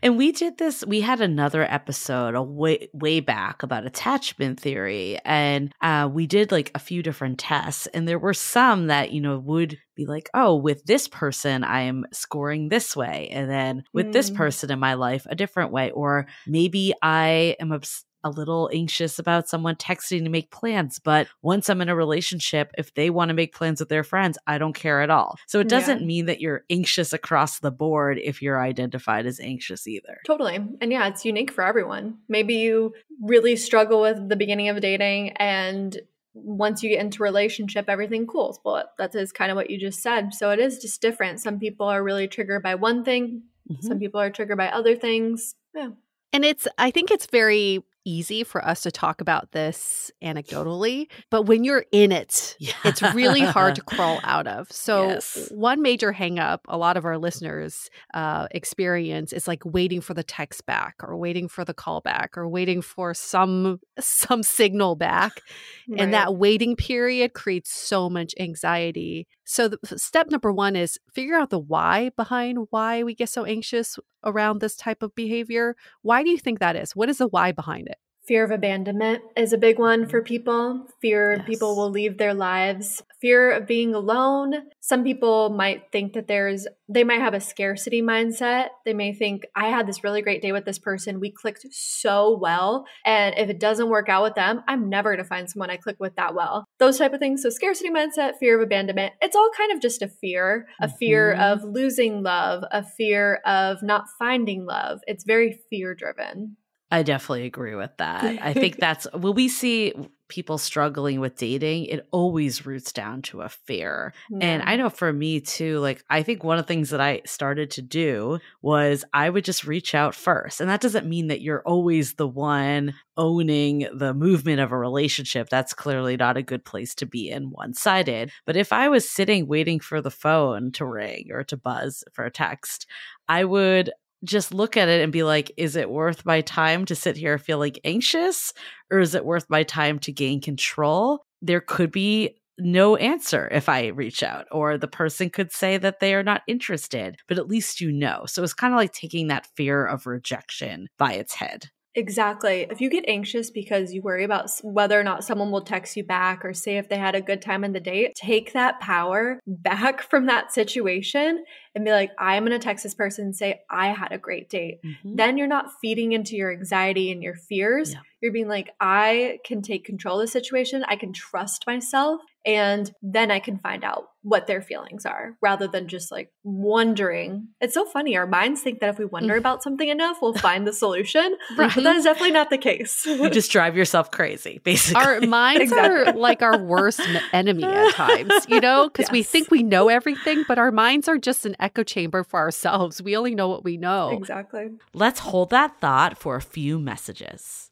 and 0.03 0.17
we 0.17 0.31
did 0.31 0.57
this 0.57 0.85
we 0.85 1.01
had 1.01 1.21
another 1.21 1.63
episode 1.63 2.35
a 2.35 2.43
way 2.43 2.89
way 2.93 3.19
back 3.19 3.63
about 3.63 3.85
attachment 3.85 4.59
theory 4.59 5.17
and 5.25 5.73
uh, 5.81 6.07
we 6.11 6.27
did 6.27 6.51
like 6.51 6.69
a 6.75 6.79
few 6.79 7.01
different 7.01 7.39
tests 7.39 7.87
and 7.87 8.07
there 8.07 8.19
were 8.19 8.33
some 8.33 8.87
that 8.87 9.11
you 9.11 9.21
know 9.21 9.39
would 9.39 9.77
be 9.95 10.05
like 10.05 10.29
oh 10.33 10.55
with 10.55 10.83
this 10.85 11.07
person 11.07 11.63
i 11.63 11.81
am 11.81 12.05
scoring 12.11 12.69
this 12.69 12.95
way 12.95 13.29
and 13.31 13.49
then 13.49 13.83
with 13.93 14.07
mm. 14.07 14.13
this 14.13 14.29
person 14.29 14.69
in 14.69 14.79
my 14.79 14.95
life 14.95 15.25
a 15.29 15.35
different 15.35 15.71
way 15.71 15.89
or 15.91 16.27
maybe 16.45 16.93
i 17.01 17.55
am 17.59 17.71
obs- 17.71 18.05
a 18.23 18.29
little 18.29 18.69
anxious 18.73 19.19
about 19.19 19.47
someone 19.47 19.75
texting 19.75 20.23
to 20.23 20.29
make 20.29 20.51
plans. 20.51 20.99
But 20.99 21.27
once 21.41 21.69
I'm 21.69 21.81
in 21.81 21.89
a 21.89 21.95
relationship, 21.95 22.71
if 22.77 22.93
they 22.93 23.09
want 23.09 23.29
to 23.29 23.33
make 23.33 23.55
plans 23.55 23.79
with 23.79 23.89
their 23.89 24.03
friends, 24.03 24.37
I 24.47 24.57
don't 24.57 24.73
care 24.73 25.01
at 25.01 25.09
all. 25.09 25.37
So 25.47 25.59
it 25.59 25.69
doesn't 25.69 26.01
yeah. 26.01 26.05
mean 26.05 26.25
that 26.27 26.41
you're 26.41 26.63
anxious 26.69 27.13
across 27.13 27.59
the 27.59 27.71
board 27.71 28.19
if 28.23 28.41
you're 28.41 28.61
identified 28.61 29.25
as 29.25 29.39
anxious 29.39 29.87
either. 29.87 30.19
Totally. 30.25 30.55
And 30.81 30.91
yeah, 30.91 31.07
it's 31.07 31.25
unique 31.25 31.51
for 31.51 31.63
everyone. 31.63 32.17
Maybe 32.29 32.55
you 32.55 32.93
really 33.21 33.55
struggle 33.55 34.01
with 34.01 34.29
the 34.29 34.35
beginning 34.35 34.69
of 34.69 34.79
dating 34.81 35.31
and 35.31 35.97
once 36.33 36.81
you 36.81 36.89
get 36.89 36.99
into 36.99 37.21
relationship 37.21 37.85
everything 37.87 38.25
cools 38.25 38.59
well 38.65 38.83
that 38.97 39.13
is 39.13 39.31
kind 39.31 39.51
of 39.51 39.55
what 39.55 39.69
you 39.69 39.79
just 39.79 40.01
said 40.01 40.33
so 40.33 40.49
it 40.49 40.59
is 40.59 40.79
just 40.79 40.99
different 40.99 41.39
some 41.39 41.59
people 41.59 41.85
are 41.85 42.03
really 42.03 42.27
triggered 42.27 42.63
by 42.63 42.73
one 42.73 43.03
thing 43.03 43.43
mm-hmm. 43.69 43.87
some 43.87 43.99
people 43.99 44.19
are 44.19 44.31
triggered 44.31 44.57
by 44.57 44.67
other 44.67 44.95
things 44.95 45.53
yeah 45.75 45.89
and 46.31 46.43
it's 46.43 46.67
i 46.79 46.89
think 46.89 47.11
it's 47.11 47.27
very 47.27 47.83
easy 48.05 48.43
for 48.43 48.63
us 48.65 48.81
to 48.81 48.91
talk 48.91 49.21
about 49.21 49.51
this 49.51 50.11
anecdotally, 50.23 51.07
but 51.29 51.43
when 51.43 51.63
you're 51.63 51.85
in 51.91 52.11
it, 52.11 52.55
yeah. 52.59 52.73
it's 52.83 53.01
really 53.13 53.41
hard 53.41 53.75
to 53.75 53.81
crawl 53.81 54.19
out 54.23 54.47
of. 54.47 54.71
So, 54.71 55.09
yes. 55.09 55.49
one 55.51 55.81
major 55.81 56.13
hangup 56.13 56.59
a 56.67 56.77
lot 56.77 56.97
of 56.97 57.05
our 57.05 57.17
listeners 57.17 57.89
uh, 58.13 58.47
experience 58.51 59.33
is 59.33 59.47
like 59.47 59.63
waiting 59.65 60.01
for 60.01 60.13
the 60.13 60.23
text 60.23 60.65
back, 60.65 60.95
or 61.01 61.17
waiting 61.17 61.47
for 61.47 61.65
the 61.65 61.73
call 61.73 62.01
back, 62.01 62.37
or 62.37 62.47
waiting 62.47 62.81
for 62.81 63.13
some 63.13 63.79
some 63.99 64.43
signal 64.43 64.95
back, 64.95 65.41
right. 65.89 66.01
and 66.01 66.13
that 66.13 66.35
waiting 66.35 66.75
period 66.75 67.33
creates 67.33 67.73
so 67.73 68.09
much 68.09 68.33
anxiety. 68.39 69.27
So, 69.45 69.67
the, 69.67 69.77
step 69.97 70.29
number 70.31 70.51
one 70.51 70.75
is 70.75 70.99
figure 71.11 71.35
out 71.35 71.49
the 71.49 71.59
why 71.59 72.11
behind 72.15 72.67
why 72.69 73.03
we 73.03 73.13
get 73.13 73.29
so 73.29 73.43
anxious 73.43 73.99
around 74.23 74.59
this 74.59 74.75
type 74.75 75.03
of 75.03 75.13
behavior. 75.15 75.75
Why 76.01 76.23
do 76.23 76.29
you 76.29 76.37
think 76.37 76.59
that 76.59 76.75
is? 76.75 76.95
What 76.95 77.09
is 77.09 77.17
the 77.17 77.27
why 77.27 77.51
behind 77.51 77.87
it? 77.87 77.97
Fear 78.25 78.45
of 78.45 78.51
abandonment 78.51 79.21
is 79.35 79.51
a 79.51 79.57
big 79.57 79.77
one 79.77 80.07
for 80.07 80.21
people. 80.21 80.87
Fear 81.01 81.35
yes. 81.37 81.45
people 81.45 81.75
will 81.75 81.89
leave 81.89 82.17
their 82.17 82.33
lives. 82.33 83.03
Fear 83.19 83.51
of 83.51 83.67
being 83.67 83.93
alone. 83.93 84.53
Some 84.79 85.03
people 85.03 85.49
might 85.49 85.91
think 85.91 86.13
that 86.13 86.27
there's, 86.29 86.65
they 86.87 87.03
might 87.03 87.19
have 87.19 87.33
a 87.33 87.41
scarcity 87.41 88.01
mindset. 88.01 88.67
They 88.85 88.93
may 88.93 89.13
think, 89.13 89.45
I 89.57 89.67
had 89.67 89.87
this 89.87 90.05
really 90.05 90.21
great 90.21 90.41
day 90.41 90.53
with 90.53 90.63
this 90.63 90.79
person. 90.79 91.19
We 91.19 91.31
clicked 91.31 91.65
so 91.71 92.37
well. 92.37 92.85
And 93.05 93.35
if 93.37 93.49
it 93.49 93.59
doesn't 93.59 93.89
work 93.89 94.07
out 94.07 94.23
with 94.23 94.35
them, 94.35 94.63
I'm 94.69 94.87
never 94.87 95.11
going 95.11 95.23
to 95.23 95.27
find 95.27 95.49
someone 95.49 95.69
I 95.69 95.75
click 95.75 95.97
with 95.99 96.15
that 96.15 96.33
well. 96.33 96.65
Those 96.79 96.97
type 96.97 97.11
of 97.11 97.19
things. 97.19 97.41
So, 97.43 97.49
scarcity 97.49 97.89
mindset, 97.89 98.37
fear 98.39 98.55
of 98.55 98.63
abandonment, 98.63 99.13
it's 99.21 99.35
all 99.35 99.49
kind 99.57 99.73
of 99.73 99.81
just 99.81 100.01
a 100.01 100.07
fear 100.07 100.67
a 100.81 100.87
mm-hmm. 100.87 100.95
fear 100.97 101.33
of 101.33 101.63
losing 101.63 102.23
love, 102.23 102.63
a 102.71 102.83
fear 102.83 103.41
of 103.45 103.83
not 103.83 104.05
finding 104.17 104.65
love. 104.65 104.99
It's 105.07 105.23
very 105.23 105.59
fear 105.69 105.93
driven. 105.93 106.57
I 106.93 107.01
definitely 107.01 107.47
agree 107.47 107.73
with 107.73 107.89
that. 107.97 108.23
I 108.23 108.53
think 108.53 108.77
that's 108.77 109.07
when 109.13 109.33
we 109.33 109.49
see 109.49 109.93
people 110.29 110.59
struggling 110.59 111.19
with 111.19 111.35
dating, 111.35 111.85
it 111.85 112.07
always 112.11 112.65
roots 112.67 112.91
down 112.91 113.21
to 113.23 113.41
a 113.41 113.49
fear. 113.49 114.13
Yeah. 114.29 114.37
And 114.41 114.63
I 114.63 114.75
know 114.75 114.89
for 114.89 115.11
me 115.11 115.39
too, 115.41 115.79
like 115.79 116.03
I 116.09 116.21
think 116.23 116.43
one 116.43 116.59
of 116.59 116.65
the 116.65 116.67
things 116.67 116.91
that 116.91 117.01
I 117.01 117.21
started 117.25 117.71
to 117.71 117.81
do 117.81 118.39
was 118.61 119.03
I 119.11 119.29
would 119.29 119.43
just 119.43 119.63
reach 119.63 119.95
out 119.95 120.13
first. 120.13 120.61
And 120.61 120.69
that 120.69 120.81
doesn't 120.81 121.09
mean 121.09 121.27
that 121.27 121.41
you're 121.41 121.63
always 121.65 122.13
the 122.13 122.27
one 122.27 122.93
owning 123.17 123.87
the 123.93 124.13
movement 124.13 124.59
of 124.59 124.71
a 124.71 124.77
relationship. 124.77 125.49
That's 125.49 125.73
clearly 125.73 126.15
not 126.15 126.37
a 126.37 126.43
good 126.43 126.63
place 126.63 126.93
to 126.95 127.05
be 127.07 127.29
in 127.29 127.49
one 127.49 127.73
sided. 127.73 128.31
But 128.45 128.55
if 128.55 128.71
I 128.71 128.89
was 128.89 129.09
sitting 129.09 129.47
waiting 129.47 129.79
for 129.79 129.99
the 129.99 130.11
phone 130.11 130.71
to 130.73 130.85
ring 130.85 131.29
or 131.31 131.43
to 131.45 131.57
buzz 131.57 132.03
for 132.13 132.23
a 132.23 132.31
text, 132.31 132.87
I 133.27 133.45
would 133.45 133.91
just 134.23 134.53
look 134.53 134.77
at 134.77 134.89
it 134.89 135.01
and 135.01 135.11
be 135.11 135.23
like, 135.23 135.51
is 135.57 135.75
it 135.75 135.89
worth 135.89 136.25
my 136.25 136.41
time 136.41 136.85
to 136.85 136.95
sit 136.95 137.17
here 137.17 137.37
feeling 137.37 137.75
anxious 137.83 138.53
or 138.91 138.99
is 138.99 139.15
it 139.15 139.25
worth 139.25 139.49
my 139.49 139.63
time 139.63 139.99
to 139.99 140.11
gain 140.11 140.41
control? 140.41 141.25
There 141.41 141.61
could 141.61 141.91
be 141.91 142.37
no 142.59 142.95
answer 142.95 143.49
if 143.51 143.67
I 143.67 143.87
reach 143.87 144.21
out, 144.21 144.45
or 144.51 144.77
the 144.77 144.87
person 144.87 145.29
could 145.29 145.51
say 145.51 145.77
that 145.77 145.99
they 145.99 146.13
are 146.13 146.23
not 146.23 146.43
interested, 146.47 147.17
but 147.27 147.39
at 147.39 147.47
least 147.47 147.81
you 147.81 147.91
know. 147.91 148.25
So 148.27 148.43
it's 148.43 148.53
kind 148.53 148.73
of 148.73 148.77
like 148.77 148.93
taking 148.93 149.27
that 149.27 149.47
fear 149.55 149.85
of 149.85 150.05
rejection 150.05 150.87
by 150.97 151.13
its 151.13 151.33
head. 151.33 151.69
Exactly. 151.95 152.65
If 152.69 152.81
you 152.81 152.89
get 152.89 153.05
anxious 153.07 153.51
because 153.51 153.93
you 153.93 154.01
worry 154.01 154.23
about 154.23 154.49
whether 154.63 154.99
or 154.99 155.03
not 155.03 155.23
someone 155.23 155.51
will 155.51 155.61
text 155.61 155.95
you 155.95 156.03
back 156.03 156.43
or 156.43 156.53
say 156.53 156.77
if 156.77 156.89
they 156.89 156.97
had 156.97 157.15
a 157.15 157.21
good 157.21 157.41
time 157.41 157.63
on 157.63 157.73
the 157.73 157.79
date, 157.79 158.15
take 158.15 158.53
that 158.53 158.79
power 158.79 159.39
back 159.47 160.09
from 160.09 160.25
that 160.25 160.51
situation 160.51 161.43
and 161.75 161.85
be 161.85 161.91
like, 161.91 162.11
I'm 162.17 162.45
going 162.45 162.59
to 162.59 162.63
text 162.63 162.83
this 162.83 162.95
person 162.95 163.25
and 163.25 163.35
say, 163.35 163.61
I 163.69 163.87
had 163.87 164.11
a 164.11 164.17
great 164.17 164.49
date. 164.49 164.79
Mm-hmm. 164.83 165.15
Then 165.15 165.37
you're 165.37 165.47
not 165.47 165.71
feeding 165.81 166.13
into 166.13 166.35
your 166.35 166.51
anxiety 166.51 167.11
and 167.11 167.21
your 167.21 167.35
fears. 167.35 167.93
Yeah. 167.93 167.99
You're 168.21 168.33
being 168.33 168.47
like, 168.47 168.71
I 168.79 169.39
can 169.45 169.61
take 169.61 169.85
control 169.85 170.19
of 170.19 170.27
the 170.27 170.31
situation. 170.31 170.83
I 170.87 170.95
can 170.95 171.13
trust 171.13 171.65
myself. 171.67 172.21
And 172.45 172.91
then 173.01 173.31
I 173.31 173.39
can 173.39 173.57
find 173.57 173.83
out 173.83 174.09
what 174.23 174.47
their 174.47 174.61
feelings 174.61 175.05
are 175.05 175.37
rather 175.41 175.67
than 175.67 175.87
just 175.87 176.11
like 176.11 176.31
wondering. 176.43 177.49
It's 177.59 177.73
so 177.73 177.85
funny. 177.85 178.15
Our 178.15 178.25
minds 178.25 178.61
think 178.61 178.79
that 178.79 178.89
if 178.89 178.97
we 178.97 179.05
wonder 179.05 179.35
mm. 179.35 179.37
about 179.37 179.61
something 179.61 179.87
enough, 179.87 180.17
we'll 180.21 180.33
find 180.49 180.65
the 180.65 180.73
solution. 180.73 181.35
right. 181.57 181.71
But 181.75 181.83
that 181.83 181.95
is 181.97 182.05
definitely 182.05 182.31
not 182.31 182.49
the 182.49 182.57
case. 182.57 183.05
you 183.05 183.29
just 183.29 183.51
drive 183.51 183.75
yourself 183.75 184.11
crazy, 184.11 184.61
basically. 184.63 185.03
Our 185.03 185.21
minds 185.21 185.63
exactly. 185.63 186.13
are 186.13 186.13
like 186.17 186.41
our 186.41 186.57
worst 186.57 187.01
enemy 187.33 187.65
at 187.65 187.93
times, 187.93 188.33
you 188.47 188.61
know, 188.61 188.89
because 188.89 189.07
yes. 189.07 189.11
we 189.11 189.23
think 189.23 189.51
we 189.51 189.61
know 189.61 189.89
everything, 189.89 190.45
but 190.47 190.57
our 190.57 190.71
minds 190.71 191.07
are 191.07 191.17
just 191.17 191.45
an 191.45 191.55
echo 191.59 191.83
chamber 191.83 192.23
for 192.23 192.39
ourselves. 192.39 193.01
We 193.01 193.17
only 193.17 193.35
know 193.35 193.49
what 193.49 193.65
we 193.65 193.75
know. 193.75 194.11
Exactly. 194.11 194.69
Let's 194.93 195.19
hold 195.19 195.49
that 195.49 195.79
thought 195.81 196.17
for 196.17 196.37
a 196.37 196.41
few 196.41 196.79
messages. 196.79 197.71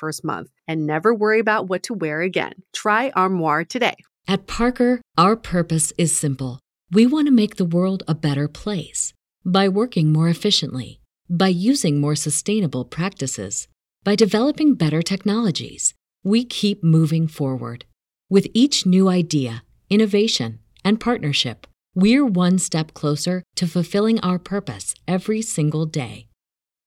first 0.00 0.24
month 0.24 0.48
and 0.66 0.86
never 0.86 1.14
worry 1.14 1.40
about 1.40 1.68
what 1.68 1.82
to 1.84 1.94
wear 1.94 2.22
again. 2.22 2.54
Try 2.72 3.10
Armoire 3.14 3.64
today. 3.64 3.96
At 4.26 4.46
Parker, 4.46 5.00
our 5.18 5.36
purpose 5.36 5.92
is 5.98 6.16
simple. 6.16 6.58
We 6.90 7.06
want 7.06 7.26
to 7.26 7.40
make 7.42 7.56
the 7.56 7.72
world 7.76 8.02
a 8.08 8.14
better 8.14 8.48
place 8.48 9.12
by 9.44 9.68
working 9.68 10.12
more 10.12 10.28
efficiently, 10.28 11.00
by 11.28 11.48
using 11.48 12.00
more 12.00 12.16
sustainable 12.16 12.84
practices, 12.84 13.68
by 14.02 14.14
developing 14.16 14.74
better 14.74 15.02
technologies. 15.02 15.94
We 16.24 16.44
keep 16.44 16.82
moving 16.82 17.28
forward. 17.28 17.84
With 18.28 18.46
each 18.54 18.86
new 18.86 19.08
idea, 19.08 19.62
innovation, 19.88 20.60
and 20.84 21.00
partnership, 21.00 21.66
we're 21.94 22.24
one 22.24 22.58
step 22.58 22.94
closer 22.94 23.42
to 23.56 23.66
fulfilling 23.66 24.20
our 24.20 24.38
purpose 24.38 24.94
every 25.08 25.42
single 25.42 25.86
day. 25.86 26.28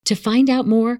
To 0.06 0.16
find 0.16 0.50
out 0.50 0.68
more, 0.68 1.00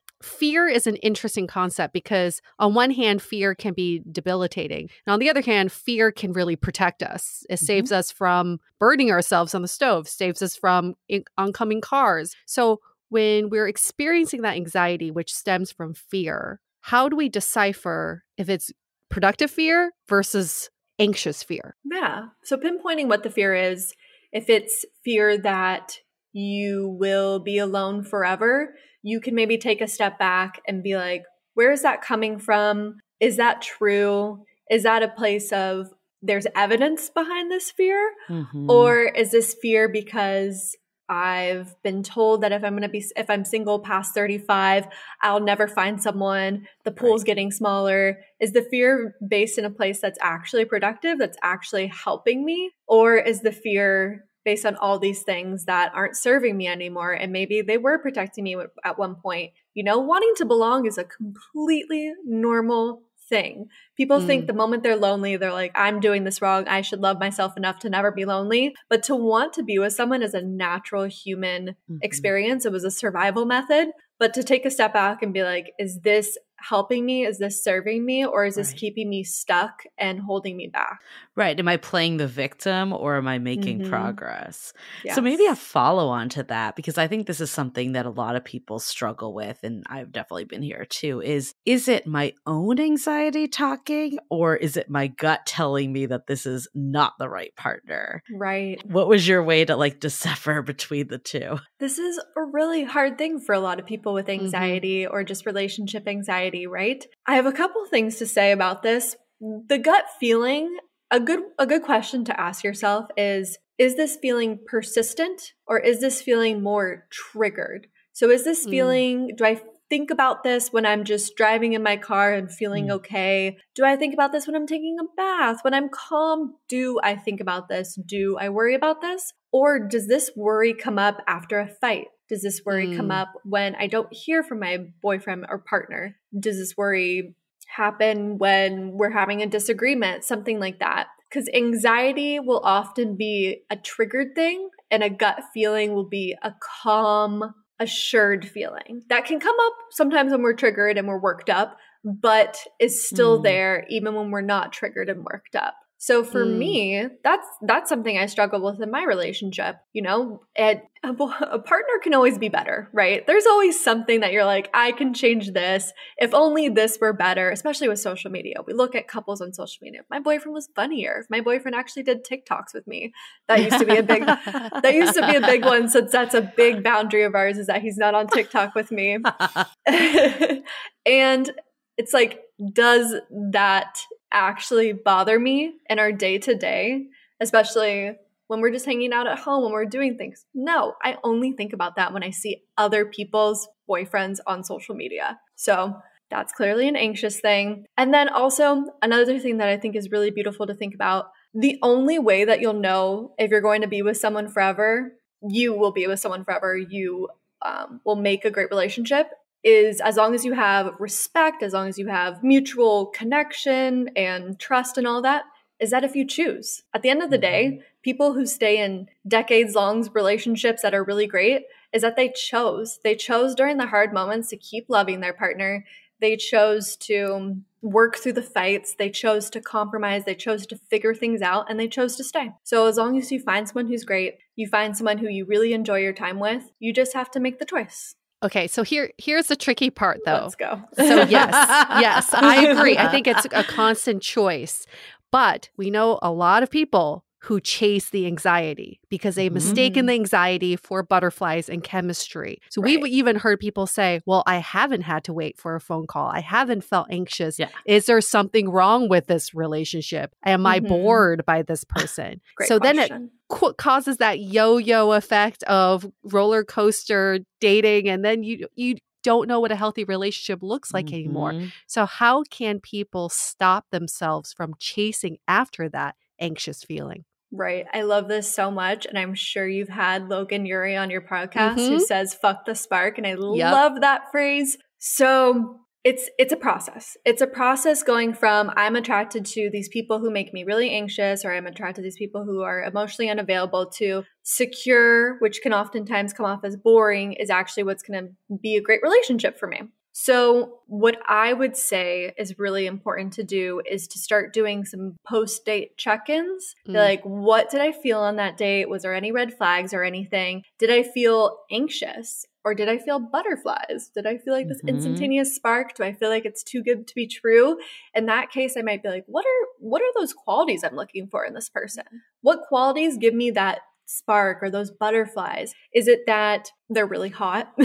fear 0.23 0.67
is 0.67 0.87
an 0.87 0.95
interesting 0.97 1.47
concept 1.47 1.93
because, 1.93 2.41
on 2.59 2.73
one 2.73 2.91
hand, 2.91 3.21
fear 3.21 3.55
can 3.55 3.73
be 3.73 4.01
debilitating. 4.11 4.89
And 5.05 5.13
on 5.13 5.19
the 5.19 5.29
other 5.29 5.41
hand, 5.41 5.71
fear 5.71 6.11
can 6.11 6.33
really 6.33 6.55
protect 6.55 7.03
us. 7.03 7.45
It 7.49 7.55
mm-hmm. 7.55 7.65
saves 7.65 7.91
us 7.91 8.11
from 8.11 8.59
burning 8.79 9.11
ourselves 9.11 9.53
on 9.53 9.61
the 9.61 9.67
stove, 9.67 10.07
saves 10.07 10.41
us 10.41 10.55
from 10.55 10.95
in- 11.07 11.25
oncoming 11.37 11.81
cars. 11.81 12.35
So, 12.45 12.79
when 13.09 13.49
we're 13.49 13.67
experiencing 13.67 14.41
that 14.41 14.55
anxiety, 14.55 15.11
which 15.11 15.33
stems 15.33 15.69
from 15.69 15.93
fear, 15.93 16.61
how 16.79 17.09
do 17.09 17.15
we 17.15 17.27
decipher 17.27 18.23
if 18.37 18.47
it's 18.47 18.71
productive 19.09 19.51
fear 19.51 19.91
versus 20.07 20.69
anxious 20.97 21.43
fear? 21.43 21.75
Yeah. 21.83 22.27
So, 22.43 22.57
pinpointing 22.57 23.07
what 23.07 23.23
the 23.23 23.29
fear 23.29 23.53
is, 23.53 23.93
if 24.31 24.49
it's 24.49 24.85
fear 25.03 25.37
that 25.39 25.97
you 26.33 26.87
will 26.87 27.39
be 27.39 27.57
alone 27.57 28.03
forever, 28.03 28.75
you 29.03 29.19
can 29.19 29.35
maybe 29.35 29.57
take 29.57 29.81
a 29.81 29.87
step 29.87 30.19
back 30.19 30.61
and 30.67 30.83
be 30.83 30.95
like, 30.95 31.23
where 31.53 31.71
is 31.71 31.81
that 31.81 32.01
coming 32.01 32.39
from? 32.39 32.97
Is 33.19 33.37
that 33.37 33.61
true? 33.61 34.43
Is 34.69 34.83
that 34.83 35.03
a 35.03 35.09
place 35.09 35.51
of 35.51 35.87
there's 36.21 36.47
evidence 36.55 37.09
behind 37.09 37.51
this 37.51 37.71
fear? 37.71 38.13
Mm-hmm. 38.29 38.69
Or 38.69 39.01
is 39.01 39.31
this 39.31 39.55
fear 39.61 39.89
because 39.89 40.75
I've 41.09 41.75
been 41.83 42.03
told 42.03 42.41
that 42.41 42.53
if 42.53 42.63
I'm 42.63 42.71
going 42.71 42.83
to 42.83 42.89
be, 42.89 43.03
if 43.17 43.29
I'm 43.29 43.43
single 43.43 43.79
past 43.79 44.13
35, 44.13 44.87
I'll 45.21 45.41
never 45.41 45.67
find 45.67 46.01
someone. 46.01 46.67
The 46.85 46.91
pool's 46.91 47.21
right. 47.21 47.27
getting 47.27 47.51
smaller. 47.51 48.19
Is 48.39 48.53
the 48.53 48.61
fear 48.61 49.15
based 49.27 49.57
in 49.57 49.65
a 49.65 49.69
place 49.69 49.99
that's 49.99 50.19
actually 50.21 50.63
productive, 50.63 51.19
that's 51.19 51.37
actually 51.43 51.87
helping 51.87 52.45
me? 52.45 52.71
Or 52.87 53.17
is 53.17 53.41
the 53.41 53.51
fear 53.51 54.23
based 54.43 54.65
on 54.65 54.75
all 54.75 54.99
these 54.99 55.23
things 55.23 55.65
that 55.65 55.91
aren't 55.93 56.17
serving 56.17 56.57
me 56.57 56.67
anymore. 56.67 57.11
And 57.11 57.31
maybe 57.31 57.61
they 57.61 57.77
were 57.77 57.99
protecting 57.99 58.43
me 58.43 58.55
at 58.83 58.97
one 58.97 59.15
point. 59.15 59.51
You 59.73 59.83
know, 59.83 59.99
wanting 59.99 60.33
to 60.37 60.45
belong 60.45 60.85
is 60.85 60.97
a 60.97 61.03
completely 61.03 62.13
normal 62.25 63.03
thing. 63.31 63.69
People 63.97 64.19
mm. 64.19 64.27
think 64.27 64.45
the 64.45 64.53
moment 64.53 64.83
they're 64.83 64.97
lonely, 64.97 65.37
they're 65.37 65.53
like, 65.53 65.71
I'm 65.73 65.99
doing 65.99 66.25
this 66.25 66.41
wrong. 66.41 66.67
I 66.67 66.81
should 66.81 66.99
love 66.99 67.19
myself 67.19 67.55
enough 67.57 67.79
to 67.79 67.89
never 67.89 68.11
be 68.11 68.25
lonely. 68.25 68.75
But 68.89 69.03
to 69.03 69.15
want 69.15 69.53
to 69.53 69.63
be 69.63 69.79
with 69.79 69.93
someone 69.93 70.21
is 70.21 70.33
a 70.33 70.41
natural 70.41 71.05
human 71.05 71.69
mm-hmm. 71.69 71.97
experience. 72.03 72.65
It 72.65 72.71
was 72.71 72.83
a 72.83 72.91
survival 72.91 73.45
method. 73.45 73.87
But 74.19 74.35
to 74.35 74.43
take 74.43 74.65
a 74.65 74.69
step 74.69 74.93
back 74.93 75.23
and 75.23 75.33
be 75.33 75.41
like, 75.41 75.71
is 75.79 76.01
this 76.01 76.37
helping 76.57 77.05
me? 77.05 77.25
Is 77.25 77.39
this 77.39 77.63
serving 77.63 78.05
me? 78.05 78.23
Or 78.23 78.45
is 78.45 78.55
this 78.55 78.69
right. 78.69 78.77
keeping 78.77 79.09
me 79.09 79.23
stuck 79.23 79.83
and 79.97 80.19
holding 80.19 80.55
me 80.57 80.67
back? 80.67 80.99
Right. 81.35 81.57
Am 81.57 81.67
I 81.67 81.77
playing 81.77 82.17
the 82.17 82.27
victim 82.27 82.91
or 82.91 83.15
am 83.15 83.27
I 83.27 83.39
making 83.39 83.79
mm-hmm. 83.79 83.89
progress? 83.89 84.73
Yes. 85.03 85.15
So 85.15 85.21
maybe 85.21 85.45
a 85.45 85.55
follow 85.55 86.09
on 86.09 86.27
to 86.29 86.43
that, 86.43 86.75
because 86.75 86.97
I 86.97 87.07
think 87.07 87.25
this 87.25 87.39
is 87.39 87.49
something 87.49 87.93
that 87.93 88.05
a 88.05 88.09
lot 88.09 88.35
of 88.35 88.43
people 88.43 88.79
struggle 88.79 89.33
with. 89.33 89.59
And 89.63 89.83
I've 89.87 90.11
definitely 90.11 90.45
been 90.45 90.61
here 90.61 90.85
too 90.85 91.21
is, 91.21 91.53
is 91.65 91.87
it 91.87 92.05
my 92.05 92.33
own 92.45 92.79
anxiety 92.79 93.47
talking 93.47 94.19
or 94.29 94.55
is 94.55 94.75
it 94.75 94.89
my 94.89 95.07
gut 95.07 95.45
telling 95.45 95.93
me 95.93 96.05
that 96.07 96.27
this 96.27 96.45
is 96.45 96.67
not 96.75 97.13
the 97.17 97.29
right 97.29 97.55
partner? 97.55 98.23
Right. 98.33 98.81
What 98.85 99.07
was 99.07 99.27
your 99.27 99.43
way 99.43 99.63
to 99.65 99.75
like 99.75 99.99
decipher 100.01 100.61
between 100.61 101.07
the 101.07 101.17
two? 101.17 101.57
This 101.79 101.97
is 101.97 102.19
a 102.35 102.43
really 102.43 102.83
hard 102.83 103.17
thing 103.17 103.39
for 103.39 103.53
a 103.53 103.59
lot 103.59 103.79
of 103.79 103.85
people 103.85 104.13
with 104.13 104.27
mm-hmm. 104.27 104.43
anxiety 104.45 105.03
mm-hmm. 105.03 105.13
or 105.13 105.23
just 105.23 105.45
relationship 105.45 106.07
anxiety, 106.07 106.67
right? 106.67 107.05
I 107.25 107.35
have 107.35 107.45
a 107.45 107.51
couple 107.51 107.85
things 107.85 108.17
to 108.17 108.27
say 108.27 108.51
about 108.51 108.83
this. 108.83 109.15
The 109.39 109.79
gut 109.79 110.05
feeling, 110.19 110.77
a 111.11 111.19
good 111.19 111.41
a 111.59 111.67
good 111.67 111.83
question 111.83 112.23
to 112.25 112.39
ask 112.39 112.63
yourself 112.63 113.07
is 113.17 113.57
is 113.77 113.95
this 113.95 114.15
feeling 114.21 114.59
persistent 114.67 115.53
or 115.67 115.79
is 115.79 115.99
this 116.01 116.21
feeling 116.21 116.61
more 116.61 117.07
triggered? 117.11 117.87
So 118.13 118.29
is 118.29 118.43
this 118.43 118.65
Mm. 118.65 118.69
feeling, 118.69 119.31
do 119.35 119.43
I 119.45 119.59
think 119.89 120.11
about 120.11 120.43
this 120.43 120.71
when 120.71 120.85
I'm 120.85 121.03
just 121.03 121.35
driving 121.35 121.73
in 121.73 121.81
my 121.81 121.97
car 121.97 122.33
and 122.33 122.51
feeling 122.51 122.87
Mm. 122.87 122.91
okay? 122.97 123.57
Do 123.75 123.83
I 123.83 123.95
think 123.95 124.13
about 124.13 124.31
this 124.31 124.45
when 124.45 124.55
I'm 124.55 124.67
taking 124.67 124.97
a 124.99 125.03
bath? 125.17 125.59
When 125.63 125.73
I'm 125.73 125.89
calm, 125.89 126.55
do 126.69 126.99
I 127.03 127.15
think 127.15 127.41
about 127.41 127.69
this? 127.69 127.95
Do 128.05 128.37
I 128.39 128.49
worry 128.49 128.75
about 128.75 129.01
this? 129.01 129.33
Or 129.51 129.79
does 129.79 130.07
this 130.07 130.31
worry 130.35 130.73
come 130.73 130.99
up 130.99 131.21
after 131.27 131.59
a 131.59 131.67
fight? 131.67 132.07
Does 132.29 132.43
this 132.43 132.61
worry 132.65 132.95
come 132.95 133.09
Mm. 133.09 133.21
up 133.21 133.29
when 133.43 133.75
I 133.75 133.87
don't 133.87 134.13
hear 134.13 134.43
from 134.43 134.59
my 134.59 134.77
boyfriend 135.01 135.45
or 135.49 135.57
partner? 135.57 136.17
Does 136.39 136.57
this 136.57 136.77
worry 136.77 137.35
happen 137.75 138.37
when 138.37 138.91
we're 138.93 139.11
having 139.11 139.41
a 139.41 139.47
disagreement? 139.47 140.23
Something 140.23 140.59
like 140.59 140.79
that. 140.79 141.07
Because 141.29 141.49
anxiety 141.53 142.39
will 142.39 142.61
often 142.63 143.15
be 143.15 143.63
a 143.69 143.77
triggered 143.77 144.35
thing, 144.35 144.69
and 144.89 145.01
a 145.03 145.09
gut 145.09 145.41
feeling 145.53 145.93
will 145.93 146.07
be 146.09 146.35
a 146.43 146.53
calm, 146.83 147.53
assured 147.79 148.47
feeling. 148.47 149.03
That 149.09 149.25
can 149.25 149.39
come 149.39 149.55
up 149.59 149.73
sometimes 149.91 150.31
when 150.31 150.41
we're 150.41 150.53
triggered 150.53 150.97
and 150.97 151.07
we're 151.07 151.21
worked 151.21 151.49
up, 151.49 151.77
but 152.03 152.57
is 152.79 153.07
still 153.07 153.39
Mm. 153.39 153.43
there 153.43 153.85
even 153.89 154.13
when 154.15 154.29
we're 154.31 154.41
not 154.41 154.73
triggered 154.73 155.09
and 155.09 155.23
worked 155.23 155.55
up. 155.55 155.75
So 156.03 156.23
for 156.23 156.43
Mm. 156.43 156.57
me, 156.57 157.07
that's 157.23 157.47
that's 157.61 157.87
something 157.87 158.17
I 158.17 158.25
struggle 158.25 158.59
with 158.63 158.81
in 158.81 158.89
my 158.89 159.03
relationship. 159.03 159.75
You 159.93 160.01
know, 160.01 160.41
and 160.55 160.81
a, 161.03 161.09
a 161.09 161.59
partner 161.59 161.93
can 162.01 162.15
always 162.15 162.39
be 162.39 162.49
better, 162.49 162.89
right? 162.91 163.25
There's 163.27 163.45
always 163.45 163.79
something 163.79 164.21
that 164.21 164.31
you're 164.31 164.43
like, 164.43 164.71
I 164.73 164.93
can 164.93 165.13
change 165.13 165.51
this. 165.51 165.93
If 166.17 166.33
only 166.33 166.69
this 166.69 166.97
were 166.99 167.13
better, 167.13 167.51
especially 167.51 167.87
with 167.87 167.99
social 167.99 168.31
media. 168.31 168.55
We 168.65 168.73
look 168.73 168.95
at 168.95 169.07
couples 169.07 169.41
on 169.41 169.53
social 169.53 169.77
media. 169.83 169.99
If 169.99 170.07
my 170.09 170.17
boyfriend 170.19 170.55
was 170.55 170.69
funnier. 170.75 171.19
If 171.19 171.29
my 171.29 171.39
boyfriend 171.39 171.75
actually 171.75 172.01
did 172.01 172.25
TikToks 172.25 172.73
with 172.73 172.87
me. 172.87 173.13
That 173.47 173.63
used 173.63 173.77
to 173.77 173.85
be 173.85 173.95
a 173.95 174.01
big 174.01 174.23
that 174.23 174.95
used 174.95 175.13
to 175.13 175.23
be 175.23 175.35
a 175.35 175.41
big 175.41 175.63
one 175.63 175.87
since 175.87 176.11
that's 176.11 176.33
a 176.33 176.41
big 176.41 176.83
boundary 176.83 177.21
of 177.25 177.35
ours 177.35 177.59
is 177.59 177.67
that 177.67 177.83
he's 177.83 177.97
not 177.97 178.15
on 178.15 178.25
TikTok 178.25 178.73
with 178.73 178.91
me. 178.91 179.19
and 181.05 181.51
it's 181.95 182.11
like, 182.11 182.41
does 182.73 183.13
that 183.51 183.99
actually 184.31 184.93
bother 184.93 185.39
me 185.39 185.73
in 185.89 185.99
our 185.99 186.11
day 186.11 186.37
to 186.39 186.55
day, 186.55 187.07
especially 187.39 188.11
when 188.47 188.59
we're 188.59 188.71
just 188.71 188.85
hanging 188.85 189.13
out 189.13 189.27
at 189.27 189.39
home, 189.39 189.63
when 189.63 189.71
we're 189.71 189.85
doing 189.85 190.17
things? 190.17 190.45
No, 190.53 190.95
I 191.03 191.17
only 191.23 191.53
think 191.53 191.73
about 191.73 191.95
that 191.95 192.13
when 192.13 192.23
I 192.23 192.31
see 192.31 192.63
other 192.77 193.05
people's 193.05 193.67
boyfriends 193.89 194.39
on 194.45 194.63
social 194.63 194.95
media. 194.95 195.39
So 195.55 195.95
that's 196.29 196.53
clearly 196.53 196.87
an 196.87 196.95
anxious 196.95 197.39
thing. 197.39 197.85
And 197.97 198.13
then 198.13 198.29
also, 198.29 198.85
another 199.01 199.39
thing 199.39 199.57
that 199.57 199.69
I 199.69 199.77
think 199.77 199.95
is 199.95 200.11
really 200.11 200.31
beautiful 200.31 200.67
to 200.67 200.73
think 200.73 200.95
about 200.95 201.25
the 201.53 201.77
only 201.81 202.19
way 202.19 202.45
that 202.45 202.61
you'll 202.61 202.73
know 202.73 203.33
if 203.37 203.51
you're 203.51 203.61
going 203.61 203.81
to 203.81 203.87
be 203.87 204.01
with 204.01 204.17
someone 204.17 204.49
forever, 204.49 205.11
you 205.41 205.73
will 205.73 205.91
be 205.91 206.07
with 206.07 206.19
someone 206.19 206.45
forever, 206.45 206.77
you 206.77 207.27
um, 207.61 207.99
will 208.05 208.15
make 208.15 208.45
a 208.45 208.51
great 208.51 208.69
relationship 208.69 209.27
is 209.63 210.01
as 210.01 210.17
long 210.17 210.33
as 210.33 210.43
you 210.43 210.53
have 210.53 210.93
respect, 210.99 211.63
as 211.63 211.73
long 211.73 211.87
as 211.87 211.99
you 211.99 212.07
have 212.07 212.43
mutual 212.43 213.07
connection 213.07 214.09
and 214.15 214.59
trust 214.59 214.97
and 214.97 215.07
all 215.07 215.21
that, 215.21 215.43
is 215.79 215.89
that 215.91 216.03
if 216.03 216.15
you 216.15 216.25
choose. 216.25 216.83
At 216.93 217.01
the 217.01 217.09
end 217.09 217.23
of 217.23 217.31
the 217.31 217.37
day, 217.37 217.71
mm-hmm. 217.71 217.81
people 218.03 218.33
who 218.33 218.45
stay 218.45 218.77
in 218.83 219.07
decades 219.27 219.75
long 219.75 220.07
relationships 220.13 220.81
that 220.83 220.93
are 220.93 221.03
really 221.03 221.27
great 221.27 221.63
is 221.91 222.03
that 222.03 222.15
they 222.15 222.29
chose. 222.29 222.99
They 223.03 223.15
chose 223.15 223.55
during 223.55 223.77
the 223.77 223.87
hard 223.87 224.13
moments 224.13 224.49
to 224.49 224.57
keep 224.57 224.85
loving 224.87 225.19
their 225.19 225.33
partner. 225.33 225.85
They 226.21 226.37
chose 226.37 226.95
to 226.97 227.57
work 227.81 228.15
through 228.15 228.33
the 228.33 228.43
fights. 228.43 228.95
They 228.95 229.09
chose 229.09 229.49
to 229.49 229.59
compromise. 229.59 230.23
They 230.23 230.35
chose 230.35 230.67
to 230.67 230.77
figure 230.77 231.15
things 231.15 231.41
out 231.41 231.65
and 231.69 231.79
they 231.79 231.87
chose 231.87 232.15
to 232.17 232.23
stay. 232.23 232.51
So, 232.63 232.85
as 232.85 232.97
long 232.97 233.17
as 233.17 233.31
you 233.31 233.39
find 233.39 233.67
someone 233.67 233.87
who's 233.87 234.05
great, 234.05 234.37
you 234.55 234.67
find 234.67 234.95
someone 234.95 235.17
who 235.17 235.27
you 235.27 235.45
really 235.45 235.73
enjoy 235.73 235.99
your 235.99 236.13
time 236.13 236.39
with, 236.39 236.71
you 236.79 236.93
just 236.93 237.13
have 237.13 237.31
to 237.31 237.39
make 237.39 237.57
the 237.57 237.65
choice. 237.65 238.15
Okay, 238.43 238.67
so 238.67 238.83
here 238.83 239.11
here's 239.17 239.47
the 239.47 239.55
tricky 239.55 239.89
part 239.89 240.21
though. 240.25 240.41
Let's 240.43 240.55
go. 240.55 240.81
So 240.95 241.03
yes, 241.29 241.53
yes, 242.01 242.33
I 242.33 242.67
agree. 242.67 242.97
I 242.97 243.07
think 243.09 243.27
it's 243.27 243.45
a 243.51 243.63
constant 243.63 244.21
choice. 244.21 244.85
But 245.31 245.69
we 245.77 245.89
know 245.89 246.19
a 246.21 246.31
lot 246.31 246.63
of 246.63 246.69
people 246.69 247.23
who 247.45 247.59
chase 247.59 248.11
the 248.11 248.27
anxiety 248.27 248.99
because 249.09 249.33
they've 249.35 249.51
mistaken 249.51 250.03
Mhm. 250.03 250.07
the 250.07 250.13
anxiety 250.13 250.75
for 250.75 251.01
butterflies 251.01 251.67
and 251.69 251.83
chemistry. 251.83 252.59
So 252.69 252.81
Right. 252.81 253.01
we've 253.01 253.11
even 253.13 253.35
heard 253.37 253.59
people 253.59 253.87
say, 253.87 254.21
"Well, 254.27 254.43
I 254.45 254.57
haven't 254.57 255.01
had 255.01 255.23
to 255.23 255.33
wait 255.33 255.57
for 255.57 255.73
a 255.75 255.79
phone 255.81 256.05
call. 256.05 256.27
I 256.27 256.41
haven't 256.41 256.83
felt 256.83 257.07
anxious. 257.09 257.57
Yeah. 257.57 257.69
Is 257.85 258.05
there 258.05 258.21
something 258.21 258.69
wrong 258.69 259.09
with 259.09 259.25
this 259.25 259.53
relationship? 259.55 260.35
Am 260.45 260.65
I 260.67 260.79
Mhm. 260.79 260.87
bored 260.87 261.45
by 261.45 261.63
this 261.63 261.83
person?" 261.83 262.41
So 262.67 262.77
then 262.79 262.99
it 262.99 263.11
qu- 263.49 263.73
causes 263.73 264.17
that 264.17 264.39
yo-yo 264.39 265.11
effect 265.13 265.63
of 265.63 266.05
roller 266.23 266.63
coaster 266.63 267.39
dating 267.59 268.07
and 268.07 268.23
then 268.23 268.43
you 268.43 268.67
you 268.75 268.95
don't 269.23 269.47
know 269.47 269.59
what 269.59 269.71
a 269.71 269.75
healthy 269.75 270.03
relationship 270.03 270.63
looks 270.63 270.93
like 270.93 271.13
anymore. 271.13 271.53
Mhm. 271.53 271.71
So 271.85 272.05
how 272.07 272.41
can 272.49 272.79
people 272.79 273.29
stop 273.29 273.85
themselves 273.91 274.51
from 274.51 274.73
chasing 274.79 275.37
after 275.47 275.87
that 275.89 276.15
anxious 276.39 276.83
feeling? 276.83 277.23
Right. 277.53 277.85
I 277.93 278.03
love 278.03 278.27
this 278.27 278.53
so 278.53 278.71
much. 278.71 279.05
And 279.05 279.17
I'm 279.19 279.33
sure 279.35 279.67
you've 279.67 279.89
had 279.89 280.29
Logan 280.29 280.65
Ury 280.65 280.95
on 280.95 281.09
your 281.09 281.21
podcast 281.21 281.75
who 281.75 281.97
Mhm. 281.97 282.01
says 282.01 282.33
fuck 282.33 282.65
the 282.65 282.75
spark. 282.75 283.17
And 283.17 283.27
I 283.27 283.33
love 283.33 284.01
that 284.01 284.31
phrase. 284.31 284.77
So 284.99 285.77
it's 286.03 286.29
it's 286.39 286.51
a 286.53 286.57
process. 286.57 287.15
It's 287.25 287.41
a 287.41 287.47
process 287.47 288.01
going 288.03 288.33
from 288.33 288.71
I'm 288.75 288.95
attracted 288.95 289.45
to 289.47 289.69
these 289.71 289.87
people 289.89 290.19
who 290.19 290.31
make 290.31 290.51
me 290.53 290.63
really 290.63 290.89
anxious, 290.91 291.45
or 291.45 291.51
I'm 291.53 291.67
attracted 291.67 292.01
to 292.01 292.03
these 292.03 292.17
people 292.17 292.43
who 292.43 292.61
are 292.61 292.81
emotionally 292.83 293.29
unavailable 293.29 293.91
to 293.97 294.23
secure, 294.43 295.37
which 295.39 295.61
can 295.61 295.73
oftentimes 295.73 296.33
come 296.33 296.45
off 296.45 296.61
as 296.63 296.75
boring, 296.77 297.33
is 297.33 297.49
actually 297.51 297.83
what's 297.83 298.01
gonna 298.01 298.29
be 298.63 298.77
a 298.77 298.81
great 298.81 299.01
relationship 299.03 299.59
for 299.59 299.67
me. 299.67 299.81
So, 300.13 300.79
what 300.87 301.17
I 301.27 301.53
would 301.53 301.77
say 301.77 302.33
is 302.37 302.59
really 302.59 302.85
important 302.85 303.33
to 303.33 303.43
do 303.43 303.81
is 303.89 304.07
to 304.09 304.19
start 304.19 304.53
doing 304.53 304.83
some 304.85 305.15
post 305.27 305.65
date 305.65 305.97
check 305.97 306.29
ins. 306.29 306.75
Mm. 306.87 306.95
Like, 306.95 307.21
what 307.23 307.69
did 307.69 307.81
I 307.81 307.91
feel 307.91 308.19
on 308.19 308.35
that 308.35 308.57
date? 308.57 308.89
Was 308.89 309.03
there 309.03 309.15
any 309.15 309.31
red 309.31 309.53
flags 309.57 309.93
or 309.93 310.03
anything? 310.03 310.63
Did 310.79 310.91
I 310.91 311.03
feel 311.03 311.59
anxious 311.71 312.45
or 312.63 312.75
did 312.75 312.89
I 312.89 312.97
feel 312.97 313.19
butterflies? 313.19 314.11
Did 314.13 314.27
I 314.27 314.37
feel 314.37 314.53
like 314.53 314.67
this 314.67 314.81
Mhm. 314.83 314.89
instantaneous 314.89 315.55
spark? 315.55 315.95
Do 315.95 316.03
I 316.03 316.13
feel 316.13 316.29
like 316.29 316.45
it's 316.45 316.63
too 316.63 316.83
good 316.83 317.07
to 317.07 317.15
be 317.15 317.25
true? 317.25 317.79
In 318.13 318.25
that 318.27 318.51
case, 318.51 318.77
I 318.77 318.81
might 318.81 319.01
be 319.01 319.09
like, 319.09 319.25
what 319.27 319.45
are 319.45 319.67
what 319.79 320.01
are 320.01 320.13
those 320.15 320.33
qualities 320.33 320.83
I'm 320.83 320.95
looking 320.95 321.27
for 321.27 321.43
in 321.45 321.53
this 321.53 321.69
person? 321.69 322.03
What 322.41 322.61
qualities 322.67 323.17
give 323.17 323.33
me 323.33 323.49
that 323.51 323.79
spark 324.17 324.59
or 324.61 324.69
those 324.69 324.91
butterflies? 324.91 325.73
Is 325.93 326.07
it 326.07 326.21
that 326.27 326.69
they're 326.89 327.05
really 327.07 327.29
hot? 327.29 327.73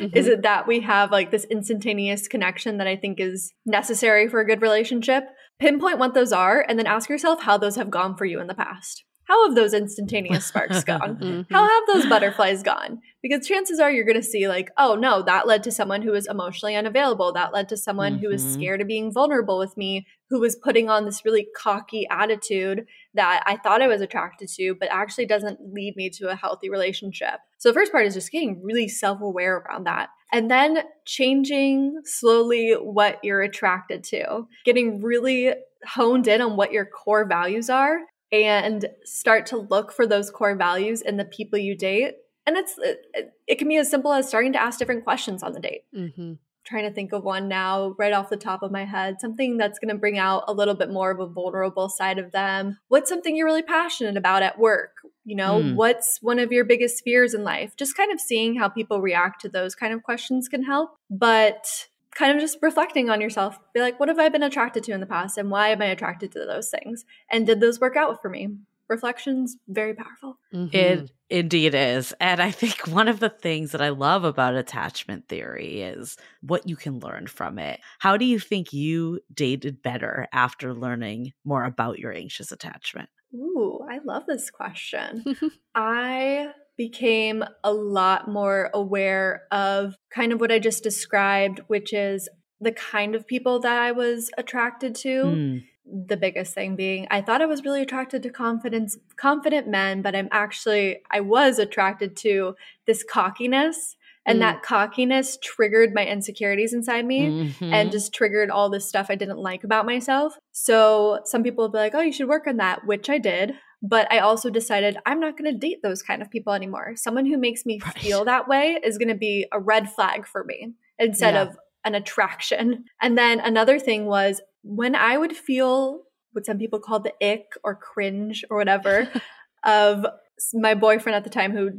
Is 0.00 0.26
it 0.26 0.42
that 0.42 0.66
we 0.66 0.80
have 0.80 1.10
like 1.10 1.30
this 1.30 1.44
instantaneous 1.50 2.28
connection 2.28 2.78
that 2.78 2.86
I 2.86 2.96
think 2.96 3.20
is 3.20 3.52
necessary 3.64 4.28
for 4.28 4.40
a 4.40 4.46
good 4.46 4.62
relationship? 4.62 5.24
Pinpoint 5.58 5.98
what 5.98 6.14
those 6.14 6.32
are 6.32 6.64
and 6.68 6.78
then 6.78 6.86
ask 6.86 7.08
yourself 7.08 7.42
how 7.42 7.56
those 7.58 7.76
have 7.76 7.90
gone 7.90 8.16
for 8.16 8.24
you 8.24 8.40
in 8.40 8.46
the 8.46 8.54
past. 8.54 9.04
How 9.24 9.46
have 9.48 9.56
those 9.56 9.74
instantaneous 9.74 10.46
sparks 10.46 10.84
gone? 10.84 11.16
Mhm. 11.20 11.46
How 11.50 11.64
have 11.68 11.82
those 11.92 12.06
butterflies 12.06 12.62
gone? 12.62 13.00
Because 13.22 13.46
chances 13.48 13.80
are 13.80 13.90
you're 13.90 14.04
going 14.04 14.16
to 14.16 14.22
see, 14.22 14.46
like, 14.46 14.70
oh 14.78 14.94
no, 14.94 15.20
that 15.22 15.48
led 15.48 15.64
to 15.64 15.72
someone 15.72 16.02
who 16.02 16.12
was 16.12 16.28
emotionally 16.28 16.76
unavailable. 16.76 17.32
That 17.32 17.52
led 17.52 17.68
to 17.70 17.76
someone 17.76 18.18
who 18.18 18.28
was 18.28 18.44
scared 18.52 18.80
of 18.80 18.86
being 18.86 19.12
vulnerable 19.12 19.58
with 19.58 19.76
me, 19.76 20.06
who 20.28 20.40
was 20.40 20.56
putting 20.56 20.88
on 20.90 21.04
this 21.04 21.24
really 21.24 21.46
cocky 21.56 22.06
attitude 22.10 22.86
that 23.14 23.42
I 23.46 23.56
thought 23.56 23.82
I 23.82 23.86
was 23.86 24.00
attracted 24.00 24.48
to, 24.56 24.74
but 24.74 24.88
actually 24.90 25.26
doesn't 25.26 25.72
lead 25.72 25.96
me 25.96 26.10
to 26.10 26.28
a 26.28 26.36
healthy 26.36 26.68
relationship. 26.68 27.40
So 27.58 27.68
the 27.68 27.74
first 27.74 27.92
part 27.92 28.06
is 28.06 28.14
just 28.14 28.32
getting 28.32 28.62
really 28.62 28.88
self 28.88 29.20
aware 29.20 29.58
around 29.58 29.84
that. 29.84 30.08
And 30.32 30.50
then 30.50 30.78
changing 31.04 32.00
slowly 32.04 32.72
what 32.72 33.20
you're 33.22 33.42
attracted 33.42 34.02
to, 34.04 34.48
getting 34.64 35.00
really 35.00 35.54
honed 35.86 36.26
in 36.26 36.40
on 36.40 36.56
what 36.56 36.72
your 36.72 36.84
core 36.84 37.26
values 37.26 37.70
are 37.70 38.00
and 38.32 38.86
start 39.04 39.46
to 39.46 39.56
look 39.56 39.92
for 39.92 40.06
those 40.06 40.30
core 40.30 40.56
values 40.56 41.00
in 41.00 41.16
the 41.16 41.24
people 41.24 41.58
you 41.58 41.76
date. 41.76 42.14
And 42.44 42.56
it's 42.56 42.74
it, 42.78 43.32
it 43.46 43.58
can 43.58 43.68
be 43.68 43.76
as 43.76 43.90
simple 43.90 44.12
as 44.12 44.28
starting 44.28 44.52
to 44.52 44.60
ask 44.62 44.78
different 44.78 45.04
questions 45.04 45.42
on 45.42 45.52
the 45.52 45.60
date. 45.60 45.82
Mhm. 45.94 46.38
Trying 46.66 46.82
to 46.84 46.90
think 46.92 47.12
of 47.12 47.22
one 47.22 47.46
now 47.48 47.94
right 47.96 48.12
off 48.12 48.28
the 48.28 48.36
top 48.36 48.62
of 48.62 48.72
my 48.72 48.84
head, 48.84 49.20
something 49.20 49.56
that's 49.56 49.78
going 49.78 49.94
to 49.94 49.98
bring 49.98 50.18
out 50.18 50.44
a 50.48 50.52
little 50.52 50.74
bit 50.74 50.90
more 50.90 51.12
of 51.12 51.20
a 51.20 51.26
vulnerable 51.26 51.88
side 51.88 52.18
of 52.18 52.32
them. 52.32 52.78
What's 52.88 53.08
something 53.08 53.36
you're 53.36 53.46
really 53.46 53.62
passionate 53.62 54.16
about 54.16 54.42
at 54.42 54.58
work? 54.58 54.96
You 55.24 55.36
know, 55.36 55.60
Mm. 55.60 55.74
what's 55.76 56.20
one 56.22 56.38
of 56.40 56.50
your 56.52 56.64
biggest 56.64 57.04
fears 57.04 57.34
in 57.34 57.44
life? 57.44 57.76
Just 57.76 57.96
kind 57.96 58.12
of 58.12 58.20
seeing 58.20 58.56
how 58.56 58.68
people 58.68 59.00
react 59.00 59.40
to 59.42 59.48
those 59.48 59.74
kind 59.74 59.94
of 59.94 60.02
questions 60.02 60.48
can 60.48 60.64
help. 60.64 60.96
But 61.08 61.88
kind 62.14 62.32
of 62.34 62.40
just 62.40 62.58
reflecting 62.62 63.10
on 63.10 63.20
yourself. 63.20 63.58
Be 63.74 63.80
like, 63.80 64.00
what 64.00 64.08
have 64.08 64.18
I 64.18 64.28
been 64.28 64.42
attracted 64.42 64.82
to 64.84 64.92
in 64.92 65.00
the 65.00 65.06
past 65.06 65.36
and 65.36 65.50
why 65.50 65.68
am 65.68 65.82
I 65.82 65.86
attracted 65.86 66.32
to 66.32 66.38
those 66.40 66.70
things? 66.70 67.04
And 67.30 67.46
did 67.46 67.60
those 67.60 67.78
work 67.80 67.94
out 67.94 68.22
for 68.22 68.28
me? 68.28 68.56
Reflection's 68.88 69.56
very 69.68 69.94
powerful. 69.94 70.38
Mhm. 70.52 70.72
It 70.74 71.10
indeed 71.28 71.74
is. 71.74 72.14
And 72.20 72.40
I 72.40 72.50
think 72.50 72.86
one 72.86 73.08
of 73.08 73.20
the 73.20 73.28
things 73.30 73.72
that 73.72 73.82
I 73.82 73.88
love 73.88 74.24
about 74.24 74.54
attachment 74.54 75.28
theory 75.28 75.82
is 75.82 76.16
what 76.40 76.68
you 76.68 76.76
can 76.76 77.00
learn 77.00 77.26
from 77.26 77.58
it. 77.58 77.80
How 77.98 78.16
do 78.16 78.24
you 78.24 78.38
think 78.38 78.72
you 78.72 79.20
dated 79.32 79.82
better 79.82 80.26
after 80.32 80.72
learning 80.72 81.32
more 81.44 81.64
about 81.64 81.98
your 81.98 82.12
anxious 82.12 82.52
attachment? 82.52 83.08
Ooh, 83.34 83.80
I 83.90 83.98
love 84.04 84.24
this 84.26 84.50
question. 84.50 85.24
I 85.74 86.52
became 86.76 87.42
a 87.64 87.72
lot 87.72 88.28
more 88.28 88.70
aware 88.72 89.46
of 89.50 89.96
kind 90.10 90.32
of 90.32 90.40
what 90.40 90.52
I 90.52 90.58
just 90.58 90.82
described, 90.82 91.60
which 91.66 91.92
is 91.92 92.28
the 92.60 92.72
kind 92.72 93.14
of 93.14 93.26
people 93.26 93.60
that 93.60 93.78
I 93.78 93.92
was 93.92 94.30
attracted 94.38 94.94
to. 94.96 95.22
Mm. 95.24 95.64
The 95.88 96.16
biggest 96.16 96.52
thing 96.54 96.74
being 96.74 97.06
I 97.10 97.20
thought 97.22 97.42
I 97.42 97.46
was 97.46 97.64
really 97.64 97.82
attracted 97.82 98.22
to 98.24 98.30
confidence 98.30 98.98
confident 99.16 99.68
men, 99.68 100.02
but 100.02 100.16
I'm 100.16 100.28
actually 100.32 101.00
I 101.10 101.20
was 101.20 101.58
attracted 101.58 102.16
to 102.18 102.56
this 102.86 103.04
cockiness 103.04 103.96
and 104.28 104.38
Mm. 104.38 104.40
that 104.40 104.62
cockiness 104.62 105.38
triggered 105.40 105.94
my 105.94 106.04
insecurities 106.04 106.72
inside 106.74 107.06
me 107.06 107.30
Mhm. 107.30 107.72
and 107.72 107.92
just 107.92 108.12
triggered 108.12 108.50
all 108.50 108.68
this 108.68 108.88
stuff 108.88 109.06
I 109.08 109.14
didn't 109.14 109.38
like 109.38 109.62
about 109.62 109.86
myself. 109.86 110.36
So 110.50 111.20
some 111.24 111.44
people 111.44 111.62
will 111.64 111.70
be 111.72 111.78
like, 111.78 111.94
oh, 111.94 112.00
you 112.00 112.12
should 112.12 112.28
work 112.28 112.48
on 112.48 112.56
that, 112.56 112.84
which 112.84 113.08
I 113.08 113.18
did. 113.18 113.54
But 113.82 114.10
I 114.12 114.18
also 114.18 114.50
decided 114.50 114.96
I'm 115.06 115.20
not 115.20 115.38
going 115.38 115.52
to 115.52 115.56
date 115.58 115.78
those 115.84 116.02
kind 116.02 116.22
of 116.22 116.30
people 116.30 116.52
anymore. 116.54 116.94
Someone 116.96 117.26
who 117.26 117.36
makes 117.38 117.64
me 117.64 117.78
Right. 117.84 117.94
feel 117.98 118.24
that 118.24 118.48
way 118.48 118.80
is 118.82 118.98
going 118.98 119.10
to 119.10 119.14
be 119.14 119.46
a 119.52 119.60
red 119.60 119.92
flag 119.92 120.26
for 120.26 120.42
me 120.42 120.72
instead 120.98 121.34
Yeah. 121.34 121.42
of 121.42 121.56
an 121.86 121.94
attraction. 121.94 122.84
And 123.00 123.16
then 123.16 123.40
another 123.40 123.78
thing 123.78 124.04
was 124.04 124.42
when 124.62 124.94
I 124.94 125.16
would 125.16 125.34
feel 125.34 126.02
what 126.32 126.44
some 126.44 126.58
people 126.58 126.80
call 126.80 127.00
the 127.00 127.14
ick 127.22 127.46
or 127.64 127.74
cringe 127.74 128.44
or 128.50 128.58
whatever 128.58 129.08
of 129.64 130.04
my 130.52 130.74
boyfriend 130.74 131.16
at 131.16 131.24
the 131.24 131.30
time 131.30 131.52
who 131.52 131.70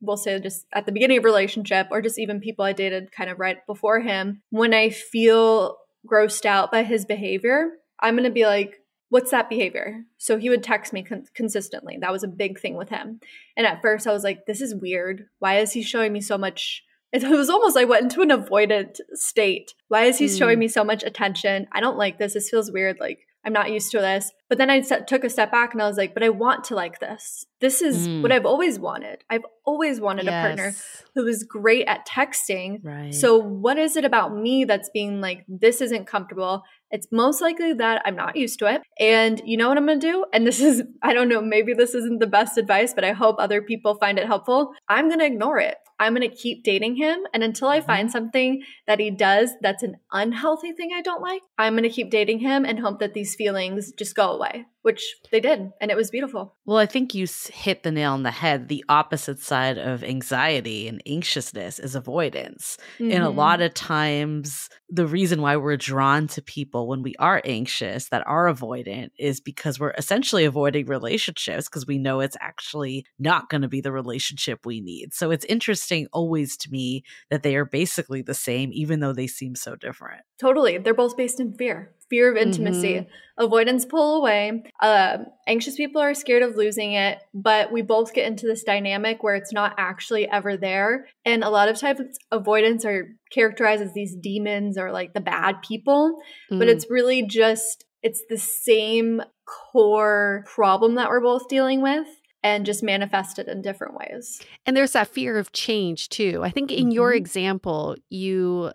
we'll 0.00 0.18
say 0.18 0.38
just 0.38 0.66
at 0.74 0.84
the 0.84 0.92
beginning 0.92 1.16
of 1.16 1.24
a 1.24 1.26
relationship 1.26 1.88
or 1.90 2.02
just 2.02 2.18
even 2.18 2.40
people 2.40 2.64
I 2.64 2.74
dated 2.74 3.10
kind 3.12 3.30
of 3.30 3.38
right 3.38 3.64
before 3.66 4.00
him, 4.00 4.42
when 4.50 4.74
I 4.74 4.90
feel 4.90 5.78
grossed 6.06 6.44
out 6.44 6.70
by 6.70 6.82
his 6.82 7.06
behavior, 7.06 7.70
I'm 8.00 8.14
going 8.14 8.24
to 8.24 8.30
be 8.30 8.44
like, 8.44 8.80
what's 9.08 9.30
that 9.30 9.48
behavior? 9.48 10.04
So 10.18 10.38
he 10.38 10.50
would 10.50 10.62
text 10.62 10.92
me 10.92 11.02
con- 11.04 11.26
consistently. 11.34 11.98
That 12.00 12.12
was 12.12 12.24
a 12.24 12.28
big 12.28 12.58
thing 12.58 12.76
with 12.76 12.88
him. 12.88 13.20
And 13.56 13.66
at 13.66 13.80
first 13.80 14.06
I 14.06 14.12
was 14.12 14.24
like, 14.24 14.46
this 14.46 14.60
is 14.60 14.74
weird. 14.74 15.26
Why 15.38 15.58
is 15.58 15.72
he 15.72 15.82
showing 15.82 16.12
me 16.12 16.20
so 16.20 16.36
much? 16.36 16.82
It 17.12 17.22
was 17.28 17.50
almost 17.50 17.76
like 17.76 17.82
I 17.82 17.88
went 17.90 18.04
into 18.04 18.22
an 18.22 18.30
avoidant 18.30 18.96
state. 19.12 19.74
Why 19.88 20.04
is 20.04 20.18
he 20.18 20.24
Mm. 20.26 20.38
showing 20.38 20.58
me 20.58 20.68
so 20.68 20.82
much 20.82 21.02
attention? 21.02 21.66
I 21.70 21.80
don't 21.80 21.98
like 21.98 22.18
this. 22.18 22.32
This 22.34 22.48
feels 22.48 22.72
weird. 22.72 22.98
Like 23.00 23.26
I'm 23.44 23.52
not 23.52 23.70
used 23.70 23.90
to 23.92 23.98
this. 24.00 24.32
But 24.52 24.58
then 24.58 24.68
I 24.68 24.82
set, 24.82 25.08
took 25.08 25.24
a 25.24 25.30
step 25.30 25.50
back 25.50 25.72
and 25.72 25.80
I 25.80 25.86
was 25.86 25.96
like, 25.96 26.12
but 26.12 26.22
I 26.22 26.28
want 26.28 26.64
to 26.64 26.74
like 26.74 27.00
this. 27.00 27.46
This 27.60 27.80
is 27.80 28.06
Mm. 28.06 28.22
what 28.22 28.32
I've 28.32 28.44
always 28.44 28.78
wanted. 28.78 29.24
I've 29.30 29.46
always 29.64 29.98
wanted 29.98 30.28
a 30.28 30.32
partner 30.32 30.64
Yes. 30.66 31.04
who 31.14 31.26
is 31.26 31.42
great 31.42 31.86
at 31.86 32.06
texting. 32.06 32.80
Right. 32.84 33.14
So, 33.14 33.38
what 33.38 33.78
is 33.78 33.96
it 33.96 34.04
about 34.04 34.36
me 34.36 34.66
that's 34.66 34.90
being 34.92 35.22
like, 35.22 35.46
this 35.48 35.80
isn't 35.80 36.06
comfortable? 36.06 36.64
It's 36.90 37.06
most 37.10 37.40
likely 37.40 37.72
that 37.72 38.02
I'm 38.04 38.16
not 38.16 38.36
used 38.36 38.58
to 38.58 38.66
it. 38.66 38.82
And 39.00 39.40
you 39.46 39.56
know 39.56 39.68
what 39.70 39.78
I'm 39.78 39.86
going 39.86 40.00
to 40.00 40.06
do? 40.12 40.26
And 40.34 40.46
this 40.46 40.60
is, 40.60 40.82
I 41.02 41.14
don't 41.14 41.30
know, 41.30 41.40
maybe 41.40 41.72
this 41.72 41.94
isn't 41.94 42.18
the 42.20 42.26
best 42.26 42.58
advice, 42.58 42.92
but 42.92 43.04
I 43.04 43.12
hope 43.12 43.36
other 43.38 43.62
people 43.62 43.94
find 43.94 44.18
it 44.18 44.26
helpful. 44.26 44.74
I'm 44.86 45.08
going 45.08 45.20
to 45.20 45.24
ignore 45.24 45.58
it. 45.58 45.76
I'm 46.00 46.14
going 46.16 46.28
to 46.28 46.36
keep 46.36 46.64
dating 46.64 46.96
him. 46.96 47.20
And 47.32 47.44
until 47.44 47.68
I 47.68 47.80
find 47.80 48.10
something 48.10 48.62
that 48.88 48.98
he 48.98 49.08
does 49.10 49.50
that's 49.60 49.84
an 49.84 49.98
unhealthy 50.10 50.72
thing 50.72 50.90
I 50.92 51.00
don't 51.00 51.22
like, 51.22 51.42
I'm 51.58 51.74
going 51.74 51.84
to 51.84 51.88
keep 51.88 52.10
dating 52.10 52.40
him 52.40 52.64
and 52.64 52.80
hope 52.80 52.98
that 52.98 53.14
these 53.14 53.36
feelings 53.36 53.92
just 53.92 54.16
go 54.16 54.30
away, 54.32 54.41
way 54.42 54.66
which 54.82 55.14
they 55.30 55.40
did. 55.40 55.72
And 55.80 55.90
it 55.90 55.96
was 55.96 56.10
beautiful. 56.10 56.56
Well, 56.66 56.76
I 56.76 56.86
think 56.86 57.14
you 57.14 57.26
hit 57.52 57.82
the 57.82 57.92
nail 57.92 58.12
on 58.12 58.24
the 58.24 58.30
head. 58.30 58.68
The 58.68 58.84
opposite 58.88 59.38
side 59.40 59.78
of 59.78 60.04
anxiety 60.04 60.88
and 60.88 61.02
anxiousness 61.06 61.78
is 61.78 61.94
avoidance. 61.94 62.76
And 62.98 63.12
a 63.12 63.16
mm-hmm. 63.16 63.38
lot 63.38 63.60
of 63.60 63.74
times, 63.74 64.68
the 64.88 65.06
reason 65.06 65.40
why 65.40 65.56
we're 65.56 65.76
drawn 65.76 66.26
to 66.28 66.42
people 66.42 66.88
when 66.88 67.02
we 67.02 67.14
are 67.18 67.40
anxious 67.44 68.08
that 68.08 68.26
are 68.26 68.52
avoidant 68.52 69.10
is 69.18 69.40
because 69.40 69.78
we're 69.78 69.94
essentially 69.96 70.44
avoiding 70.44 70.86
relationships 70.86 71.68
because 71.68 71.86
we 71.86 71.98
know 71.98 72.20
it's 72.20 72.36
actually 72.40 73.06
not 73.18 73.48
going 73.48 73.62
to 73.62 73.68
be 73.68 73.80
the 73.80 73.92
relationship 73.92 74.66
we 74.66 74.80
need. 74.80 75.14
So 75.14 75.30
it's 75.30 75.44
interesting 75.46 76.08
always 76.12 76.56
to 76.58 76.70
me 76.70 77.04
that 77.30 77.42
they 77.42 77.56
are 77.56 77.64
basically 77.64 78.22
the 78.22 78.34
same, 78.34 78.70
even 78.72 79.00
though 79.00 79.12
they 79.12 79.28
seem 79.28 79.54
so 79.54 79.76
different. 79.76 80.22
Totally. 80.40 80.78
They're 80.78 80.92
both 80.92 81.16
based 81.16 81.38
in 81.38 81.54
fear 81.54 81.94
fear 82.12 82.30
of 82.30 82.36
intimacy. 82.36 82.92
Mm-hmm. 82.92 83.42
Avoidance 83.44 83.86
pull 83.86 84.16
away. 84.16 84.62
Um, 84.80 85.26
anxious 85.46 85.76
people 85.76 86.02
are 86.02 86.14
scared 86.14 86.42
of 86.42 86.56
losing 86.56 86.94
it, 86.94 87.18
but 87.32 87.70
we 87.70 87.82
both 87.82 88.12
get 88.14 88.26
into 88.26 88.46
this 88.46 88.64
dynamic 88.64 89.22
where 89.22 89.36
it's 89.36 89.52
not 89.52 89.74
actually 89.78 90.28
ever 90.28 90.56
there. 90.56 91.06
And 91.24 91.44
a 91.44 91.50
lot 91.50 91.68
of 91.68 91.78
times, 91.78 92.00
avoidance 92.32 92.84
are 92.84 93.08
characterized 93.30 93.82
as 93.82 93.92
these 93.94 94.16
demons 94.16 94.76
or 94.76 94.90
like 94.90 95.14
the 95.14 95.20
bad 95.20 95.62
people, 95.62 96.18
but 96.50 96.66
Mm. 96.66 96.70
it's 96.70 96.90
really 96.90 97.22
just 97.24 97.84
it's 98.02 98.24
the 98.28 98.38
same 98.38 99.22
core 99.46 100.44
problem 100.52 100.96
that 100.96 101.08
we're 101.08 101.20
both 101.20 101.46
dealing 101.48 101.80
with 101.82 102.08
and 102.42 102.66
just 102.66 102.82
manifested 102.82 103.46
in 103.46 103.62
different 103.62 103.94
ways. 103.94 104.40
And 104.66 104.76
there's 104.76 104.92
that 104.92 105.06
fear 105.06 105.38
of 105.38 105.52
change 105.52 106.08
too. 106.08 106.40
I 106.42 106.50
think 106.50 106.72
in 106.72 106.90
your 106.90 107.12
Mhm. 107.12 107.16
example, 107.18 107.94
you 108.10 108.72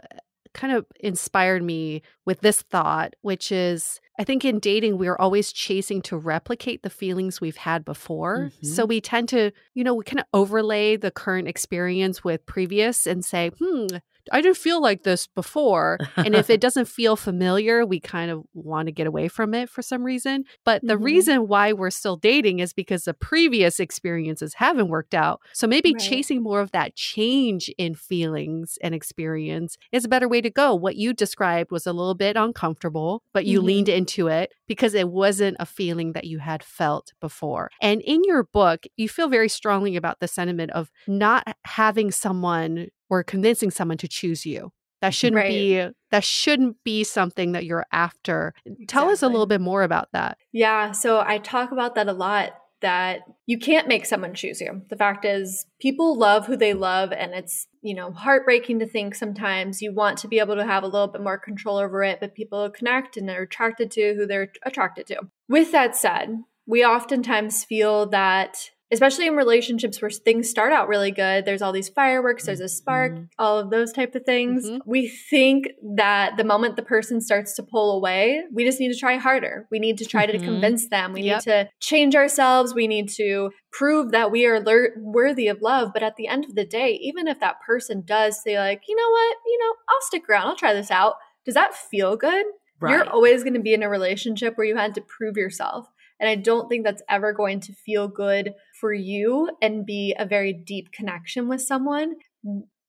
kind 0.57 0.73
of 0.73 0.85
inspired 0.99 1.63
me 1.63 2.01
with 2.25 2.41
this 2.41 2.61
thought, 2.61 3.13
which 3.21 3.51
is 3.51 4.01
I 4.19 4.23
think 4.23 4.43
in 4.43 4.59
dating, 4.59 4.97
we're 4.97 5.15
always 5.15 5.53
chasing 5.53 6.01
to 6.03 6.17
replicate 6.17 6.81
the 6.81 6.89
feelings 6.89 7.39
we've 7.39 7.57
had 7.57 7.85
before. 7.85 8.51
So 8.63 8.83
we 8.85 8.99
tend 8.99 9.29
to, 9.29 9.51
you 9.75 9.83
know, 9.83 9.93
we 9.93 10.03
kind 10.03 10.19
of 10.19 10.25
overlay 10.33 10.97
the 10.97 11.11
current 11.11 11.47
experience 11.47 12.23
with 12.23 12.45
previous 12.47 13.05
and 13.05 13.23
say, 13.23 13.51
hmm, 13.59 13.85
I 14.31 14.41
didn't 14.41 14.57
feel 14.57 14.81
like 14.81 15.03
this 15.03 15.27
before. 15.27 15.99
And 16.23 16.35
if 16.35 16.49
it 16.49 16.59
doesn't 16.61 16.87
feel 16.87 17.15
familiar, 17.15 17.85
we 17.85 17.99
kind 17.99 18.31
of 18.31 18.43
want 18.53 18.87
to 18.87 18.91
get 18.91 19.07
away 19.07 19.27
from 19.27 19.53
it 19.53 19.69
for 19.69 19.81
some 19.81 20.03
reason. 20.03 20.43
But 20.65 20.81
the 20.85 20.95
Mhm. 20.97 21.03
reason 21.03 21.47
why 21.47 21.73
we're 21.73 21.89
still 21.89 22.17
dating 22.17 22.59
is 22.59 22.73
because 22.73 23.03
the 23.05 23.13
previous 23.13 23.79
experiences 23.79 24.55
haven't 24.55 24.89
worked 24.89 25.13
out. 25.13 25.41
So 25.53 25.67
maybe 25.67 25.93
Right. 25.93 26.01
chasing 26.01 26.41
more 26.43 26.61
of 26.61 26.71
that 26.71 26.95
change 26.95 27.69
in 27.77 27.95
feelings 27.95 28.77
and 28.81 28.93
experience 28.93 29.77
is 29.91 30.05
a 30.05 30.09
better 30.09 30.27
way 30.27 30.41
to 30.41 30.49
go. 30.49 30.75
What 30.75 30.95
you 30.95 31.13
described 31.13 31.71
was 31.71 31.87
a 31.87 31.93
little 31.93 32.15
bit 32.15 32.35
uncomfortable, 32.35 33.23
but 33.33 33.45
you 33.45 33.61
Mhm. 33.61 33.65
leaned 33.65 33.89
into 33.89 34.27
it 34.27 34.51
because 34.67 34.93
it 34.93 35.09
wasn't 35.09 35.57
a 35.59 35.65
feeling 35.65 36.13
that 36.13 36.25
you 36.25 36.39
had 36.39 36.63
felt 36.63 37.13
before. 37.21 37.69
And 37.81 38.01
in 38.01 38.23
your 38.25 38.43
book, 38.43 38.85
you 38.97 39.07
feel 39.07 39.29
very 39.29 39.49
strongly 39.49 39.95
about 39.95 40.19
the 40.19 40.27
sentiment 40.27 40.71
of 40.71 40.91
not 41.07 41.47
having 41.65 42.11
someone 42.11 42.87
or 43.09 43.23
convincing 43.23 43.71
someone 43.71 43.97
to 43.97 44.07
choose 44.07 44.45
you. 44.45 44.71
That 45.01 45.13
shouldn't 45.13 45.37
Right. 45.37 45.49
be 45.49 45.89
that 46.09 46.23
shouldn't 46.23 46.83
be 46.83 47.03
something 47.03 47.51
that 47.51 47.65
you're 47.65 47.85
after. 47.91 48.53
Tell 48.87 49.09
us 49.09 49.21
a 49.21 49.27
little 49.27 49.45
bit 49.45 49.61
more 49.61 49.83
about 49.83 50.07
that. 50.13 50.37
Yeah, 50.53 50.91
so 50.93 51.19
I 51.25 51.37
talk 51.37 51.71
about 51.71 51.95
that 51.95 52.07
a 52.07 52.13
lot 52.13 52.53
that 52.81 53.21
you 53.47 53.57
can't 53.57 53.87
make 53.87 54.05
someone 54.05 54.33
choose 54.33 54.61
you. 54.61 54.83
The 54.89 54.95
fact 54.95 55.25
is 55.25 55.65
people 55.81 56.15
love 56.17 56.45
who 56.45 56.55
they 56.55 56.73
love 56.73 57.11
and 57.11 57.33
it's, 57.33 57.67
you 57.81 57.93
know, 57.95 58.11
heartbreaking 58.11 58.79
to 58.79 58.87
think 58.87 59.15
sometimes 59.15 59.81
you 59.81 59.93
want 59.93 60.17
to 60.19 60.27
be 60.27 60.39
able 60.39 60.55
to 60.55 60.65
have 60.65 60.83
a 60.83 60.87
little 60.87 61.07
bit 61.07 61.21
more 61.21 61.37
control 61.39 61.77
over 61.77 62.03
it, 62.03 62.19
but 62.19 62.35
people 62.35 62.69
connect 62.69 63.17
and 63.17 63.27
they're 63.27 63.43
attracted 63.43 63.89
to 63.91 64.13
who 64.15 64.25
they're 64.27 64.51
attracted 64.63 65.07
to. 65.07 65.21
With 65.49 65.71
that 65.71 65.95
said, 65.95 66.37
we 66.67 66.85
oftentimes 66.85 67.63
feel 67.63 68.05
that 68.09 68.71
especially 68.91 69.27
in 69.27 69.35
relationships 69.35 70.01
where 70.01 70.09
things 70.09 70.49
start 70.49 70.71
out 70.71 70.87
really 70.87 71.11
good. 71.11 71.43
There's 71.45 71.61
all 71.61 71.71
these 71.73 71.89
fireworks 71.89 72.45
there's 72.45 72.59
a 72.61 72.69
spark 72.69 73.11
Mhm. 73.13 73.27
all 73.37 73.59
of 73.59 73.69
those 73.69 73.91
type 73.91 74.15
of 74.15 74.23
things. 74.23 74.69
Mhm. 74.69 74.79
we 74.85 75.07
think 75.07 75.67
that 75.95 76.37
the 76.37 76.43
moment 76.43 76.75
the 76.77 76.81
person 76.83 77.19
starts 77.21 77.53
to 77.55 77.63
pull 77.63 77.95
away 77.97 78.43
we 78.53 78.63
just 78.63 78.79
need 78.79 78.91
to 78.93 78.99
try 78.99 79.15
harder. 79.17 79.67
We 79.71 79.79
need 79.79 79.97
to 79.97 80.05
try 80.05 80.25
to 80.25 80.37
Mhm. 80.37 80.43
convince 80.43 80.87
them. 80.89 81.13
We 81.13 81.21
Yep. 81.23 81.35
need 81.45 81.51
to 81.51 81.69
change 81.79 82.15
ourselves. 82.15 82.73
We 82.73 82.87
need 82.87 83.09
to 83.17 83.51
prove 83.71 84.11
that 84.11 84.31
we 84.31 84.45
are 84.45 84.59
lear- 84.59 84.95
worthy 84.99 85.47
of 85.47 85.61
love. 85.61 85.91
But 85.93 86.03
at 86.03 86.15
the 86.15 86.27
end 86.27 86.45
of 86.45 86.55
the 86.55 86.65
day 86.65 86.91
even 87.01 87.27
if 87.27 87.39
that 87.39 87.61
person 87.65 88.03
does 88.05 88.41
say 88.41 88.57
like 88.57 88.83
you 88.87 88.95
know 88.95 89.09
what? 89.09 89.37
You 89.45 89.57
know 89.59 89.73
i'll 89.89 90.01
stick 90.01 90.29
around. 90.29 90.47
I'll 90.47 90.55
try 90.55 90.73
this 90.73 90.91
out. 90.91 91.15
Does 91.45 91.55
that 91.55 91.75
feel 91.75 92.15
good? 92.15 92.45
You're 92.81 93.09
always 93.09 93.43
going 93.43 93.55
to 93.55 93.59
be 93.59 93.73
in 93.73 93.81
a 93.81 93.89
relationship 93.89 94.55
where 94.55 94.67
you 94.67 94.75
had 94.75 94.93
to 94.95 95.01
prove 95.01 95.35
yourself. 95.35 95.87
And 96.19 96.29
I 96.29 96.35
don't 96.35 96.67
think 96.69 96.83
that's 96.85 97.01
ever 97.09 97.33
going 97.33 97.59
to 97.61 97.73
feel 97.73 98.07
good 98.07 98.53
for 98.79 98.93
you 98.93 99.49
and 99.61 99.85
be 99.85 100.15
a 100.17 100.25
very 100.25 100.53
deep 100.53 100.91
connection 100.91 101.47
with 101.47 101.61
someone 101.61 102.15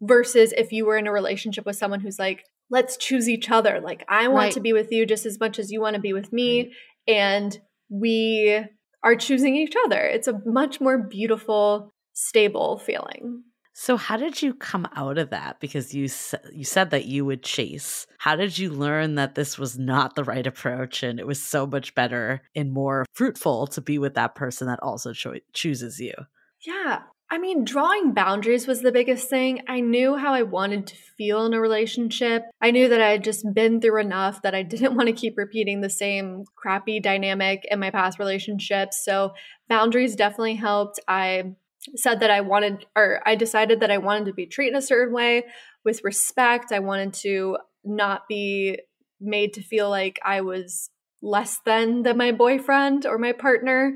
versus 0.01 0.53
if 0.57 0.72
you 0.72 0.86
were 0.86 0.97
in 0.97 1.07
a 1.07 1.12
relationship 1.12 1.66
with 1.66 1.76
someone 1.76 2.01
who's 2.01 2.18
like, 2.18 2.45
let's 2.70 2.97
choose 2.97 3.28
each 3.28 3.51
other. 3.51 3.80
Like, 3.80 4.05
I 4.09 4.28
want 4.28 4.47
Right. 4.47 4.53
to 4.53 4.61
be 4.61 4.72
with 4.72 4.93
you 4.93 5.07
just 5.07 5.26
as 5.26 5.41
much 5.41 5.59
as 5.59 5.70
you 5.70 5.80
want 5.80 5.95
to 5.95 6.01
be 6.01 6.12
with 6.12 6.32
me. 6.32 6.72
And 7.07 7.59
we 7.89 8.62
are 9.03 9.16
choosing 9.16 9.57
each 9.57 9.74
other. 9.86 10.01
It's 10.01 10.28
a 10.28 10.41
much 10.45 10.80
more 10.80 10.99
beautiful, 10.99 11.91
stable 12.12 12.78
feeling. 12.78 13.43
So 13.81 13.97
how 13.97 14.16
did 14.16 14.43
you 14.43 14.55
come 14.55 14.89
out 14.97 15.18
of 15.18 15.31
that? 15.31 15.61
Because 15.61 15.95
you 15.95 16.09
you 16.53 16.64
said 16.64 16.91
that 16.91 17.05
you 17.05 17.24
would 17.24 17.45
chase. 17.45 18.09
How 18.18 18.35
did 18.35 18.59
you 18.59 18.70
learn 18.70 19.14
that 19.14 19.37
this 19.37 19.57
was 19.57 19.79
not 19.79 20.16
the 20.16 20.24
right 20.24 20.49
approach 20.49 21.05
and 21.05 21.20
it 21.20 21.29
was 21.29 21.41
so 21.41 21.64
much 21.64 21.95
better 21.95 22.43
and 22.57 22.72
more 22.72 23.07
fruitful 23.14 23.68
to 23.68 23.81
be 23.81 24.01
with 24.01 24.14
that 24.14 24.35
person 24.35 24.66
that 24.66 24.83
also 24.83 25.12
cho- 25.12 25.39
chooses 25.53 26.01
you? 26.01 26.12
Yeah. 26.66 27.03
I 27.31 27.39
mean, 27.39 27.64
drawing 27.64 28.14
boundaries 28.14 28.66
was 28.66 28.81
the 28.83 28.91
biggest 28.91 29.31
thing. 29.31 29.62
I 29.68 29.79
knew 29.79 30.16
how 30.16 30.35
I 30.35 30.43
wanted 30.43 30.89
to 30.89 30.97
feel 30.97 31.47
in 31.47 31.55
a 31.55 31.61
relationship. 31.61 32.43
I 32.61 32.72
knew 32.72 32.89
that 32.89 33.01
I 33.01 33.11
had 33.11 33.22
just 33.22 33.45
been 33.55 33.81
through 33.81 34.01
enough 34.01 34.43
that 34.43 34.57
I 34.57 34.62
didn't 34.74 34.97
want 34.97 35.07
to 35.07 35.12
keep 35.12 35.39
repeating 35.39 35.83
the 35.83 35.91
same 35.91 36.47
crappy 36.57 36.99
dynamic 36.99 37.64
in 37.70 37.79
my 37.79 37.93
past 37.93 38.18
relationships. 38.18 39.05
So, 39.05 39.35
boundaries 39.68 40.16
definitely 40.16 40.57
helped. 40.57 40.99
I 41.07 41.55
said 41.97 42.20
that 42.20 42.31
I 42.31 42.41
wanted, 42.41 42.87
or 42.97 43.20
I 43.24 43.35
decided 43.35 43.81
that 43.81 43.91
I 43.91 43.99
wanted 43.99 44.26
to 44.26 44.33
be 44.33 44.47
treated 44.47 44.76
a 44.76 44.83
certain 44.83 45.14
way 45.14 45.45
with 45.85 46.03
respect. 46.05 46.72
I 46.72 46.81
wanted 46.81 47.14
to 47.14 47.59
not 47.85 48.29
be 48.29 48.79
made 49.20 49.55
to 49.55 49.62
feel 49.62 49.89
like 49.89 50.20
I 50.24 50.41
was 50.43 50.91
less 51.20 51.61
than 51.64 52.03
than 52.03 52.16
my 52.16 52.31
boyfriend 52.31 53.05
or 53.05 53.18
my 53.18 53.33
partner 53.33 53.95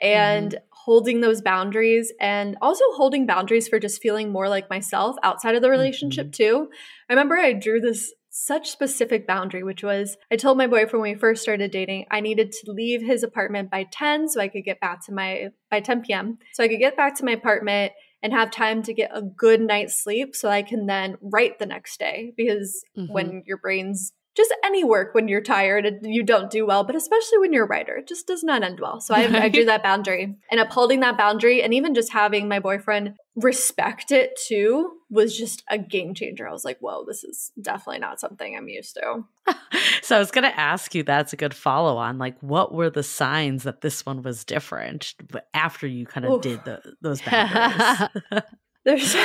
and 0.00 0.52
mm-hmm. 0.52 0.64
holding 0.70 1.20
those 1.20 1.42
boundaries 1.42 2.12
and 2.20 2.56
also 2.62 2.84
holding 2.94 3.26
boundaries 3.26 3.68
for 3.68 3.78
just 3.78 4.00
feeling 4.00 4.32
more 4.32 4.48
like 4.48 4.70
myself 4.70 5.16
outside 5.22 5.54
of 5.54 5.62
the 5.62 5.70
relationship 5.70 6.26
mm-hmm. 6.28 6.44
too. 6.44 6.68
I 7.08 7.12
remember 7.12 7.36
I 7.36 7.52
drew 7.52 7.80
this 7.80 8.12
such 8.34 8.70
specific 8.70 9.26
boundary 9.26 9.62
which 9.62 9.84
was 9.84 10.16
I 10.30 10.36
told 10.36 10.56
my 10.56 10.66
boyfriend 10.66 11.02
when 11.02 11.12
we 11.12 11.18
first 11.18 11.42
started 11.42 11.70
dating 11.70 12.06
I 12.10 12.20
needed 12.20 12.50
to 12.52 12.72
leave 12.72 13.02
his 13.02 13.22
apartment 13.22 13.70
by 13.70 13.86
10 13.90 14.28
so 14.30 14.40
I 14.40 14.48
could 14.48 14.64
get 14.64 14.80
back 14.80 15.04
to 15.06 15.12
my 15.12 15.48
by 15.70 15.80
10 15.80 16.02
p.m. 16.02 16.38
so 16.54 16.64
I 16.64 16.68
could 16.68 16.78
get 16.78 16.96
back 16.96 17.14
to 17.16 17.24
my 17.24 17.32
apartment 17.32 17.92
and 18.22 18.32
have 18.32 18.50
time 18.50 18.82
to 18.84 18.94
get 18.94 19.10
a 19.12 19.20
good 19.20 19.60
night's 19.60 20.02
sleep 20.02 20.34
so 20.34 20.48
I 20.48 20.62
can 20.62 20.86
then 20.86 21.16
write 21.20 21.58
the 21.58 21.66
next 21.66 21.98
day 21.98 22.32
because 22.36 22.82
mm-hmm. 22.96 23.12
when 23.12 23.42
your 23.46 23.58
brain's 23.58 24.12
just 24.34 24.54
any 24.64 24.82
work 24.82 25.14
when 25.14 25.28
you're 25.28 25.42
tired 25.42 25.84
and 25.84 26.06
you 26.06 26.22
don't 26.22 26.50
do 26.50 26.64
well, 26.64 26.84
but 26.84 26.96
especially 26.96 27.38
when 27.38 27.52
you're 27.52 27.66
a 27.66 27.68
writer, 27.68 27.96
it 27.96 28.08
just 28.08 28.26
does 28.26 28.42
not 28.42 28.62
end 28.62 28.80
well. 28.80 29.00
So 29.00 29.14
I, 29.14 29.24
I 29.24 29.48
drew 29.50 29.66
that 29.66 29.82
boundary 29.82 30.34
and 30.50 30.60
upholding 30.60 31.00
that 31.00 31.18
boundary 31.18 31.62
and 31.62 31.74
even 31.74 31.94
just 31.94 32.12
having 32.12 32.48
my 32.48 32.58
boyfriend 32.58 33.16
respect 33.34 34.10
it 34.10 34.38
too 34.46 34.92
was 35.10 35.36
just 35.36 35.62
a 35.68 35.78
game 35.78 36.14
changer. 36.14 36.46
I 36.46 36.52
was 36.52 36.64
like, 36.64 36.78
whoa, 36.80 37.04
this 37.06 37.24
is 37.24 37.50
definitely 37.60 38.00
not 38.00 38.20
something 38.20 38.56
I'm 38.56 38.68
used 38.68 38.94
to. 38.94 39.24
so 40.02 40.16
I 40.16 40.18
was 40.18 40.30
going 40.30 40.44
to 40.44 40.60
ask 40.60 40.94
you, 40.94 41.02
that's 41.02 41.32
a 41.32 41.36
good 41.36 41.54
follow 41.54 41.96
on. 41.96 42.18
Like, 42.18 42.38
what 42.40 42.74
were 42.74 42.90
the 42.90 43.02
signs 43.02 43.62
that 43.62 43.80
this 43.80 44.04
one 44.04 44.22
was 44.22 44.44
different 44.44 45.14
after 45.54 45.86
you 45.86 46.06
kind 46.06 46.26
of 46.26 46.32
Oof. 46.32 46.42
did 46.42 46.64
the, 46.64 46.82
those 47.00 47.22
boundaries? 47.22 48.08
There's 48.84 49.16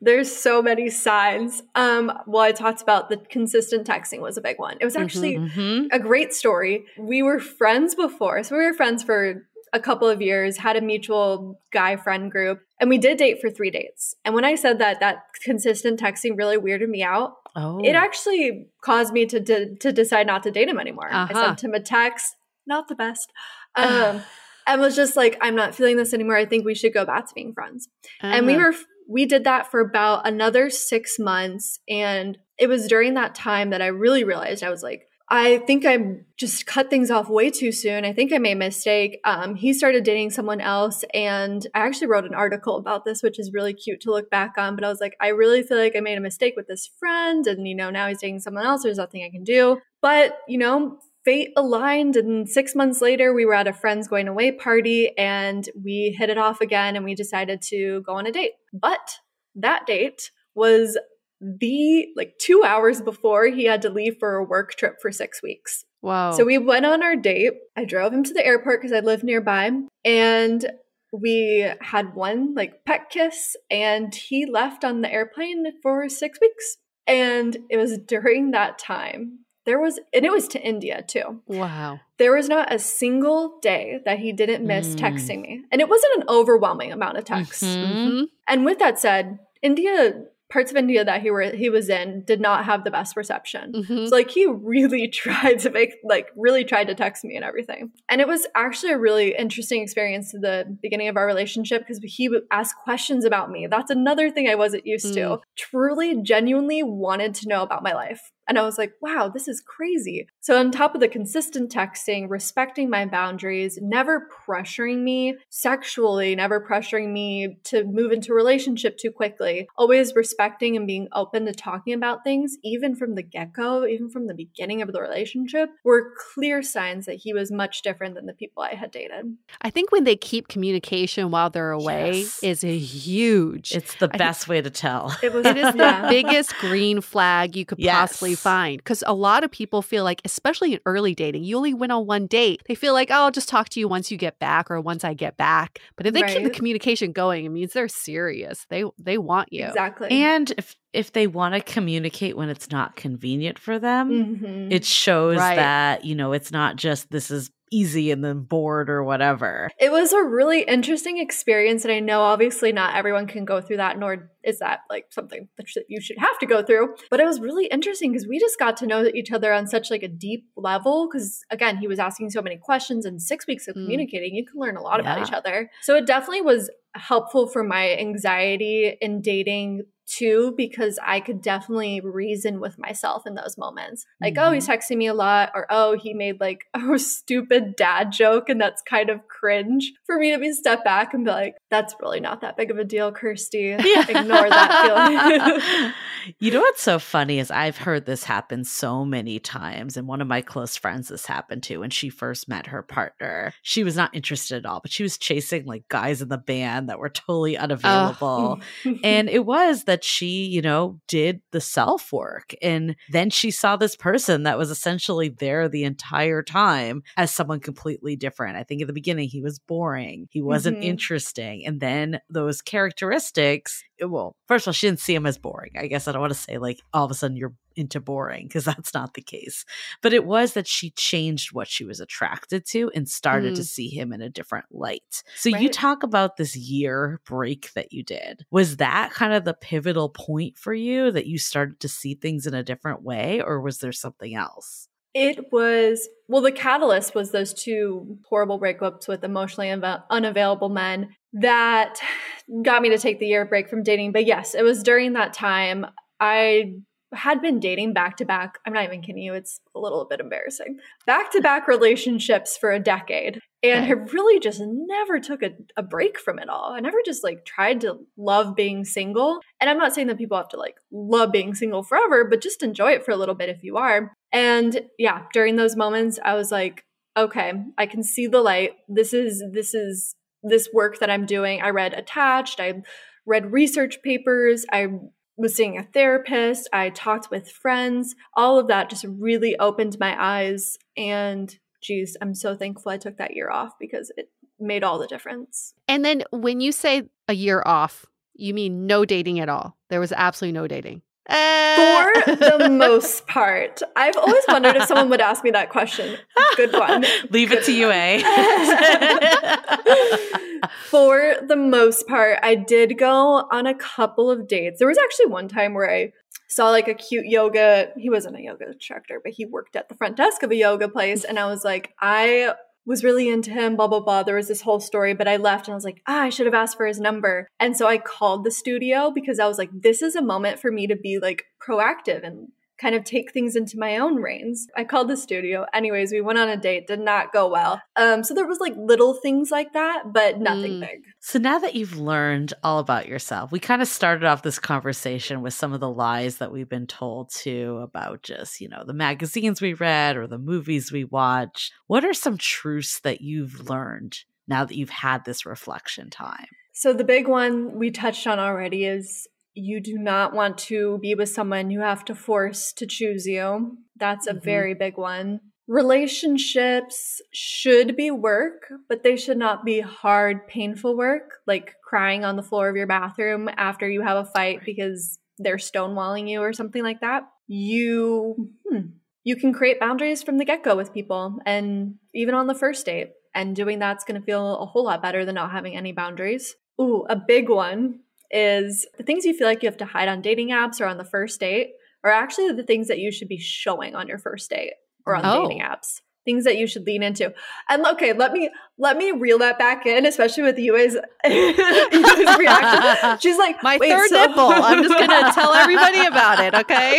there's 0.00 0.34
so 0.34 0.62
many 0.62 0.90
signs. 0.90 1.62
Um, 1.74 2.12
well, 2.26 2.42
I 2.42 2.52
talked 2.52 2.82
about 2.82 3.08
the 3.08 3.16
consistent 3.16 3.86
texting 3.86 4.20
was 4.20 4.36
a 4.36 4.40
big 4.40 4.58
one. 4.58 4.76
It 4.80 4.84
was 4.84 4.94
mm-hmm, 4.94 5.02
actually 5.02 5.36
mm-hmm. 5.36 5.86
a 5.90 5.98
great 5.98 6.32
story. 6.32 6.84
We 6.98 7.22
were 7.22 7.38
friends 7.38 7.94
before, 7.94 8.42
so 8.42 8.56
we 8.56 8.64
were 8.64 8.74
friends 8.74 9.02
for 9.02 9.46
a 9.72 9.80
couple 9.80 10.08
of 10.08 10.22
years, 10.22 10.58
had 10.58 10.76
a 10.76 10.80
mutual 10.80 11.60
guy 11.72 11.96
friend 11.96 12.30
group, 12.30 12.60
and 12.80 12.88
we 12.88 12.98
did 12.98 13.18
date 13.18 13.40
for 13.40 13.50
three 13.50 13.70
dates. 13.70 14.14
And 14.24 14.34
when 14.34 14.44
I 14.44 14.54
said 14.54 14.78
that, 14.78 15.00
that 15.00 15.24
consistent 15.44 16.00
texting 16.00 16.36
really 16.36 16.56
weirded 16.56 16.88
me 16.88 17.02
out. 17.02 17.34
Oh. 17.54 17.80
It 17.82 17.92
actually 17.92 18.68
caused 18.82 19.12
me 19.12 19.26
to, 19.26 19.40
to, 19.40 19.76
to 19.76 19.92
decide 19.92 20.26
not 20.26 20.42
to 20.44 20.50
date 20.50 20.68
him 20.68 20.78
anymore. 20.78 21.12
Uh-huh. 21.12 21.32
I 21.34 21.46
sent 21.46 21.64
him 21.64 21.74
a 21.74 21.80
text, 21.80 22.36
not 22.66 22.88
the 22.88 22.94
best. 22.94 23.32
Um, 23.78 24.22
and 24.66 24.80
was 24.80 24.96
just 24.96 25.16
like, 25.16 25.36
I'm 25.42 25.54
not 25.54 25.74
feeling 25.74 25.98
this 25.98 26.14
anymore. 26.14 26.36
I 26.36 26.46
think 26.46 26.64
we 26.64 26.74
should 26.74 26.94
go 26.94 27.04
back 27.04 27.28
to 27.28 27.34
being 27.34 27.52
friends. 27.52 27.88
Uh-huh. 28.22 28.34
And 28.34 28.46
we 28.46 28.54
uh-huh. 28.54 28.70
were 28.70 28.74
we 29.08 29.26
did 29.26 29.44
that 29.44 29.70
for 29.70 29.80
about 29.80 30.26
another 30.26 30.70
six 30.70 31.18
months. 31.18 31.78
And 31.88 32.38
it 32.58 32.68
was 32.68 32.88
during 32.88 33.14
that 33.14 33.34
time 33.34 33.70
that 33.70 33.82
I 33.82 33.86
really 33.86 34.24
realized 34.24 34.62
I 34.62 34.70
was 34.70 34.82
like, 34.82 35.06
I 35.28 35.58
think 35.66 35.84
I 35.84 35.98
just 36.36 36.66
cut 36.66 36.88
things 36.88 37.10
off 37.10 37.28
way 37.28 37.50
too 37.50 37.72
soon. 37.72 38.04
I 38.04 38.12
think 38.12 38.32
I 38.32 38.38
made 38.38 38.52
a 38.52 38.56
mistake. 38.56 39.18
Um, 39.24 39.56
he 39.56 39.72
started 39.72 40.04
dating 40.04 40.30
someone 40.30 40.60
else, 40.60 41.04
and 41.12 41.66
I 41.74 41.80
actually 41.80 42.06
wrote 42.06 42.24
an 42.24 42.34
article 42.34 42.76
about 42.76 43.04
this, 43.04 43.24
which 43.24 43.40
is 43.40 43.52
really 43.52 43.74
cute 43.74 44.00
to 44.02 44.12
look 44.12 44.30
back 44.30 44.54
on. 44.56 44.76
But 44.76 44.84
I 44.84 44.88
was 44.88 45.00
like, 45.00 45.16
I 45.20 45.28
really 45.28 45.64
feel 45.64 45.78
like 45.78 45.96
I 45.96 46.00
made 46.00 46.16
a 46.16 46.20
mistake 46.20 46.54
with 46.56 46.68
this 46.68 46.88
friend, 47.00 47.44
and 47.46 47.66
you 47.66 47.74
know, 47.74 47.90
now 47.90 48.06
he's 48.06 48.20
dating 48.20 48.40
someone 48.40 48.64
else. 48.64 48.84
There's 48.84 48.98
nothing 48.98 49.24
I 49.24 49.30
can 49.30 49.42
do. 49.42 49.80
But 50.00 50.38
you 50.46 50.58
know, 50.58 50.98
fate 51.24 51.52
aligned 51.56 52.14
and 52.14 52.48
six 52.48 52.76
months 52.76 53.00
later 53.00 53.34
we 53.34 53.44
were 53.44 53.52
at 53.52 53.66
a 53.66 53.72
friend's 53.72 54.06
going 54.06 54.28
away 54.28 54.52
party 54.52 55.10
and 55.18 55.68
we 55.84 56.14
hit 56.16 56.30
it 56.30 56.38
off 56.38 56.60
again 56.60 56.94
and 56.94 57.04
we 57.04 57.16
decided 57.16 57.60
to 57.60 58.00
go 58.02 58.12
on 58.12 58.26
a 58.26 58.30
date 58.30 58.52
but 58.72 59.18
that 59.56 59.84
date 59.86 60.30
was 60.54 60.96
the 61.40 62.06
like 62.16 62.34
two 62.38 62.62
hours 62.64 63.00
before 63.00 63.46
he 63.46 63.64
had 63.64 63.82
to 63.82 63.90
leave 63.90 64.16
for 64.18 64.36
a 64.36 64.44
work 64.44 64.74
trip 64.74 64.96
for 65.00 65.12
six 65.12 65.42
weeks 65.42 65.84
wow 66.02 66.32
so 66.32 66.44
we 66.44 66.58
went 66.58 66.86
on 66.86 67.02
our 67.02 67.16
date 67.16 67.52
i 67.76 67.84
drove 67.84 68.12
him 68.12 68.22
to 68.22 68.32
the 68.32 68.44
airport 68.44 68.80
because 68.80 68.96
i 68.96 69.00
lived 69.00 69.24
nearby 69.24 69.70
and 70.04 70.66
we 71.12 71.70
had 71.80 72.14
one 72.14 72.54
like 72.54 72.84
pet 72.84 73.10
kiss 73.10 73.56
and 73.70 74.14
he 74.14 74.46
left 74.46 74.84
on 74.84 75.02
the 75.02 75.12
airplane 75.12 75.66
for 75.82 76.08
six 76.08 76.38
weeks 76.40 76.78
and 77.06 77.58
it 77.70 77.76
was 77.76 77.98
during 77.98 78.50
that 78.50 78.78
time 78.78 79.40
there 79.66 79.80
was, 79.80 79.98
and 80.14 80.24
it 80.24 80.30
was 80.30 80.46
to 80.48 80.62
India 80.62 81.02
too. 81.06 81.42
Wow. 81.46 82.00
There 82.18 82.32
was 82.32 82.48
not 82.48 82.72
a 82.72 82.78
single 82.78 83.58
day 83.60 83.98
that 84.04 84.20
he 84.20 84.32
didn't 84.32 84.64
miss 84.64 84.94
mm. 84.94 84.98
texting 84.98 85.42
me. 85.42 85.64
And 85.72 85.80
it 85.80 85.88
wasn't 85.88 86.18
an 86.18 86.28
overwhelming 86.28 86.92
amount 86.92 87.18
of 87.18 87.24
texts. 87.24 87.64
Mm-hmm. 87.64 88.22
And 88.46 88.64
with 88.64 88.78
that 88.78 89.00
said, 89.00 89.40
India 89.62 90.22
parts 90.48 90.70
of 90.70 90.76
India 90.76 91.04
that 91.04 91.22
he 91.22 91.30
were 91.30 91.50
he 91.50 91.70
was 91.70 91.88
in 91.88 92.22
did 92.22 92.40
not 92.40 92.64
have 92.64 92.84
the 92.84 92.90
best 92.90 93.16
reception. 93.16 93.72
Mm-hmm. 93.72 94.06
So 94.06 94.16
like 94.16 94.30
he 94.30 94.46
really 94.46 95.08
tried 95.12 95.58
to 95.60 95.70
make 95.70 95.96
like 96.04 96.28
really 96.36 96.64
tried 96.64 96.88
to 96.88 96.94
text 96.94 97.24
me 97.24 97.36
and 97.36 97.44
everything. 97.44 97.90
And 98.08 98.20
it 98.20 98.28
was 98.28 98.46
actually 98.54 98.92
a 98.92 98.98
really 98.98 99.34
interesting 99.36 99.82
experience 99.82 100.30
to 100.32 100.38
the 100.38 100.76
beginning 100.82 101.08
of 101.08 101.16
our 101.16 101.26
relationship 101.26 101.82
because 101.82 102.00
he 102.02 102.28
would 102.28 102.42
ask 102.50 102.76
questions 102.76 103.24
about 103.24 103.50
me. 103.50 103.66
That's 103.66 103.90
another 103.90 104.30
thing 104.30 104.48
I 104.48 104.54
wasn't 104.54 104.86
used 104.86 105.06
mm. 105.06 105.14
to. 105.14 105.38
Truly 105.56 106.22
genuinely 106.22 106.82
wanted 106.82 107.34
to 107.36 107.48
know 107.48 107.62
about 107.62 107.82
my 107.82 107.94
life. 107.94 108.32
And 108.48 108.58
I 108.58 108.62
was 108.62 108.78
like, 108.78 108.92
wow, 109.00 109.28
this 109.28 109.48
is 109.48 109.60
crazy. 109.60 110.26
So, 110.40 110.58
on 110.58 110.70
top 110.70 110.94
of 110.94 111.00
the 111.00 111.08
consistent 111.08 111.72
texting, 111.72 112.26
respecting 112.28 112.88
my 112.88 113.04
boundaries, 113.04 113.78
never 113.82 114.28
pressuring 114.46 115.02
me 115.02 115.36
sexually, 115.50 116.36
never 116.36 116.60
pressuring 116.60 117.12
me 117.12 117.58
to 117.64 117.84
move 117.84 118.12
into 118.12 118.32
a 118.32 118.36
relationship 118.36 118.98
too 118.98 119.10
quickly, 119.10 119.66
always 119.76 120.14
respecting 120.14 120.76
and 120.76 120.86
being 120.86 121.08
open 121.12 121.46
to 121.46 121.52
talking 121.52 121.92
about 121.92 122.22
things, 122.22 122.56
even 122.62 122.94
from 122.94 123.14
the 123.14 123.22
get 123.22 123.52
go, 123.52 123.84
even 123.86 124.08
from 124.08 124.26
the 124.26 124.34
beginning 124.34 124.82
of 124.82 124.92
the 124.92 125.00
relationship, 125.00 125.70
were 125.84 126.12
clear 126.34 126.62
signs 126.62 127.06
that 127.06 127.16
he 127.16 127.32
was 127.32 127.50
much 127.50 127.82
different 127.82 128.14
than 128.14 128.26
the 128.26 128.32
people 128.32 128.62
I 128.62 128.74
had 128.74 128.90
dated. 128.90 129.36
I 129.62 129.70
think 129.70 129.90
when 129.90 130.04
they 130.04 130.16
keep 130.16 130.48
communication 130.48 131.30
while 131.30 131.50
they're 131.50 131.72
away 131.72 132.20
yes. 132.20 132.42
is 132.42 132.64
a 132.64 132.76
huge. 132.78 133.72
It's 133.72 133.96
the 133.96 134.08
best 134.08 134.46
way 134.46 134.62
to 134.62 134.70
tell. 134.70 135.16
It, 135.22 135.32
was, 135.32 135.44
it 135.44 135.56
is 135.56 135.74
the 135.74 136.06
biggest 136.08 136.54
green 136.58 137.00
flag 137.00 137.56
you 137.56 137.64
could 137.64 137.78
yes. 137.78 137.94
possibly 137.94 138.35
fine. 138.36 138.76
Because 138.78 139.02
a 139.06 139.14
lot 139.14 139.44
of 139.44 139.50
people 139.50 139.82
feel 139.82 140.04
like, 140.04 140.20
especially 140.24 140.74
in 140.74 140.80
early 140.86 141.14
dating, 141.14 141.44
you 141.44 141.56
only 141.56 141.74
went 141.74 141.92
on 141.92 142.06
one 142.06 142.26
date. 142.26 142.62
They 142.66 142.74
feel 142.74 142.92
like, 142.92 143.10
oh, 143.10 143.14
I'll 143.14 143.30
just 143.30 143.48
talk 143.48 143.68
to 143.70 143.80
you 143.80 143.88
once 143.88 144.10
you 144.10 144.16
get 144.16 144.38
back 144.38 144.70
or 144.70 144.80
once 144.80 145.04
I 145.04 145.14
get 145.14 145.36
back. 145.36 145.80
But 145.96 146.06
if 146.06 146.14
they 146.14 146.22
right. 146.22 146.34
keep 146.34 146.44
the 146.44 146.50
communication 146.50 147.12
going, 147.12 147.44
it 147.44 147.50
means 147.50 147.72
they're 147.72 147.88
serious. 147.88 148.66
They 148.68 148.84
they 148.98 149.18
want 149.18 149.52
you. 149.52 149.66
Exactly. 149.66 150.08
And 150.10 150.50
if 150.56 150.76
if 150.92 151.12
they 151.12 151.26
want 151.26 151.54
to 151.54 151.60
communicate 151.60 152.36
when 152.36 152.48
it's 152.48 152.70
not 152.70 152.96
convenient 152.96 153.58
for 153.58 153.78
them, 153.78 154.10
mm-hmm. 154.10 154.72
it 154.72 154.84
shows 154.84 155.36
right. 155.36 155.56
that, 155.56 156.04
you 156.04 156.14
know, 156.14 156.32
it's 156.32 156.50
not 156.50 156.76
just 156.76 157.10
this 157.10 157.30
is 157.30 157.50
easy 157.70 158.10
and 158.10 158.24
then 158.24 158.40
bored 158.40 158.88
or 158.88 159.02
whatever. 159.02 159.70
It 159.78 159.90
was 159.90 160.12
a 160.12 160.22
really 160.22 160.62
interesting 160.62 161.18
experience. 161.18 161.84
And 161.84 161.92
I 161.92 162.00
know 162.00 162.22
obviously 162.22 162.72
not 162.72 162.94
everyone 162.94 163.26
can 163.26 163.44
go 163.44 163.60
through 163.60 163.78
that, 163.78 163.98
nor 163.98 164.30
is 164.44 164.60
that 164.60 164.80
like 164.88 165.06
something 165.10 165.48
that 165.56 165.66
you 165.88 166.00
should 166.00 166.18
have 166.18 166.38
to 166.38 166.46
go 166.46 166.62
through. 166.62 166.94
But 167.10 167.20
it 167.20 167.26
was 167.26 167.40
really 167.40 167.66
interesting 167.66 168.12
because 168.12 168.26
we 168.26 168.38
just 168.38 168.58
got 168.58 168.76
to 168.78 168.86
know 168.86 169.04
each 169.14 169.32
other 169.32 169.52
on 169.52 169.66
such 169.66 169.90
like 169.90 170.02
a 170.02 170.08
deep 170.08 170.46
level. 170.56 171.08
Because 171.10 171.44
again, 171.50 171.78
he 171.78 171.88
was 171.88 171.98
asking 171.98 172.30
so 172.30 172.42
many 172.42 172.56
questions 172.56 173.04
and 173.04 173.20
six 173.20 173.46
weeks 173.46 173.66
of 173.68 173.74
mm. 173.74 173.84
communicating, 173.84 174.34
you 174.34 174.46
can 174.46 174.60
learn 174.60 174.76
a 174.76 174.82
lot 174.82 175.02
yeah. 175.02 175.12
about 175.12 175.26
each 175.26 175.32
other. 175.32 175.70
So 175.82 175.96
it 175.96 176.06
definitely 176.06 176.42
was 176.42 176.70
helpful 176.96 177.46
for 177.46 177.62
my 177.62 177.96
anxiety 177.96 178.96
in 179.00 179.20
dating 179.20 179.82
too 180.06 180.54
because 180.56 180.98
I 181.04 181.20
could 181.20 181.42
definitely 181.42 182.00
reason 182.00 182.60
with 182.60 182.78
myself 182.78 183.26
in 183.26 183.34
those 183.34 183.58
moments. 183.58 184.06
Like, 184.20 184.34
mm-hmm. 184.34 184.48
oh, 184.48 184.52
he's 184.52 184.66
texting 184.66 184.96
me 184.96 185.06
a 185.06 185.14
lot, 185.14 185.50
or 185.54 185.66
oh, 185.68 185.96
he 185.96 186.14
made 186.14 186.40
like 186.40 186.64
a 186.74 186.98
stupid 186.98 187.76
dad 187.76 188.12
joke 188.12 188.48
and 188.48 188.60
that's 188.60 188.82
kind 188.82 189.10
of 189.10 189.26
cringe 189.28 189.92
for 190.04 190.18
me 190.18 190.32
to 190.32 190.38
be 190.38 190.52
step 190.52 190.84
back 190.84 191.12
and 191.12 191.24
be 191.24 191.30
like, 191.30 191.56
that's 191.70 191.94
really 192.00 192.20
not 192.20 192.40
that 192.40 192.56
big 192.56 192.70
of 192.70 192.78
a 192.78 192.84
deal, 192.84 193.12
Kirsty. 193.12 193.76
Yeah. 193.78 194.06
Ignore 194.08 194.48
that 194.48 195.72
feeling. 195.76 195.92
You 196.40 196.50
know 196.50 196.60
what's 196.60 196.82
so 196.82 196.98
funny 196.98 197.38
is 197.38 197.50
I've 197.50 197.76
heard 197.76 198.04
this 198.04 198.24
happen 198.24 198.64
so 198.64 199.04
many 199.04 199.38
times. 199.38 199.96
And 199.96 200.08
one 200.08 200.20
of 200.20 200.26
my 200.26 200.40
close 200.40 200.76
friends 200.76 201.08
this 201.08 201.26
happened 201.26 201.62
to 201.64 201.78
when 201.78 201.90
she 201.90 202.08
first 202.08 202.48
met 202.48 202.66
her 202.66 202.82
partner. 202.82 203.52
She 203.62 203.84
was 203.84 203.94
not 203.94 204.14
interested 204.14 204.56
at 204.56 204.66
all, 204.66 204.80
but 204.80 204.90
she 204.90 205.04
was 205.04 205.18
chasing 205.18 205.66
like 205.66 205.88
guys 205.88 206.22
in 206.22 206.28
the 206.28 206.38
band 206.38 206.85
that 206.86 206.98
were 206.98 207.08
totally 207.08 207.56
unavailable. 207.56 208.60
and 209.04 209.28
it 209.28 209.44
was 209.46 209.84
that 209.84 210.04
she, 210.04 210.44
you 210.46 210.62
know, 210.62 211.00
did 211.08 211.40
the 211.52 211.60
self 211.60 212.12
work. 212.12 212.54
And 212.62 212.96
then 213.10 213.30
she 213.30 213.50
saw 213.50 213.76
this 213.76 213.96
person 213.96 214.44
that 214.44 214.58
was 214.58 214.70
essentially 214.70 215.28
there 215.28 215.68
the 215.68 215.84
entire 215.84 216.42
time 216.42 217.02
as 217.16 217.30
someone 217.34 217.60
completely 217.60 218.16
different. 218.16 218.56
I 218.56 218.62
think 218.62 218.80
in 218.80 218.86
the 218.86 218.92
beginning 218.92 219.28
he 219.28 219.42
was 219.42 219.58
boring, 219.58 220.28
he 220.30 220.42
wasn't 220.42 220.78
Mhm. 220.78 220.84
interesting. 220.84 221.66
And 221.66 221.80
then 221.80 222.20
those 222.30 222.62
characteristics, 222.62 223.82
well, 224.00 224.36
first 224.48 224.64
of 224.66 224.68
all, 224.68 224.72
she 224.72 224.86
didn't 224.86 225.00
see 225.00 225.14
him 225.14 225.26
as 225.26 225.38
boring. 225.38 225.72
I 225.78 225.86
guess 225.86 226.08
I 226.08 226.12
don't 226.12 226.20
want 226.20 226.32
to 226.32 226.38
say 226.38 226.58
like 226.58 226.78
all 226.92 227.04
of 227.04 227.10
a 227.10 227.14
sudden 227.14 227.36
you're 227.36 227.54
into 227.76 228.00
boring 228.00 228.46
because 228.48 228.64
that's 228.64 228.92
not 228.94 229.14
the 229.14 229.22
case. 229.22 229.64
But 230.02 230.12
it 230.12 230.24
was 230.24 230.54
that 230.54 230.66
she 230.66 230.90
changed 230.90 231.52
what 231.52 231.68
she 231.68 231.84
was 231.84 232.00
attracted 232.00 232.66
to 232.66 232.90
and 232.94 233.08
started 233.08 233.54
to 233.56 233.62
Mm. 233.62 233.66
see 233.66 233.88
him 233.88 234.12
in 234.12 234.22
a 234.22 234.28
different 234.28 234.66
light. 234.70 235.22
So 235.36 235.48
you 235.48 235.68
talk 235.68 236.02
about 236.02 236.36
this 236.36 236.56
year 236.56 237.20
break 237.26 237.72
that 237.74 237.92
you 237.92 238.02
did. 238.02 238.44
Was 238.50 238.78
that 238.78 239.12
kind 239.12 239.32
of 239.32 239.44
the 239.44 239.54
pivotal 239.54 240.08
point 240.08 240.58
for 240.58 240.74
you 240.74 241.10
that 241.12 241.26
you 241.26 241.38
started 241.38 241.80
to 241.80 241.88
see 241.88 242.14
things 242.14 242.46
in 242.46 242.54
a 242.54 242.62
different 242.62 243.02
way, 243.02 243.40
or 243.40 243.60
was 243.60 243.78
there 243.78 243.92
something 243.92 244.34
else? 244.34 244.88
It 245.14 245.50
was, 245.50 246.08
well, 246.28 246.42
the 246.42 246.52
catalyst 246.52 247.14
was 247.14 247.30
those 247.32 247.54
two 247.54 248.18
horrible 248.28 248.60
breakups 248.60 249.08
with 249.08 249.24
emotionally 249.24 249.68
unava- 249.68 250.02
unavailable 250.10 250.68
men 250.68 251.16
that 251.32 251.98
got 252.62 252.82
me 252.82 252.90
to 252.90 252.98
take 252.98 253.18
the 253.18 253.26
year 253.26 253.46
break 253.46 253.68
from 253.70 253.82
dating. 253.82 254.12
But 254.12 254.26
yes, 254.26 254.54
it 254.54 254.62
was 254.62 254.82
during 254.82 255.14
that 255.14 255.32
time 255.32 255.86
I 256.20 256.74
had 257.14 257.40
been 257.40 257.60
dating 257.60 257.92
back 257.92 258.16
to 258.16 258.24
back. 258.24 258.58
I'm 258.66 258.72
not 258.72 258.84
even 258.84 259.00
kidding 259.00 259.22
you, 259.22 259.34
it's 259.34 259.60
a 259.74 259.80
little 259.80 260.06
bit 260.08 260.20
embarrassing. 260.20 260.78
Back 261.06 261.30
to 261.32 261.40
back 261.40 261.68
relationships 261.68 262.56
for 262.56 262.72
a 262.72 262.80
decade. 262.80 263.40
And. 263.62 263.86
I 263.86 263.90
really 263.90 264.38
just 264.38 264.60
never 264.62 265.18
took 265.18 265.42
a, 265.42 265.50
a 265.76 265.82
break 265.82 266.18
from 266.18 266.38
it 266.38 266.48
all. 266.48 266.72
I 266.72 266.80
never 266.80 266.98
just 267.04 267.24
like 267.24 267.44
tried 267.44 267.80
to 267.82 267.98
love 268.16 268.54
being 268.54 268.84
single. 268.84 269.40
And 269.60 269.70
I'm 269.70 269.78
not 269.78 269.94
saying 269.94 270.08
that 270.08 270.18
people 270.18 270.36
have 270.36 270.48
to 270.50 270.58
like 270.58 270.76
love 270.92 271.32
being 271.32 271.54
single 271.54 271.82
forever, 271.82 272.24
but 272.24 272.40
just 272.40 272.62
enjoy 272.62 272.92
it 272.92 273.04
for 273.04 273.12
a 273.12 273.16
little 273.16 273.34
bit 273.34 273.48
if 273.48 273.62
you 273.62 273.76
are. 273.76 274.12
And 274.32 274.82
yeah, 274.98 275.22
during 275.32 275.56
those 275.56 275.76
moments, 275.76 276.18
I 276.24 276.34
was 276.34 276.52
like, 276.52 276.84
okay, 277.16 277.52
I 277.78 277.86
can 277.86 278.02
see 278.02 278.26
the 278.26 278.42
light. 278.42 278.72
This 278.88 279.12
is, 279.14 279.42
this 279.52 279.74
is, 279.74 280.14
this 280.42 280.68
work 280.72 280.98
that 281.00 281.10
I'm 281.10 281.26
doing. 281.26 281.62
I 281.62 281.70
read 281.70 281.94
Attached. 281.94 282.60
I 282.60 282.82
read 283.26 283.52
research 283.52 284.02
papers. 284.02 284.64
I 284.70 284.88
was 285.36 285.54
seeing 285.54 285.78
a 285.78 285.82
therapist. 285.82 286.68
I 286.72 286.90
talked 286.90 287.30
with 287.30 287.50
friends. 287.50 288.14
All 288.34 288.58
of 288.58 288.68
that 288.68 288.90
just 288.90 289.04
really 289.08 289.56
opened 289.58 289.98
my 290.00 290.16
eyes. 290.18 290.78
And 290.96 291.54
geez, 291.82 292.16
I'm 292.20 292.34
so 292.34 292.56
thankful 292.56 292.92
I 292.92 292.98
took 292.98 293.18
that 293.18 293.34
year 293.34 293.50
off 293.50 293.72
because 293.78 294.10
it 294.16 294.30
made 294.58 294.82
all 294.82 294.98
the 294.98 295.06
difference. 295.06 295.74
And 295.88 296.04
then 296.04 296.24
when 296.30 296.60
you 296.60 296.72
say 296.72 297.02
a 297.28 297.34
year 297.34 297.62
off, 297.64 298.06
you 298.34 298.54
mean 298.54 298.86
no 298.86 299.04
dating 299.04 299.40
at 299.40 299.48
all. 299.48 299.76
There 299.88 300.00
was 300.00 300.12
absolutely 300.12 300.58
no 300.58 300.66
dating. 300.66 301.02
For 301.28 302.36
the 302.36 302.68
most 302.70 303.26
part, 303.26 303.82
I've 303.96 304.16
always 304.16 304.44
wondered 304.48 304.76
if 304.76 304.84
someone 304.84 305.10
would 305.10 305.20
ask 305.20 305.42
me 305.42 305.50
that 305.50 305.70
question. 305.70 306.16
Good 306.56 306.72
one. 306.72 307.04
Leave 307.30 307.50
it 307.50 307.64
to 307.64 307.72
you, 307.72 307.90
eh? 307.90 308.22
For 310.88 311.34
the 311.46 311.56
most 311.56 312.06
part, 312.06 312.38
I 312.42 312.54
did 312.54 312.96
go 312.96 313.48
on 313.50 313.66
a 313.66 313.74
couple 313.74 314.30
of 314.30 314.46
dates. 314.46 314.78
There 314.78 314.88
was 314.88 314.98
actually 314.98 315.26
one 315.26 315.48
time 315.48 315.74
where 315.74 315.90
I 315.90 316.12
saw 316.48 316.70
like 316.70 316.86
a 316.86 316.94
cute 316.94 317.26
yoga. 317.26 317.88
He 317.96 318.08
wasn't 318.08 318.36
a 318.36 318.42
yoga 318.42 318.68
instructor, 318.68 319.20
but 319.22 319.32
he 319.32 319.44
worked 319.44 319.74
at 319.74 319.88
the 319.88 319.96
front 319.96 320.16
desk 320.16 320.44
of 320.44 320.52
a 320.52 320.56
yoga 320.56 320.88
place. 320.88 321.24
And 321.24 321.38
I 321.38 321.46
was 321.46 321.64
like, 321.64 321.92
I 322.00 322.54
was 322.86 323.04
really 323.04 323.28
into 323.28 323.50
him, 323.50 323.76
blah, 323.76 323.88
blah, 323.88 324.00
blah. 324.00 324.22
There 324.22 324.36
was 324.36 324.48
this 324.48 324.62
whole 324.62 324.80
story, 324.80 325.12
but 325.12 325.26
I 325.26 325.36
left 325.36 325.66
and 325.66 325.72
I 325.72 325.74
was 325.74 325.84
like, 325.84 326.00
ah, 326.06 326.22
I 326.22 326.28
should 326.30 326.46
have 326.46 326.54
asked 326.54 326.76
for 326.76 326.86
his 326.86 327.00
number. 327.00 327.48
And 327.58 327.76
so 327.76 327.88
I 327.88 327.98
called 327.98 328.44
the 328.44 328.50
studio 328.50 329.10
because 329.10 329.40
I 329.40 329.48
was 329.48 329.58
like, 329.58 329.70
this 329.72 330.02
is 330.02 330.14
a 330.14 330.22
moment 330.22 330.60
for 330.60 330.70
me 330.70 330.86
to 330.86 330.96
be 330.96 331.18
like 331.20 331.44
proactive 331.60 332.24
and 332.24 332.48
kind 332.78 332.94
of 332.94 333.04
take 333.04 333.32
things 333.32 333.56
into 333.56 333.78
my 333.78 333.96
own 333.96 334.16
reins. 334.16 334.66
I 334.76 334.84
called 334.84 335.08
the 335.08 335.16
studio. 335.16 335.64
Anyways, 335.72 336.12
we 336.12 336.20
went 336.20 336.38
on 336.38 336.48
a 336.48 336.56
date, 336.56 336.86
did 336.86 337.00
not 337.00 337.32
go 337.32 337.48
well. 337.48 337.80
Um, 337.96 338.22
so 338.22 338.34
there 338.34 338.46
was 338.46 338.60
like 338.60 338.74
little 338.76 339.14
things 339.14 339.50
like 339.50 339.72
that, 339.72 340.12
but 340.12 340.38
nothing 340.40 340.72
Mm. 340.72 340.80
big. 340.80 340.98
So 341.20 341.38
now 341.38 341.58
that 341.58 341.74
you've 341.74 341.98
learned 341.98 342.54
all 342.62 342.78
about 342.78 343.08
yourself, 343.08 343.50
we 343.50 343.58
kind 343.60 343.80
of 343.82 343.88
started 343.88 344.24
off 344.24 344.42
this 344.42 344.58
conversation 344.58 345.40
with 345.42 345.54
some 345.54 345.72
of 345.72 345.80
the 345.80 345.90
lies 345.90 346.38
that 346.38 346.52
we've 346.52 346.68
been 346.68 346.86
told 346.86 347.30
too 347.32 347.78
about 347.82 348.22
just, 348.22 348.60
you 348.60 348.68
know, 348.68 348.84
the 348.86 348.92
magazines 348.92 349.60
we 349.60 349.74
read 349.74 350.16
or 350.16 350.26
the 350.26 350.38
movies 350.38 350.92
we 350.92 351.04
watch. 351.04 351.70
What 351.86 352.04
are 352.04 352.14
some 352.14 352.36
truths 352.36 353.00
that 353.00 353.20
you've 353.20 353.68
learned 353.68 354.18
now 354.46 354.64
that 354.64 354.76
you've 354.76 354.90
had 354.90 355.24
this 355.24 355.46
reflection 355.46 356.10
time? 356.10 356.46
So 356.72 356.92
the 356.92 357.04
big 357.04 357.26
one 357.26 357.78
we 357.78 357.90
touched 357.90 358.26
on 358.26 358.38
already 358.38 358.84
is 358.84 359.26
you 359.56 359.80
do 359.80 359.98
not 359.98 360.34
want 360.34 360.58
to 360.58 360.98
be 360.98 361.14
with 361.14 361.30
someone 361.30 361.70
you 361.70 361.80
have 361.80 362.04
to 362.04 362.14
force 362.14 362.72
to 362.74 362.86
choose 362.86 363.26
you. 363.26 363.78
That's 363.96 364.26
a 364.26 364.34
Mhm. 364.34 364.42
very 364.42 364.74
big 364.74 364.98
one. 364.98 365.40
Relationships 365.66 367.20
should 367.32 367.96
be 367.96 368.10
work, 368.10 368.70
but 368.88 369.02
they 369.02 369.16
should 369.16 369.38
not 369.38 369.64
be 369.64 369.80
hard, 369.80 370.46
painful 370.46 370.96
work, 370.96 371.40
like 371.46 371.74
crying 371.82 372.24
on 372.24 372.36
the 372.36 372.42
floor 372.42 372.68
of 372.68 372.76
your 372.76 372.86
bathroom 372.86 373.48
after 373.56 373.88
you 373.88 374.02
have 374.02 374.18
a 374.18 374.30
fight 374.30 374.60
because 374.64 375.18
they're 375.38 375.56
stonewalling 375.56 376.28
you 376.28 376.40
or 376.40 376.52
something 376.52 376.82
like 376.82 377.00
that. 377.00 377.24
You 377.48 378.50
hmm, 378.68 378.80
you 379.24 379.36
can 379.36 379.52
create 379.52 379.80
boundaries 379.80 380.22
from 380.22 380.38
the 380.38 380.44
get-go 380.44 380.76
with 380.76 380.94
people 380.94 381.38
and 381.44 381.96
even 382.14 382.34
on 382.34 382.46
the 382.46 382.54
first 382.54 382.86
date. 382.86 383.12
And 383.34 383.54
doing 383.54 383.78
that's 383.78 384.04
going 384.04 384.18
to 384.18 384.24
feel 384.24 384.56
a 384.56 384.64
whole 384.64 384.84
lot 384.84 385.02
better 385.02 385.26
than 385.26 385.34
not 385.34 385.52
having 385.52 385.76
any 385.76 385.92
boundaries. 385.92 386.54
Ooh, 386.80 387.04
a 387.10 387.16
big 387.16 387.50
one 387.50 388.00
is 388.30 388.86
the 388.98 389.04
things 389.04 389.24
you 389.24 389.34
feel 389.36 389.46
like 389.46 389.62
you 389.62 389.68
have 389.68 389.76
to 389.78 389.84
hide 389.86 390.08
on 390.08 390.20
dating 390.20 390.50
apps 390.50 390.80
or 390.80 390.86
on 390.86 390.98
the 390.98 391.04
first 391.04 391.40
date 391.40 391.70
are 392.04 392.10
actually 392.10 392.52
the 392.52 392.62
things 392.62 392.88
that 392.88 392.98
you 392.98 393.10
should 393.10 393.28
be 393.28 393.38
showing 393.38 393.94
on 393.94 394.06
your 394.08 394.18
first 394.18 394.48
date 394.50 394.72
or 395.04 395.16
on 395.16 395.22
Oh. 395.24 395.42
dating 395.48 395.62
apps. 395.62 396.00
Things 396.24 396.42
that 396.42 396.56
you 396.58 396.66
should 396.66 396.84
lean 396.86 397.04
into. 397.04 397.32
And 397.68 397.86
okay, 397.86 398.12
let 398.12 398.32
me 398.32 398.50
let 398.78 398.96
me 398.96 399.12
reel 399.12 399.38
that 399.38 399.60
back 399.60 399.86
in, 399.86 400.04
especially 400.06 400.42
with 400.42 400.58
Yue's, 400.58 400.94
Yue's 401.24 402.36
reaction. 402.36 403.18
She's 403.20 403.38
like, 403.38 403.62
My 403.62 403.78
"Wait, 403.80 403.90
third 403.90 404.08
so-" 404.08 404.26
nipple. 404.26 404.48
I'm 404.48 404.82
just 404.82 404.92
going 404.92 405.08
to 405.24 405.30
tell 405.32 405.54
everybody 405.54 406.04
about 406.04 406.40
it, 406.40 406.52
okay? 406.54 406.98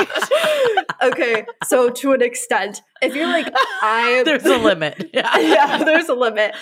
okay, 1.03 1.45
so 1.65 1.89
to 1.89 2.13
an 2.13 2.21
extent, 2.21 2.81
if 3.01 3.15
you're 3.15 3.27
like, 3.27 3.47
I 3.81 4.23
There's 4.25 4.45
a 4.45 4.57
limit. 4.57 5.09
yeah, 5.13 5.83
there's 5.83 6.07
a 6.07 6.13
limit. 6.15 6.55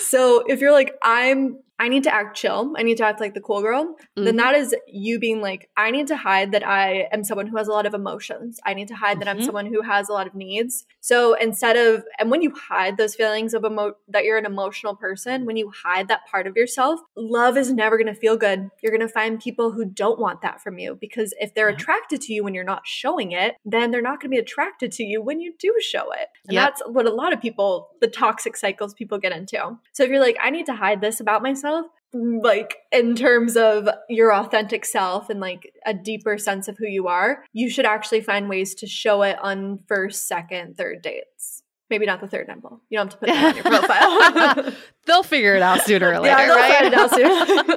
So 0.00 0.44
if 0.46 0.60
you're 0.60 0.72
like, 0.72 0.94
I'm 1.02 1.58
I 1.82 1.88
need 1.88 2.04
to 2.04 2.14
act 2.14 2.36
chill, 2.36 2.72
I 2.78 2.82
need 2.84 2.96
to 2.98 3.04
act 3.04 3.18
like 3.20 3.34
the 3.34 3.40
cool 3.40 3.60
girl, 3.60 3.96
then 4.14 4.34
Mhm. 4.34 4.42
that 4.42 4.54
is 4.54 4.76
you 4.86 5.18
being 5.18 5.40
like, 5.40 5.68
I 5.76 5.90
need 5.90 6.06
to 6.08 6.16
hide 6.16 6.52
that 6.52 6.64
I 6.66 7.08
am 7.10 7.24
someone 7.24 7.48
who 7.48 7.56
has 7.56 7.66
a 7.66 7.72
lot 7.72 7.86
of 7.86 7.92
emotions. 7.94 8.60
I 8.64 8.72
need 8.74 8.86
to 8.88 8.94
hide 8.94 9.18
that 9.20 9.26
I'm 9.28 9.38
Mhm. 9.40 9.44
someone 9.46 9.66
who 9.66 9.82
has 9.82 10.08
a 10.08 10.12
lot 10.12 10.28
of 10.28 10.34
needs. 10.36 10.86
So 11.00 11.34
instead 11.34 11.76
of 11.76 12.04
and 12.20 12.30
when 12.30 12.40
you 12.40 12.52
hide 12.52 12.96
those 12.98 13.16
feelings 13.16 13.52
of 13.52 13.64
emo 13.64 13.94
that 14.14 14.24
you're 14.24 14.38
an 14.38 14.46
emotional 14.46 14.94
person, 14.94 15.44
when 15.44 15.56
you 15.56 15.72
hide 15.84 16.06
that 16.06 16.24
part 16.30 16.46
of 16.46 16.56
yourself, 16.56 17.00
love 17.16 17.56
is 17.56 17.72
never 17.72 17.98
gonna 17.98 18.14
feel 18.14 18.36
good. 18.36 18.70
You're 18.80 18.92
gonna 18.96 19.08
find 19.08 19.40
people 19.40 19.72
who 19.72 19.84
don't 19.84 20.20
want 20.20 20.40
that 20.42 20.60
from 20.62 20.78
you 20.78 20.94
because 21.00 21.34
if 21.40 21.52
they're 21.54 21.70
Yep. 21.70 21.78
attracted 21.80 22.20
to 22.22 22.32
you 22.32 22.44
when 22.44 22.54
you're 22.54 22.62
not 22.74 22.86
showing 22.86 23.32
it, 23.32 23.56
then 23.64 23.90
they're 23.90 24.02
not 24.10 24.20
gonna 24.20 24.30
be 24.30 24.38
attracted 24.46 24.92
to 24.92 25.02
you 25.04 25.20
when 25.20 25.40
you 25.40 25.52
do 25.58 25.74
show 25.80 26.12
it. 26.12 26.28
And 26.46 26.54
Yep. 26.54 26.62
that's 26.64 26.82
what 26.86 27.06
a 27.06 27.10
lot 27.22 27.32
of 27.32 27.40
people, 27.40 27.88
the 28.00 28.06
toxic 28.06 28.56
cycles 28.56 28.94
people 28.94 29.18
get 29.18 29.32
into. 29.32 29.58
So 29.92 30.04
if 30.04 30.10
you're 30.10 30.20
like, 30.20 30.38
I 30.40 30.50
need 30.50 30.66
to 30.66 30.74
hide 30.74 31.00
this 31.00 31.18
about 31.18 31.42
myself, 31.42 31.71
like 32.14 32.76
in 32.90 33.14
terms 33.16 33.56
of 33.56 33.88
your 34.08 34.34
authentic 34.34 34.84
self 34.84 35.30
and 35.30 35.40
like 35.40 35.72
a 35.86 35.94
deeper 35.94 36.36
sense 36.38 36.68
of 36.68 36.76
who 36.78 36.86
you 36.86 37.08
are, 37.08 37.44
you 37.52 37.70
should 37.70 37.86
actually 37.86 38.20
find 38.20 38.48
ways 38.48 38.74
to 38.76 38.86
show 38.86 39.22
it 39.22 39.38
on 39.42 39.78
first, 39.88 40.28
second, 40.28 40.76
third 40.76 41.02
dates. 41.02 41.62
Maybe 41.90 42.06
not 42.06 42.20
the 42.22 42.28
third 42.28 42.48
nipple. 42.48 42.80
You 42.88 42.98
don't 42.98 43.12
have 43.12 43.20
to 43.20 43.26
put 43.26 43.28
that 43.34 43.44
on 43.44 43.54
your 43.54 44.64
profile. 44.64 44.72
They'll 45.06 45.22
figure 45.22 45.54
it 45.56 45.62
out 45.62 45.82
sooner 45.82 46.10
or 46.12 46.20
later, 46.20 46.36
Yeah, 46.38 46.46
they'll 46.46 46.56
right? 46.56 46.72
find 46.74 46.86
it 46.86 46.94
out 46.94 47.10
soon. 47.10 47.76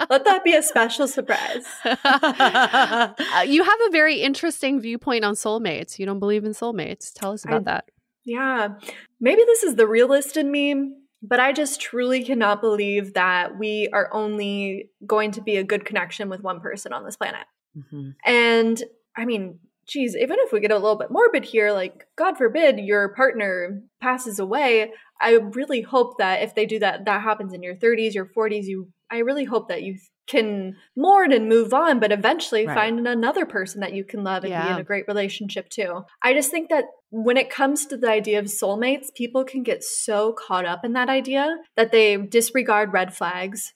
Let 0.10 0.24
that 0.24 0.42
be 0.44 0.54
a 0.54 0.62
special 0.62 1.06
surprise. 1.06 1.64
Uh, 1.84 3.44
you 3.46 3.62
have 3.62 3.78
a 3.86 3.90
very 3.90 4.20
interesting 4.20 4.80
viewpoint 4.80 5.24
on 5.24 5.34
soulmates. 5.34 5.98
You 5.98 6.06
don't 6.06 6.18
believe 6.18 6.44
in 6.44 6.52
soulmates. 6.52 7.12
Tell 7.14 7.32
us 7.32 7.44
about 7.44 7.62
I- 7.62 7.64
that. 7.64 7.84
Yeah. 8.24 8.68
Maybe 9.20 9.42
this 9.46 9.62
is 9.62 9.76
the 9.76 9.86
realist 9.86 10.36
in 10.36 10.50
me, 10.50 10.74
but 11.22 11.40
I 11.40 11.52
just 11.52 11.80
truly 11.80 12.22
cannot 12.24 12.60
believe 12.60 13.14
that 13.14 13.58
we 13.58 13.88
are 13.92 14.08
only 14.12 14.90
going 15.06 15.30
to 15.32 15.40
be 15.40 15.56
a 15.56 15.64
good 15.64 15.84
connection 15.84 16.28
with 16.28 16.42
one 16.42 16.60
person 16.60 16.92
on 16.92 17.04
this 17.04 17.16
planet. 17.16 17.46
Mhm. 17.76 18.14
And 18.24 18.82
I 19.16 19.24
mean, 19.24 19.58
geez, 19.86 20.16
even 20.16 20.36
if 20.40 20.52
we 20.52 20.60
get 20.60 20.72
a 20.72 20.78
little 20.78 20.96
bit 20.96 21.10
morbid 21.10 21.44
here, 21.44 21.72
like, 21.72 22.06
God 22.16 22.36
forbid 22.36 22.78
your 22.80 23.10
partner 23.14 23.82
passes 24.00 24.38
away, 24.38 24.92
I 25.20 25.32
really 25.34 25.80
hope 25.80 26.18
that 26.18 26.42
if 26.42 26.54
they 26.54 26.66
do 26.66 26.78
that, 26.80 27.04
that 27.04 27.22
happens 27.22 27.52
in 27.52 27.62
your 27.62 27.76
30s, 27.76 28.14
your 28.14 28.26
40s, 28.26 28.66
you 28.66 28.88
I 29.10 29.18
really 29.18 29.44
hope 29.44 29.68
that 29.68 29.82
you 29.82 29.98
can 30.26 30.76
mourn 30.96 31.32
and 31.32 31.48
move 31.48 31.72
on, 31.72 32.00
but 32.00 32.10
eventually 32.10 32.66
Right. 32.66 32.74
find 32.74 33.06
another 33.06 33.46
person 33.46 33.80
that 33.80 33.92
you 33.92 34.04
can 34.04 34.24
love 34.24 34.42
and 34.42 34.52
be 34.52 34.68
in 34.70 34.78
a 34.78 34.84
great 34.84 35.06
relationship 35.06 35.68
too. 35.68 36.04
I 36.22 36.34
just 36.34 36.50
think 36.50 36.68
that 36.70 36.86
when 37.10 37.36
it 37.36 37.48
comes 37.48 37.86
to 37.86 37.96
the 37.96 38.10
idea 38.10 38.38
of 38.40 38.46
soulmates, 38.46 39.14
people 39.14 39.44
can 39.44 39.62
get 39.62 39.84
so 39.84 40.32
caught 40.32 40.66
up 40.66 40.84
in 40.84 40.94
that 40.94 41.08
idea 41.08 41.56
that 41.76 41.92
they 41.92 42.16
disregard 42.16 42.92
red 42.92 43.14
flags. 43.14 43.72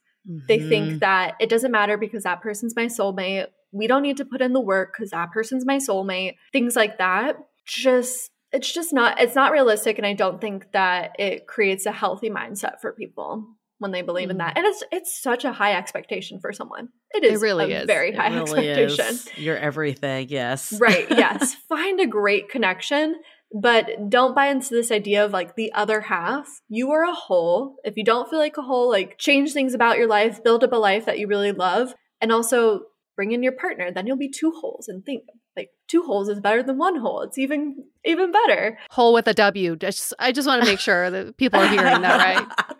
They 0.49 0.59
Mhm. 0.59 0.69
think 0.69 1.01
that 1.01 1.35
it 1.41 1.49
doesn't 1.49 1.71
matter 1.71 1.97
because 1.97 2.25
that 2.25 2.41
person's 2.43 2.75
my 2.75 2.87
soulmate. 2.87 3.47
We 3.73 3.87
don't 3.87 4.03
need 4.03 4.17
to 4.17 4.25
put 4.25 4.43
in 4.43 4.53
the 4.53 4.61
work 4.61 4.93
because 4.93 5.11
that 5.13 5.31
person's 5.31 5.65
my 5.65 5.77
soulmate. 5.77 6.35
Things 6.53 6.75
like 6.75 6.99
that. 6.99 7.37
Just 7.65 8.31
it's 8.53 8.73
just 8.73 8.93
not 8.93 9.21
it's 9.21 9.37
not 9.37 9.53
realistic 9.53 9.97
and 9.99 10.07
I 10.07 10.13
don't 10.13 10.41
think 10.41 10.73
that 10.73 11.15
it 11.21 11.47
creates 11.47 11.87
a 11.87 11.93
healthy 11.93 12.29
mindset 12.29 12.81
for 12.81 12.93
people 12.93 13.47
when 13.81 13.91
they 13.91 14.03
believe 14.03 14.31
in 14.31 14.37
that. 14.39 14.55
Mm. 14.55 14.59
And 14.59 14.67
it's 14.67 14.83
it's 14.93 15.23
such 15.23 15.45
a 15.45 15.53
high 15.53 15.73
expectation 15.77 16.39
for 16.39 16.53
someone. 16.53 16.91
It 17.13 17.25
is 17.25 17.43
really 17.43 17.73
a 17.73 17.81
is. 17.81 17.87
very 17.87 18.11
It 18.11 18.17
high 18.17 18.29
really 18.35 18.69
expectation. 18.69 19.07
is. 19.15 19.29
You're 19.37 19.57
everything. 19.57 20.29
Yes. 20.29 20.73
Right. 20.79 21.09
Yes. 21.21 21.55
Find 21.69 21.99
a 21.99 22.07
great 22.07 22.49
connection, 22.51 23.17
but 23.53 24.09
don't 24.09 24.35
buy 24.35 24.47
into 24.49 24.71
this 24.75 24.93
idea 24.93 25.25
of 25.25 25.33
like 25.33 25.57
the 25.57 25.73
other 25.73 26.03
half. 26.03 26.47
You 26.69 26.91
are 26.93 27.03
a 27.05 27.13
whole. 27.15 27.77
If 27.83 27.97
you 27.97 28.05
don't 28.05 28.29
feel 28.31 28.39
like 28.39 28.57
a 28.59 28.63
whole, 28.63 28.89
like 28.91 29.19
change 29.19 29.53
things 29.53 29.75
about 29.75 29.97
your 29.99 30.07
life, 30.07 30.45
build 30.45 30.63
up 30.63 30.73
a 30.73 30.77
life 30.77 31.07
that 31.07 31.19
you 31.19 31.27
really 31.27 31.53
love, 31.53 31.95
and 32.21 32.31
also 32.31 32.83
bring 33.17 33.33
in 33.33 33.43
your 33.43 33.53
partner. 33.53 33.91
Then 33.91 34.07
you'll 34.07 34.17
be 34.17 34.31
two 34.31 34.53
holes 34.61 34.89
and 34.89 35.05
think 35.05 35.25
like 35.57 35.71
two 35.89 36.03
holes 36.03 36.29
is 36.29 36.41
better 36.41 36.63
than 36.63 36.79
one 36.79 36.97
hole. 36.97 37.23
It's 37.23 37.39
even 37.39 37.85
even 38.05 38.33
better. 38.33 38.79
Hole 38.91 39.13
with 39.13 39.27
a 39.29 39.35
W. 39.35 39.77
Just 39.77 40.15
I 40.19 40.33
just 40.33 40.47
want 40.49 40.63
to 40.63 40.69
make 40.71 40.81
sure 40.81 41.11
that 41.11 41.37
people 41.37 41.61
are 41.61 41.69
hearing 41.69 42.01
that 42.03 42.19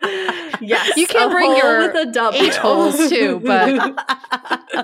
right. 0.01 0.37
Yes. 0.63 0.95
You 0.95 1.07
can 1.07 1.27
a 1.29 1.31
bring 1.31 1.49
hole 1.49 1.57
your 1.57 1.79
with 1.79 1.95
a 1.95 2.11
W. 2.11 2.41
H 2.43 2.55
holes 2.57 3.09
too, 3.09 3.39
but 3.43 3.69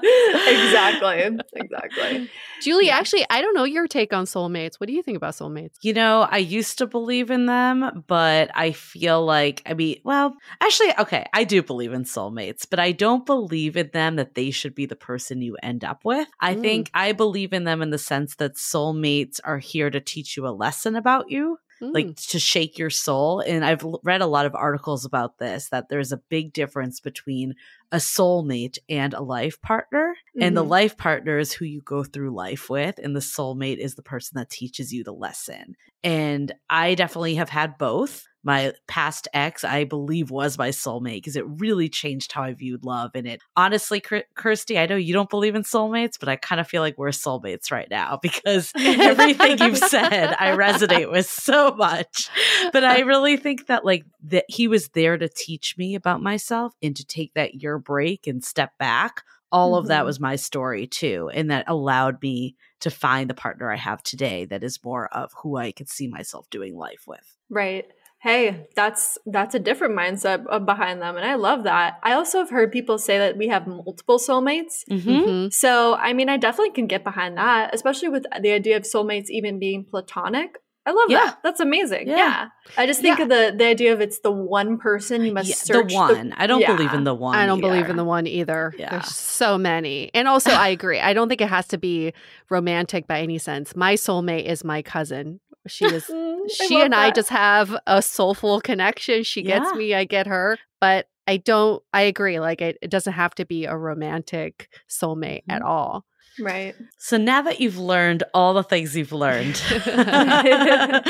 exactly. 0.47 1.37
Exactly. 1.53 2.29
Julie, 2.61 2.89
actually, 2.89 3.25
I 3.29 3.41
don't 3.41 3.53
know 3.53 3.63
your 3.63 3.87
take 3.87 4.11
on 4.13 4.25
soulmates. 4.25 4.79
What 4.79 4.87
do 4.87 4.93
you 4.93 5.03
think 5.03 5.17
about 5.17 5.33
soulmates? 5.35 5.75
You 5.83 5.93
know, 5.93 6.27
I 6.29 6.37
used 6.37 6.79
to 6.79 6.87
believe 6.87 7.29
in 7.29 7.45
them, 7.45 8.03
but 8.07 8.49
I 8.55 8.71
feel 8.71 9.23
like, 9.23 9.61
I 9.67 9.75
mean, 9.75 9.99
well, 10.03 10.35
actually, 10.61 10.93
okay, 10.97 11.25
I 11.33 11.43
do 11.43 11.61
believe 11.61 11.93
in 11.93 12.03
soulmates, 12.03 12.65
but 12.67 12.79
I 12.79 12.91
don't 12.91 13.25
believe 13.25 13.77
in 13.77 13.91
them 13.93 14.15
that 14.15 14.33
they 14.33 14.49
should 14.49 14.73
be 14.73 14.87
the 14.87 14.95
person 14.95 15.41
you 15.41 15.57
end 15.61 15.83
up 15.83 16.03
with. 16.03 16.27
I 16.39 16.55
Mm. 16.55 16.61
think 16.61 16.89
I 16.93 17.11
believe 17.11 17.53
in 17.53 17.63
them 17.65 17.76
in 17.81 17.89
the 17.91 17.97
sense 17.97 18.35
that 18.35 18.55
soulmates 18.55 19.39
are 19.43 19.59
here 19.59 19.89
to 19.89 19.99
teach 19.99 20.37
you 20.37 20.47
a 20.47 20.49
lesson 20.49 20.95
about 20.95 21.29
you. 21.29 21.57
like 21.79 22.07
Mm. 22.07 22.27
to 22.31 22.39
shake 22.39 22.79
your 22.79 22.89
soul. 22.89 23.39
And 23.41 23.63
I've 23.63 23.85
read 24.03 24.21
a 24.21 24.25
lot 24.25 24.47
of 24.47 24.55
articles 24.55 25.05
about 25.05 25.37
this 25.37 25.69
that 25.69 25.89
there's 25.89 26.11
a 26.11 26.17
big 26.17 26.51
difference 26.51 26.99
between 26.99 27.53
a 27.91 27.97
soulmate 27.97 28.79
and 28.89 29.13
a 29.13 29.21
life 29.21 29.61
partner. 29.61 30.15
And 30.41 30.57
the 30.57 30.63
Mhm. 30.65 30.69
life 30.69 30.97
partner 30.97 31.37
is 31.37 31.53
who 31.53 31.65
you 31.65 31.81
go 31.81 32.03
through 32.03 32.31
life 32.33 32.67
with, 32.67 32.97
and 32.97 33.15
the 33.15 33.19
soulmate 33.19 33.77
is 33.77 33.93
the 33.93 34.01
person 34.01 34.39
that 34.39 34.49
teaches 34.49 34.91
you 34.91 35.03
the 35.03 35.13
lesson. 35.13 35.75
And 36.03 36.51
I 36.67 36.95
definitely 36.95 37.35
have 37.35 37.49
had 37.49 37.77
both. 37.77 38.23
My 38.47 38.71
past 38.87 39.27
ex, 39.33 39.65
I 39.65 39.83
believe, 39.83 40.31
was 40.31 40.57
my 40.57 40.69
soulmate 40.69 41.17
because 41.17 41.35
it 41.35 41.45
really 41.45 41.89
changed 41.89 42.31
how 42.31 42.43
I 42.43 42.53
viewed 42.53 42.85
love. 42.85 43.11
And 43.13 43.27
it 43.27 43.41
honestly, 43.57 44.01
Kirsty, 44.35 44.79
I 44.79 44.85
know 44.85 44.95
you 44.95 45.13
don't 45.13 45.29
believe 45.29 45.53
in 45.53 45.63
soulmates, 45.63 46.17
but 46.17 46.29
I 46.29 46.37
kind 46.37 46.61
of 46.61 46.67
feel 46.67 46.81
like 46.81 46.97
we're 46.97 47.09
soulmates 47.09 47.71
right 47.71 47.89
now 47.91 48.17
because 48.21 48.71
everything 48.77 49.57
you've 49.59 49.77
said 49.77 50.33
I 50.39 50.55
resonate 50.55 51.11
with 51.11 51.29
so 51.29 51.75
much. 51.75 52.29
But 52.71 52.85
I 52.85 52.99
really 53.01 53.35
think 53.35 53.67
that 53.67 53.83
like 53.83 54.05
that 54.23 54.45
he 54.47 54.69
was 54.69 54.87
there 54.89 55.17
to 55.17 55.27
teach 55.27 55.77
me 55.77 55.95
about 55.95 56.23
myself 56.23 56.73
and 56.81 56.95
to 56.95 57.05
take 57.05 57.33
that 57.33 57.55
year 57.61 57.77
break 57.77 58.27
and 58.27 58.41
step 58.43 58.71
back. 58.79 59.23
All 59.51 59.75
of 59.75 59.87
that 59.87 60.03
Mhm. 60.03 60.05
was 60.05 60.19
my 60.21 60.35
story 60.37 60.87
too. 60.87 61.29
And 61.33 61.51
that 61.51 61.65
allowed 61.67 62.21
me 62.21 62.55
to 62.79 62.89
find 62.89 63.29
the 63.29 63.33
partner 63.33 63.71
I 63.71 63.77
have 63.77 64.03
today 64.03 64.45
that 64.45 64.63
is 64.63 64.79
more 64.83 65.07
of 65.13 65.31
who 65.41 65.57
I 65.57 65.71
could 65.73 65.89
see 65.89 66.07
myself 66.07 66.49
doing 66.49 66.77
life 66.77 67.03
with. 67.07 67.35
Right. 67.49 67.85
Hey, 68.27 68.67
that's 68.75 69.17
that's 69.25 69.55
a 69.55 69.59
different 69.59 69.95
mindset 69.97 70.43
uh, 70.49 70.59
behind 70.59 71.01
them 71.01 71.15
and 71.15 71.25
I 71.25 71.35
love 71.35 71.63
that. 71.63 71.97
I 72.03 72.11
also 72.13 72.39
have 72.39 72.49
heard 72.49 72.73
people 72.73 72.97
say 72.97 73.17
that 73.19 73.37
we 73.37 73.47
have 73.47 73.65
multiple 73.67 74.19
soulmates. 74.19 74.83
Mm-hmm. 74.91 75.09
Mhm. 75.09 75.53
So, 75.53 75.95
I 75.95 76.11
mean, 76.11 76.27
I 76.27 76.35
definitely 76.35 76.71
can 76.73 76.87
get 76.87 77.05
behind 77.05 77.37
that, 77.37 77.73
especially 77.73 78.09
with 78.09 78.25
the 78.41 78.51
idea 78.51 78.75
of 78.75 78.83
soulmates 78.83 79.29
even 79.29 79.59
being 79.59 79.85
platonic. 79.89 80.57
I 80.85 80.91
love 80.91 81.09
Yeah. 81.09 81.25
that. 81.25 81.39
That's 81.43 81.59
amazing. 81.61 82.07
Yeah. 82.09 82.17
Yeah. 82.17 82.47
I 82.77 82.85
just 82.85 83.01
think 83.01 83.17
Yeah. 83.17 83.23
of 83.23 83.29
the 83.29 83.53
the 83.57 83.65
idea 83.65 83.93
of 83.93 84.01
it's 84.01 84.19
the 84.19 84.31
one 84.31 84.77
person 84.77 85.23
you 85.25 85.33
must 85.33 85.47
Yeah, 85.49 85.55
search 85.55 85.89
the 85.91 85.95
one. 85.95 86.33
I 86.37 86.47
don't 86.47 86.65
believe 86.65 86.93
in 86.93 87.05
the 87.05 87.13
one. 87.15 87.35
I 87.37 87.45
don't 87.45 87.61
believe 87.61 87.89
in 87.89 87.95
the 87.95 88.05
one 88.05 88.27
either. 88.27 88.73
Yeah. 88.77 88.89
There's 88.91 89.07
so 89.15 89.57
many. 89.57 90.11
And 90.13 90.27
also, 90.27 90.51
I 90.51 90.67
agree. 90.77 90.99
I 90.99 91.13
don't 91.13 91.29
think 91.29 91.39
it 91.41 91.49
has 91.49 91.67
to 91.69 91.77
be 91.77 92.13
romantic 92.49 93.07
by 93.07 93.19
any 93.21 93.37
sense. 93.37 93.73
My 93.75 93.93
soulmate 93.95 94.45
is 94.45 94.63
my 94.65 94.81
cousin. 94.81 95.39
She 95.67 95.85
is 95.85 96.05
she 96.49 96.75
love 96.75 96.85
and 96.85 96.95
I 96.95 97.11
just 97.11 97.29
have 97.29 97.75
a 97.87 98.01
soulful 98.01 98.61
connection. 98.61 99.23
She 99.23 99.41
gets 99.43 99.73
me, 99.75 99.93
I 99.93 100.05
get 100.05 100.27
her. 100.27 100.57
But 100.79 101.07
I 101.27 101.37
don't, 101.37 101.83
I 101.93 102.03
agree. 102.03 102.39
Like, 102.39 102.61
it, 102.61 102.77
it 102.81 102.89
doesn't 102.89 103.13
have 103.13 103.35
to 103.35 103.45
be 103.45 103.65
a 103.65 103.75
romantic 103.75 104.69
soulmate 104.89 105.43
at 105.49 105.61
Mm-hmm. 105.61 105.67
all. 105.67 106.05
right. 106.39 106.73
So 106.99 107.17
now 107.17 107.41
that 107.41 107.59
you've 107.59 107.77
learned 107.77 108.23
all 108.33 108.53
the 108.53 108.63
things 108.63 108.95
you've 108.95 109.11
learned, 109.11 109.55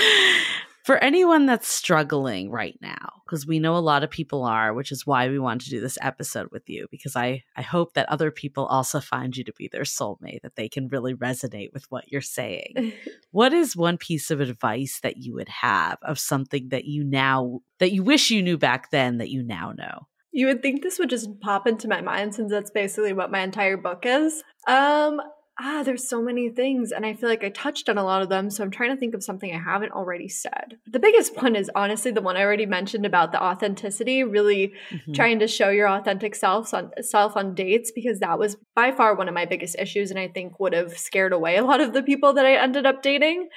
for 0.88 1.04
anyone 1.04 1.46
that's 1.46 1.68
struggling 1.68 2.50
right 2.50 2.80
now, 2.82 3.22
because 3.26 3.46
we 3.46 3.60
know 3.60 3.76
a 3.76 3.80
lot 3.80 4.06
of 4.06 4.10
people 4.10 4.46
are, 4.46 4.74
which 4.74 4.90
is 4.90 5.06
why 5.06 5.28
we 5.28 5.38
want 5.38 5.60
to 5.60 5.70
do 5.70 5.82
this 5.82 5.98
episode 6.02 6.48
with 6.50 6.64
you, 6.70 6.88
because 6.90 7.14
I, 7.14 7.44
I 7.58 7.62
hope 7.62 7.96
that 7.96 8.08
other 8.08 8.32
people 8.32 8.66
also 8.68 9.02
find 9.02 9.36
you 9.36 9.44
to 9.44 9.52
be 9.58 9.68
their 9.68 9.82
soulmate, 9.82 10.44
that 10.44 10.56
they 10.56 10.70
can 10.70 10.88
really 10.88 11.14
resonate 11.14 11.74
with 11.74 11.84
what 11.90 12.10
you're 12.10 12.22
saying. 12.22 12.94
what 13.32 13.52
is 13.52 13.76
one 13.76 13.98
piece 13.98 14.32
of 14.32 14.40
advice 14.40 15.02
that 15.04 15.18
you 15.18 15.34
would 15.34 15.50
have 15.50 15.98
of 16.04 16.18
something 16.18 16.70
that 16.70 16.86
you 16.86 17.04
now, 17.04 17.60
that 17.80 17.92
you 17.92 18.02
wish 18.02 18.32
you 18.32 18.42
knew 18.42 18.58
back 18.58 18.90
then 18.90 19.18
that 19.18 19.30
you 19.30 19.44
now 19.44 19.74
know? 19.78 20.08
You 20.32 20.48
would 20.48 20.62
think 20.62 20.84
this 20.84 21.00
would 21.00 21.10
just 21.10 21.42
pop 21.42 21.68
into 21.68 21.90
my 21.90 22.00
mind 22.00 22.34
since 22.34 22.50
that's 22.50 22.72
basically 22.72 23.12
what 23.12 23.30
my 23.30 23.42
entire 23.42 23.76
book 23.76 24.06
is. 24.06 24.42
Um, 24.70 25.20
ah, 25.60 25.82
there's 25.84 26.08
so 26.08 26.22
many 26.22 26.50
things, 26.50 26.92
and 26.92 27.06
I 27.06 27.14
feel 27.14 27.30
like 27.30 27.44
I 27.44 27.50
touched 27.50 27.90
on 27.90 27.98
a 27.98 28.04
lot 28.04 28.22
of 28.22 28.30
them, 28.30 28.50
so 28.50 28.64
I'm 28.64 28.70
trying 28.72 28.92
to 28.92 28.96
think 28.98 29.16
of 29.16 29.24
something 29.24 29.52
I 29.54 29.58
haven't 29.60 29.92
already 29.92 30.28
said. 30.28 30.78
The 30.86 31.00
biggest 31.00 31.42
one 31.42 31.56
is 31.56 31.72
honestly 31.76 32.12
the 32.12 32.22
one 32.22 32.38
I 32.38 32.42
already 32.44 32.66
mentioned 32.68 33.06
about 33.06 33.32
the 33.32 33.44
authenticity, 33.44 34.24
really 34.24 34.74
Mhm. 34.92 35.14
trying 35.16 35.40
to 35.40 35.48
show 35.48 35.70
your 35.70 35.88
authentic 35.90 36.36
self 36.36 36.74
on 36.74 36.92
self 37.02 37.36
on 37.36 37.56
dates 37.56 37.92
because 37.92 38.20
that 38.20 38.38
was 38.38 38.58
by 38.76 38.92
far 38.92 39.16
one 39.16 39.28
of 39.28 39.34
my 39.34 39.46
biggest 39.46 39.76
issues 39.80 40.12
and 40.12 40.20
I 40.20 40.28
think 40.28 40.60
would 40.60 40.74
have 40.74 40.98
scared 40.98 41.34
away 41.34 41.58
a 41.58 41.64
lot 41.66 41.82
of 41.82 41.94
the 41.94 42.04
people 42.04 42.34
that 42.34 42.46
I 42.46 42.56
ended 42.56 42.86
up 42.86 43.02
dating. 43.02 43.50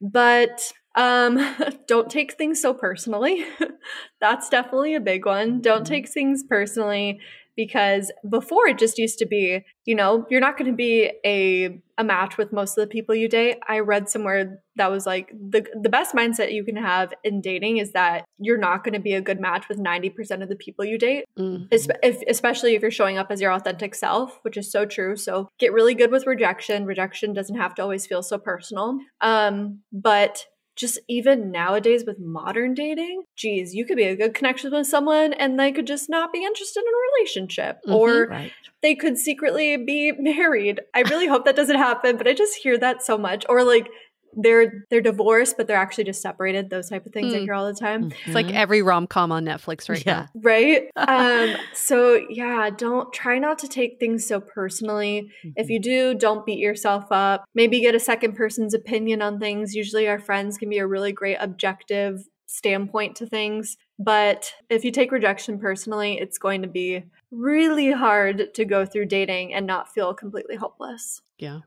But 0.00 0.72
um 0.94 1.38
don't 1.88 2.10
take 2.10 2.34
things 2.34 2.60
so 2.60 2.74
personally. 2.74 3.44
That's 4.20 4.48
definitely 4.48 4.94
a 4.94 5.00
big 5.00 5.26
one. 5.26 5.60
Don't 5.60 5.82
Mhm. 5.82 5.86
take 5.88 6.08
things 6.08 6.42
personally 6.48 7.20
because 7.56 8.10
before 8.28 8.66
it 8.66 8.78
just 8.78 8.98
used 8.98 9.18
to 9.18 9.26
be, 9.26 9.64
you 9.84 9.94
know, 9.94 10.26
you're 10.30 10.40
not 10.40 10.56
going 10.56 10.70
to 10.70 10.76
be 10.76 11.10
a 11.24 11.80
a 11.98 12.04
match 12.04 12.38
with 12.38 12.52
most 12.52 12.76
of 12.78 12.82
the 12.82 12.86
people 12.90 13.14
you 13.14 13.28
date. 13.28 13.58
I 13.68 13.80
read 13.80 14.08
somewhere 14.08 14.60
that 14.76 14.90
was 14.90 15.04
like 15.06 15.30
the 15.32 15.64
the 15.80 15.90
best 15.90 16.14
mindset 16.14 16.52
you 16.52 16.64
can 16.64 16.76
have 16.76 17.12
in 17.22 17.40
dating 17.42 17.76
is 17.76 17.92
that 17.92 18.24
you're 18.38 18.58
not 18.58 18.82
going 18.82 18.94
to 18.94 19.00
be 19.00 19.12
a 19.12 19.20
good 19.20 19.38
match 19.40 19.68
with 19.68 19.78
90% 19.78 20.42
of 20.42 20.48
the 20.48 20.56
people 20.56 20.84
you 20.84 20.98
date, 20.98 21.24
Mm. 21.38 21.68
es- 21.70 21.88
if, 22.02 22.22
especially 22.28 22.74
if 22.74 22.82
you're 22.82 22.90
showing 22.90 23.18
up 23.18 23.26
as 23.30 23.40
your 23.40 23.52
authentic 23.52 23.94
self, 23.94 24.38
which 24.42 24.56
is 24.56 24.72
so 24.72 24.86
true. 24.86 25.16
So 25.16 25.48
get 25.58 25.72
really 25.72 25.94
good 25.94 26.10
with 26.10 26.26
rejection. 26.26 26.86
Rejection 26.86 27.34
doesn't 27.34 27.56
have 27.56 27.74
to 27.76 27.82
always 27.82 28.06
feel 28.06 28.22
so 28.22 28.38
personal. 28.38 28.98
Um, 29.20 29.80
but 29.92 30.46
just 30.76 30.98
even 31.08 31.50
nowadays 31.50 32.04
with 32.06 32.18
modern 32.18 32.74
dating, 32.74 33.22
geez, 33.36 33.74
you 33.74 33.84
could 33.84 33.96
be 33.96 34.04
a 34.04 34.16
good 34.16 34.34
connection 34.34 34.70
with 34.72 34.86
someone 34.86 35.32
and 35.34 35.58
they 35.58 35.70
could 35.72 35.86
just 35.86 36.08
not 36.08 36.32
be 36.32 36.44
interested 36.44 36.80
in 36.80 36.86
a 36.86 37.18
relationship 37.18 37.78
Mhm. 37.86 37.94
or 37.94 38.26
Right. 38.28 38.52
they 38.82 38.94
could 38.94 39.18
secretly 39.18 39.76
be 39.76 40.12
married. 40.18 40.80
I 40.94 41.00
really 41.02 41.26
hope 41.26 41.44
that 41.44 41.56
doesn't 41.56 41.76
happen, 41.76 42.16
but 42.16 42.26
I 42.26 42.32
just 42.32 42.56
hear 42.56 42.78
that 42.78 43.02
so 43.02 43.18
much. 43.18 43.44
Or 43.48 43.62
like 43.64 43.88
they're 44.34 44.84
they're 44.90 45.00
divorced, 45.00 45.56
but 45.56 45.66
they're 45.66 45.76
actually 45.76 46.04
just 46.04 46.22
separated. 46.22 46.70
Those 46.70 46.88
type 46.88 47.04
of 47.06 47.12
things 47.12 47.34
I 47.34 47.38
Mm. 47.38 47.42
hear 47.44 47.54
all 47.54 47.66
the 47.66 47.78
time. 47.78 48.12
It's 48.24 48.34
like 48.34 48.50
every 48.52 48.82
rom 48.82 49.06
com 49.06 49.30
on 49.32 49.44
Netflix 49.44 49.88
right 49.88 50.04
Yeah. 50.06 50.26
Right. 50.34 50.88
Um, 50.96 51.54
so 51.74 52.20
yeah, 52.30 52.70
don't 52.70 53.12
try 53.12 53.38
not 53.38 53.58
to 53.60 53.68
take 53.68 53.98
things 54.00 54.26
so 54.26 54.40
personally. 54.40 55.30
If 55.56 55.68
you 55.68 55.78
do, 55.80 56.14
don't 56.14 56.46
beat 56.46 56.58
yourself 56.58 57.04
up. 57.10 57.44
Maybe 57.54 57.80
get 57.80 57.94
a 57.94 58.00
second 58.00 58.34
person's 58.34 58.72
opinion 58.74 59.20
on 59.22 59.38
things. 59.38 59.74
Usually 59.74 60.08
our 60.08 60.18
friends 60.18 60.56
can 60.58 60.68
be 60.70 60.78
a 60.78 60.86
really 60.86 61.12
great 61.12 61.36
objective 61.40 62.20
standpoint 62.46 63.16
to 63.16 63.26
things. 63.26 63.76
But 63.98 64.52
if 64.68 64.84
you 64.84 64.90
take 64.90 65.10
rejection 65.12 65.58
personally, 65.58 66.18
it's 66.18 66.38
going 66.38 66.62
to 66.62 66.68
be 66.68 67.04
really 67.30 67.92
hard 67.92 68.52
to 68.54 68.64
go 68.64 68.84
through 68.84 69.06
dating 69.06 69.54
and 69.54 69.66
not 69.66 69.92
feel 69.92 70.12
completely 70.14 70.56
hopeless. 70.56 71.20
Yeah. 71.38 71.60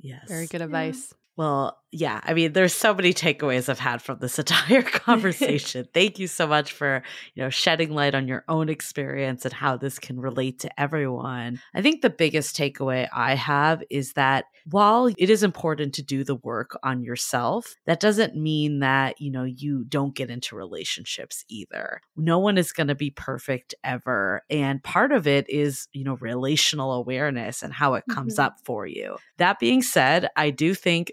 Yes. 0.00 0.24
Very 0.28 0.46
good 0.48 0.62
advice. 0.62 1.14
Well, 1.36 1.78
yeah, 1.94 2.20
I 2.24 2.32
mean, 2.32 2.54
there's 2.54 2.74
so 2.74 2.94
many 2.94 3.12
takeaways 3.12 3.68
I've 3.68 3.78
had 3.78 4.00
from 4.00 4.18
this 4.18 4.38
entire 4.38 4.82
conversation. 4.82 5.86
Thank 5.94 6.18
you 6.18 6.26
so 6.26 6.46
much 6.46 6.72
for, 6.72 7.02
you 7.34 7.42
know, 7.42 7.50
shedding 7.50 7.90
light 7.90 8.14
on 8.14 8.26
your 8.26 8.44
own 8.48 8.70
experience 8.70 9.44
and 9.44 9.52
how 9.52 9.76
this 9.76 9.98
can 9.98 10.18
relate 10.18 10.60
to 10.60 10.80
everyone. 10.80 11.60
I 11.74 11.82
think 11.82 12.00
the 12.00 12.10
biggest 12.10 12.56
takeaway 12.56 13.08
I 13.14 13.34
have 13.34 13.82
is 13.90 14.14
that 14.14 14.46
while 14.70 15.06
it 15.06 15.28
is 15.28 15.42
important 15.42 15.94
to 15.94 16.02
do 16.02 16.24
the 16.24 16.36
work 16.36 16.78
on 16.82 17.02
yourself, 17.02 17.74
that 17.84 18.00
doesn't 18.00 18.36
mean 18.36 18.78
that, 18.78 19.20
you 19.20 19.30
know, 19.30 19.44
you 19.44 19.84
don't 19.84 20.14
get 20.14 20.30
into 20.30 20.56
relationships 20.56 21.44
either. 21.48 22.00
No 22.16 22.38
one 22.38 22.56
is 22.56 22.72
going 22.72 22.86
to 22.86 22.94
be 22.94 23.10
perfect 23.10 23.74
ever. 23.84 24.42
And 24.48 24.82
part 24.82 25.12
of 25.12 25.26
it 25.26 25.50
is, 25.50 25.88
you 25.92 26.04
know, 26.04 26.16
relational 26.20 26.92
awareness 26.92 27.62
and 27.62 27.72
how 27.72 27.94
it 27.94 28.04
comes 28.10 28.34
mm-hmm. 28.34 28.46
up 28.46 28.56
for 28.64 28.86
you. 28.86 29.16
That 29.36 29.58
being 29.58 29.82
said, 29.82 30.28
I 30.36 30.50
do 30.50 30.74
think 30.74 31.12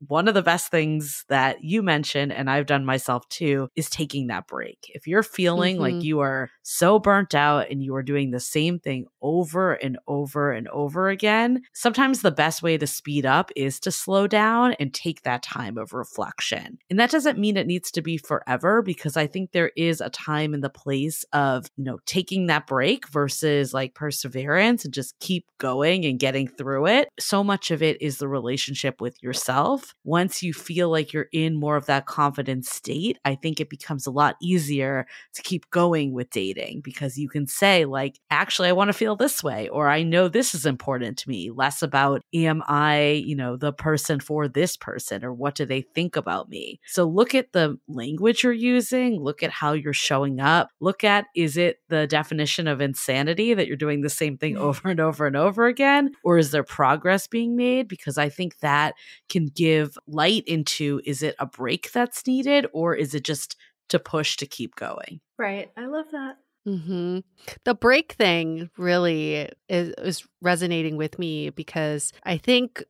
one 0.00 0.28
of 0.28 0.34
the 0.34 0.42
best 0.42 0.70
things 0.70 1.24
that 1.28 1.62
you 1.62 1.82
mentioned, 1.82 2.32
and 2.32 2.50
I've 2.50 2.66
done 2.66 2.84
myself 2.84 3.28
too, 3.28 3.68
is 3.76 3.88
taking 3.88 4.26
that 4.28 4.46
break. 4.46 4.90
If 4.94 5.06
you're 5.06 5.22
feeling 5.22 5.76
mm-hmm. 5.76 5.96
like 5.96 6.04
you 6.04 6.20
are 6.20 6.50
so 6.62 6.98
burnt 6.98 7.34
out 7.34 7.70
and 7.70 7.82
you 7.82 7.94
are 7.94 8.02
doing 8.02 8.30
the 8.30 8.40
same 8.40 8.78
thing 8.78 9.06
over 9.22 9.74
and 9.74 9.98
over 10.06 10.52
and 10.52 10.68
over 10.68 11.08
again, 11.08 11.62
sometimes 11.72 12.20
the 12.20 12.30
best 12.30 12.62
way 12.62 12.76
to 12.78 12.86
speed 12.86 13.24
up 13.26 13.50
is 13.56 13.80
to 13.80 13.90
slow 13.90 14.26
down 14.26 14.74
and 14.74 14.92
take 14.92 15.22
that 15.22 15.42
time 15.42 15.78
of 15.78 15.92
reflection. 15.92 16.78
And 16.90 16.98
that 17.00 17.10
doesn't 17.10 17.38
mean 17.38 17.56
it 17.56 17.66
needs 17.66 17.90
to 17.92 18.02
be 18.02 18.18
forever 18.18 18.82
because 18.82 19.16
I 19.16 19.26
think 19.26 19.52
there 19.52 19.72
is 19.76 20.00
a 20.00 20.10
time 20.10 20.54
in 20.54 20.60
the 20.60 20.70
place 20.70 21.24
of, 21.32 21.66
you 21.76 21.84
know, 21.84 21.98
taking 22.06 22.46
that 22.46 22.66
break 22.66 23.08
versus 23.08 23.72
like 23.72 23.94
perseverance 23.94 24.84
and 24.84 24.94
just 24.94 25.18
keep 25.20 25.46
going 25.58 26.04
and 26.04 26.18
getting 26.18 26.48
through 26.48 26.86
it. 26.86 27.08
So 27.18 27.42
much 27.42 27.70
of 27.70 27.82
it 27.82 28.00
is 28.02 28.18
the 28.18 28.28
relationship 28.28 29.00
with 29.00 29.22
yourself. 29.22 29.85
Once 30.04 30.42
you 30.42 30.52
feel 30.52 30.90
like 30.90 31.12
you're 31.12 31.28
in 31.32 31.54
more 31.54 31.76
of 31.76 31.86
that 31.86 32.06
confident 32.06 32.64
state, 32.66 33.18
I 33.24 33.34
think 33.34 33.60
it 33.60 33.70
becomes 33.70 34.06
a 34.06 34.10
lot 34.10 34.36
easier 34.40 35.06
to 35.34 35.42
keep 35.42 35.70
going 35.70 36.12
with 36.12 36.30
dating 36.30 36.80
because 36.82 37.18
you 37.18 37.28
can 37.28 37.46
say, 37.46 37.84
like, 37.84 38.18
actually, 38.30 38.68
I 38.68 38.72
want 38.72 38.88
to 38.88 38.94
feel 38.94 39.16
this 39.16 39.42
way, 39.42 39.68
or 39.68 39.88
I 39.88 40.02
know 40.02 40.28
this 40.28 40.54
is 40.54 40.66
important 40.66 41.18
to 41.18 41.28
me, 41.28 41.50
less 41.50 41.82
about, 41.82 42.22
am 42.34 42.62
I, 42.66 43.22
you 43.24 43.36
know, 43.36 43.56
the 43.56 43.72
person 43.72 44.20
for 44.20 44.48
this 44.48 44.76
person, 44.76 45.24
or 45.24 45.32
what 45.32 45.54
do 45.54 45.64
they 45.64 45.82
think 45.82 46.16
about 46.16 46.48
me? 46.48 46.80
So 46.86 47.04
look 47.04 47.34
at 47.34 47.52
the 47.52 47.78
language 47.88 48.42
you're 48.42 48.52
using, 48.52 49.20
look 49.20 49.42
at 49.42 49.50
how 49.50 49.72
you're 49.72 49.92
showing 49.92 50.40
up, 50.40 50.70
look 50.80 51.04
at, 51.04 51.26
is 51.34 51.56
it 51.56 51.80
the 51.88 52.06
definition 52.06 52.66
of 52.66 52.80
insanity 52.80 53.54
that 53.54 53.66
you're 53.66 53.76
doing 53.76 54.00
the 54.00 54.10
same 54.10 54.36
thing 54.36 54.54
mm. 54.54 54.60
over 54.60 54.88
and 54.88 55.00
over 55.00 55.26
and 55.26 55.36
over 55.36 55.66
again, 55.66 56.12
or 56.24 56.38
is 56.38 56.50
there 56.50 56.64
progress 56.64 57.26
being 57.26 57.56
made? 57.56 57.88
Because 57.88 58.18
I 58.18 58.28
think 58.28 58.58
that 58.58 58.94
can 59.28 59.46
give 59.46 59.75
light 60.06 60.44
into 60.46 61.00
is 61.04 61.22
it 61.22 61.34
a 61.38 61.46
break 61.46 61.92
that's 61.92 62.26
needed 62.26 62.66
or 62.72 62.94
is 62.94 63.14
it 63.14 63.24
just 63.24 63.56
to 63.88 63.98
push 63.98 64.36
to 64.36 64.46
keep 64.46 64.74
going? 64.76 65.20
Right. 65.38 65.70
I 65.76 65.86
love 65.86 66.06
that. 66.12 66.38
Mm-hmm. 66.66 67.20
The 67.64 67.74
break 67.74 68.12
thing 68.14 68.70
really 68.76 69.48
is, 69.68 69.94
is, 69.98 70.26
resonating 70.42 70.96
with 70.96 71.18
me 71.18 71.50
because 71.50 72.12
I 72.24 72.38
think 72.38 72.82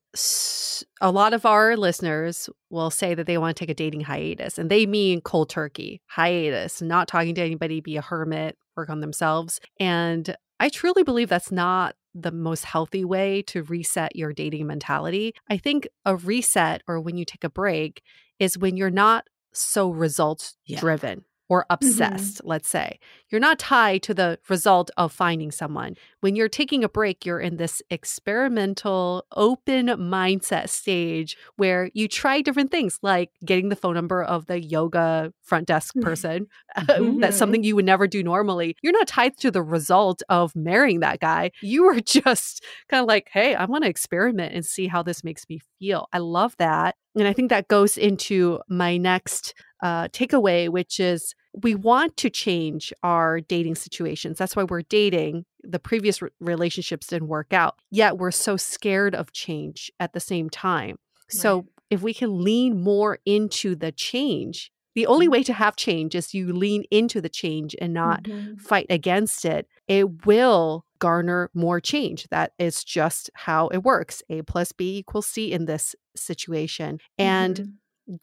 a 1.01 1.11
lot 1.11 1.35
of 1.35 1.45
our 1.45 1.77
listeners 1.77 2.49
will 2.71 2.91
say 2.91 3.15
that 3.15 3.27
they 3.27 3.39
want 3.39 3.57
to 3.57 3.61
take 3.61 3.71
a 3.71 3.75
dating 3.75 4.03
hiatus 4.03 4.59
and 4.59 4.71
they 4.71 4.87
mean 4.87 5.21
cold 5.21 5.51
turkey 5.51 6.01
hiatus, 6.07 6.81
not 6.81 7.09
talking 7.09 7.35
to 7.35 7.43
anybody, 7.43 7.81
be 7.81 7.97
a 7.97 8.03
hermit, 8.03 8.57
work 8.77 8.89
on 8.89 9.01
themselves. 9.01 9.61
And 9.79 10.35
I 10.59 10.71
truly 10.71 11.03
believe 11.03 11.29
that's 11.29 11.53
not 11.53 11.97
the 12.23 12.33
most 12.33 12.65
healthy 12.65 13.05
way 13.05 13.43
to 13.43 13.63
reset 13.65 14.17
your 14.17 14.33
dating 14.33 14.67
mentality. 14.67 15.35
I 15.51 15.57
think 15.57 15.89
a 16.05 16.17
reset 16.17 16.83
or 16.89 17.01
when 17.01 17.17
you 17.17 17.25
take 17.25 17.45
a 17.45 17.51
break 17.51 18.03
is 18.39 18.59
when 18.59 18.77
you're 18.77 18.91
not 18.91 19.27
so 19.53 19.91
results 19.91 20.57
driven. 20.79 21.19
Yeah 21.19 21.25
or 21.49 21.63
mm-hmm. 21.63 21.75
obsessed, 21.75 22.39
mm-hmm. 22.39 22.49
let's 22.49 22.69
say. 22.69 22.99
You're 23.31 23.41
not 23.41 23.59
tied 23.59 24.03
to 24.05 24.15
the 24.15 24.39
result 24.49 24.91
of 24.97 25.13
finding 25.13 25.51
someone. 25.51 25.97
When 26.21 26.37
you're 26.37 26.49
taking 26.49 26.85
a 26.85 26.89
break, 26.89 27.25
you're 27.25 27.41
in 27.41 27.57
this 27.57 27.83
experimental, 27.91 29.25
open 29.35 29.87
mindset 29.87 30.69
stage 30.69 31.37
where 31.57 31.91
you 31.95 32.09
try 32.09 32.41
different 32.41 32.71
things 32.71 32.99
like 33.03 33.31
getting 33.45 33.69
the 33.69 33.77
phone 33.77 33.95
number 33.95 34.23
of 34.23 34.47
the 34.47 34.61
yoga 34.61 35.33
front 35.43 35.67
desk 35.67 35.95
mm-hmm. 35.95 36.07
person. 36.07 36.47
mm-hmm. 36.79 37.21
That's 37.21 37.37
something 37.37 37.63
you 37.63 37.77
would 37.77 37.85
never 37.85 38.07
do 38.07 38.23
normally. 38.23 38.77
You're 38.83 38.93
not 38.93 39.09
tied 39.09 39.37
to 39.39 39.51
the 39.51 39.63
result 39.63 40.23
of 40.29 40.55
marrying 40.57 41.01
that 41.01 41.21
guy. 41.21 41.51
You 41.63 41.87
are 41.87 42.01
just 42.01 42.65
kind 42.89 43.01
of 43.01 43.09
like, 43.09 43.29
hey, 43.33 43.55
I 43.55 43.65
want 43.65 43.85
to 43.85 43.91
experiment 43.91 44.55
and 44.55 44.65
see 44.65 44.87
how 44.87 45.03
this 45.03 45.25
makes 45.25 45.45
me 45.49 45.61
feel. 45.79 46.09
I 46.13 46.19
love 46.19 46.57
that. 46.59 46.97
And 47.17 47.27
I 47.27 47.33
think 47.33 47.51
that 47.51 47.69
goes 47.69 47.97
into 47.97 48.61
my 48.69 48.97
next 48.99 49.55
uh, 49.83 50.09
takeaway, 50.09 50.69
which 50.69 51.01
is 51.01 51.35
we 51.63 51.75
want 51.75 52.17
to 52.19 52.31
change 52.31 52.93
our 53.03 53.41
dating 53.41 53.77
situations. 53.77 54.39
That's 54.39 54.55
why 54.55 54.65
we're 54.65 54.83
dating. 54.83 55.47
The 55.63 55.79
previous 55.79 56.21
re- 56.21 56.31
relationships 56.41 57.07
didn't 57.07 57.29
work 57.29 57.53
out, 57.53 57.77
yet 57.91 58.19
we're 58.19 58.31
so 58.31 58.57
scared 58.57 59.15
of 59.15 59.33
change 59.33 59.91
at 59.99 60.13
the 60.13 60.21
same 60.21 60.51
time. 60.51 60.97
Right. 60.97 61.41
So 61.41 61.67
if 61.91 62.03
we 62.03 62.13
can 62.13 62.45
lean 62.45 62.83
more 62.83 63.19
into 63.25 63.75
the 63.75 63.93
change, 63.93 64.71
the 64.97 65.07
only 65.07 65.27
mm-hmm. 65.27 65.33
way 65.33 65.43
to 65.45 65.53
have 65.53 65.77
change 65.77 66.15
is 66.15 66.35
you 66.35 66.53
lean 66.53 66.85
into 66.91 67.21
the 67.21 67.29
change 67.29 67.77
and 67.81 67.93
not 67.93 68.25
mm-hmm. 68.25 68.57
fight 68.57 68.87
against 68.91 69.45
it. 69.45 69.69
It 69.87 70.27
will 70.27 70.85
garner 70.99 71.51
more 71.55 71.81
change. 71.81 72.27
That 72.31 72.53
is 72.59 72.83
just 72.83 73.31
how 73.35 73.69
it 73.69 73.85
works. 73.85 74.23
A 74.31 74.43
plus 74.43 74.73
B 74.73 74.97
equals 74.99 75.27
C 75.27 75.53
in 75.53 75.67
this 75.67 75.95
situation. 76.17 76.99
And 77.19 77.57
mm-hmm 77.57 77.71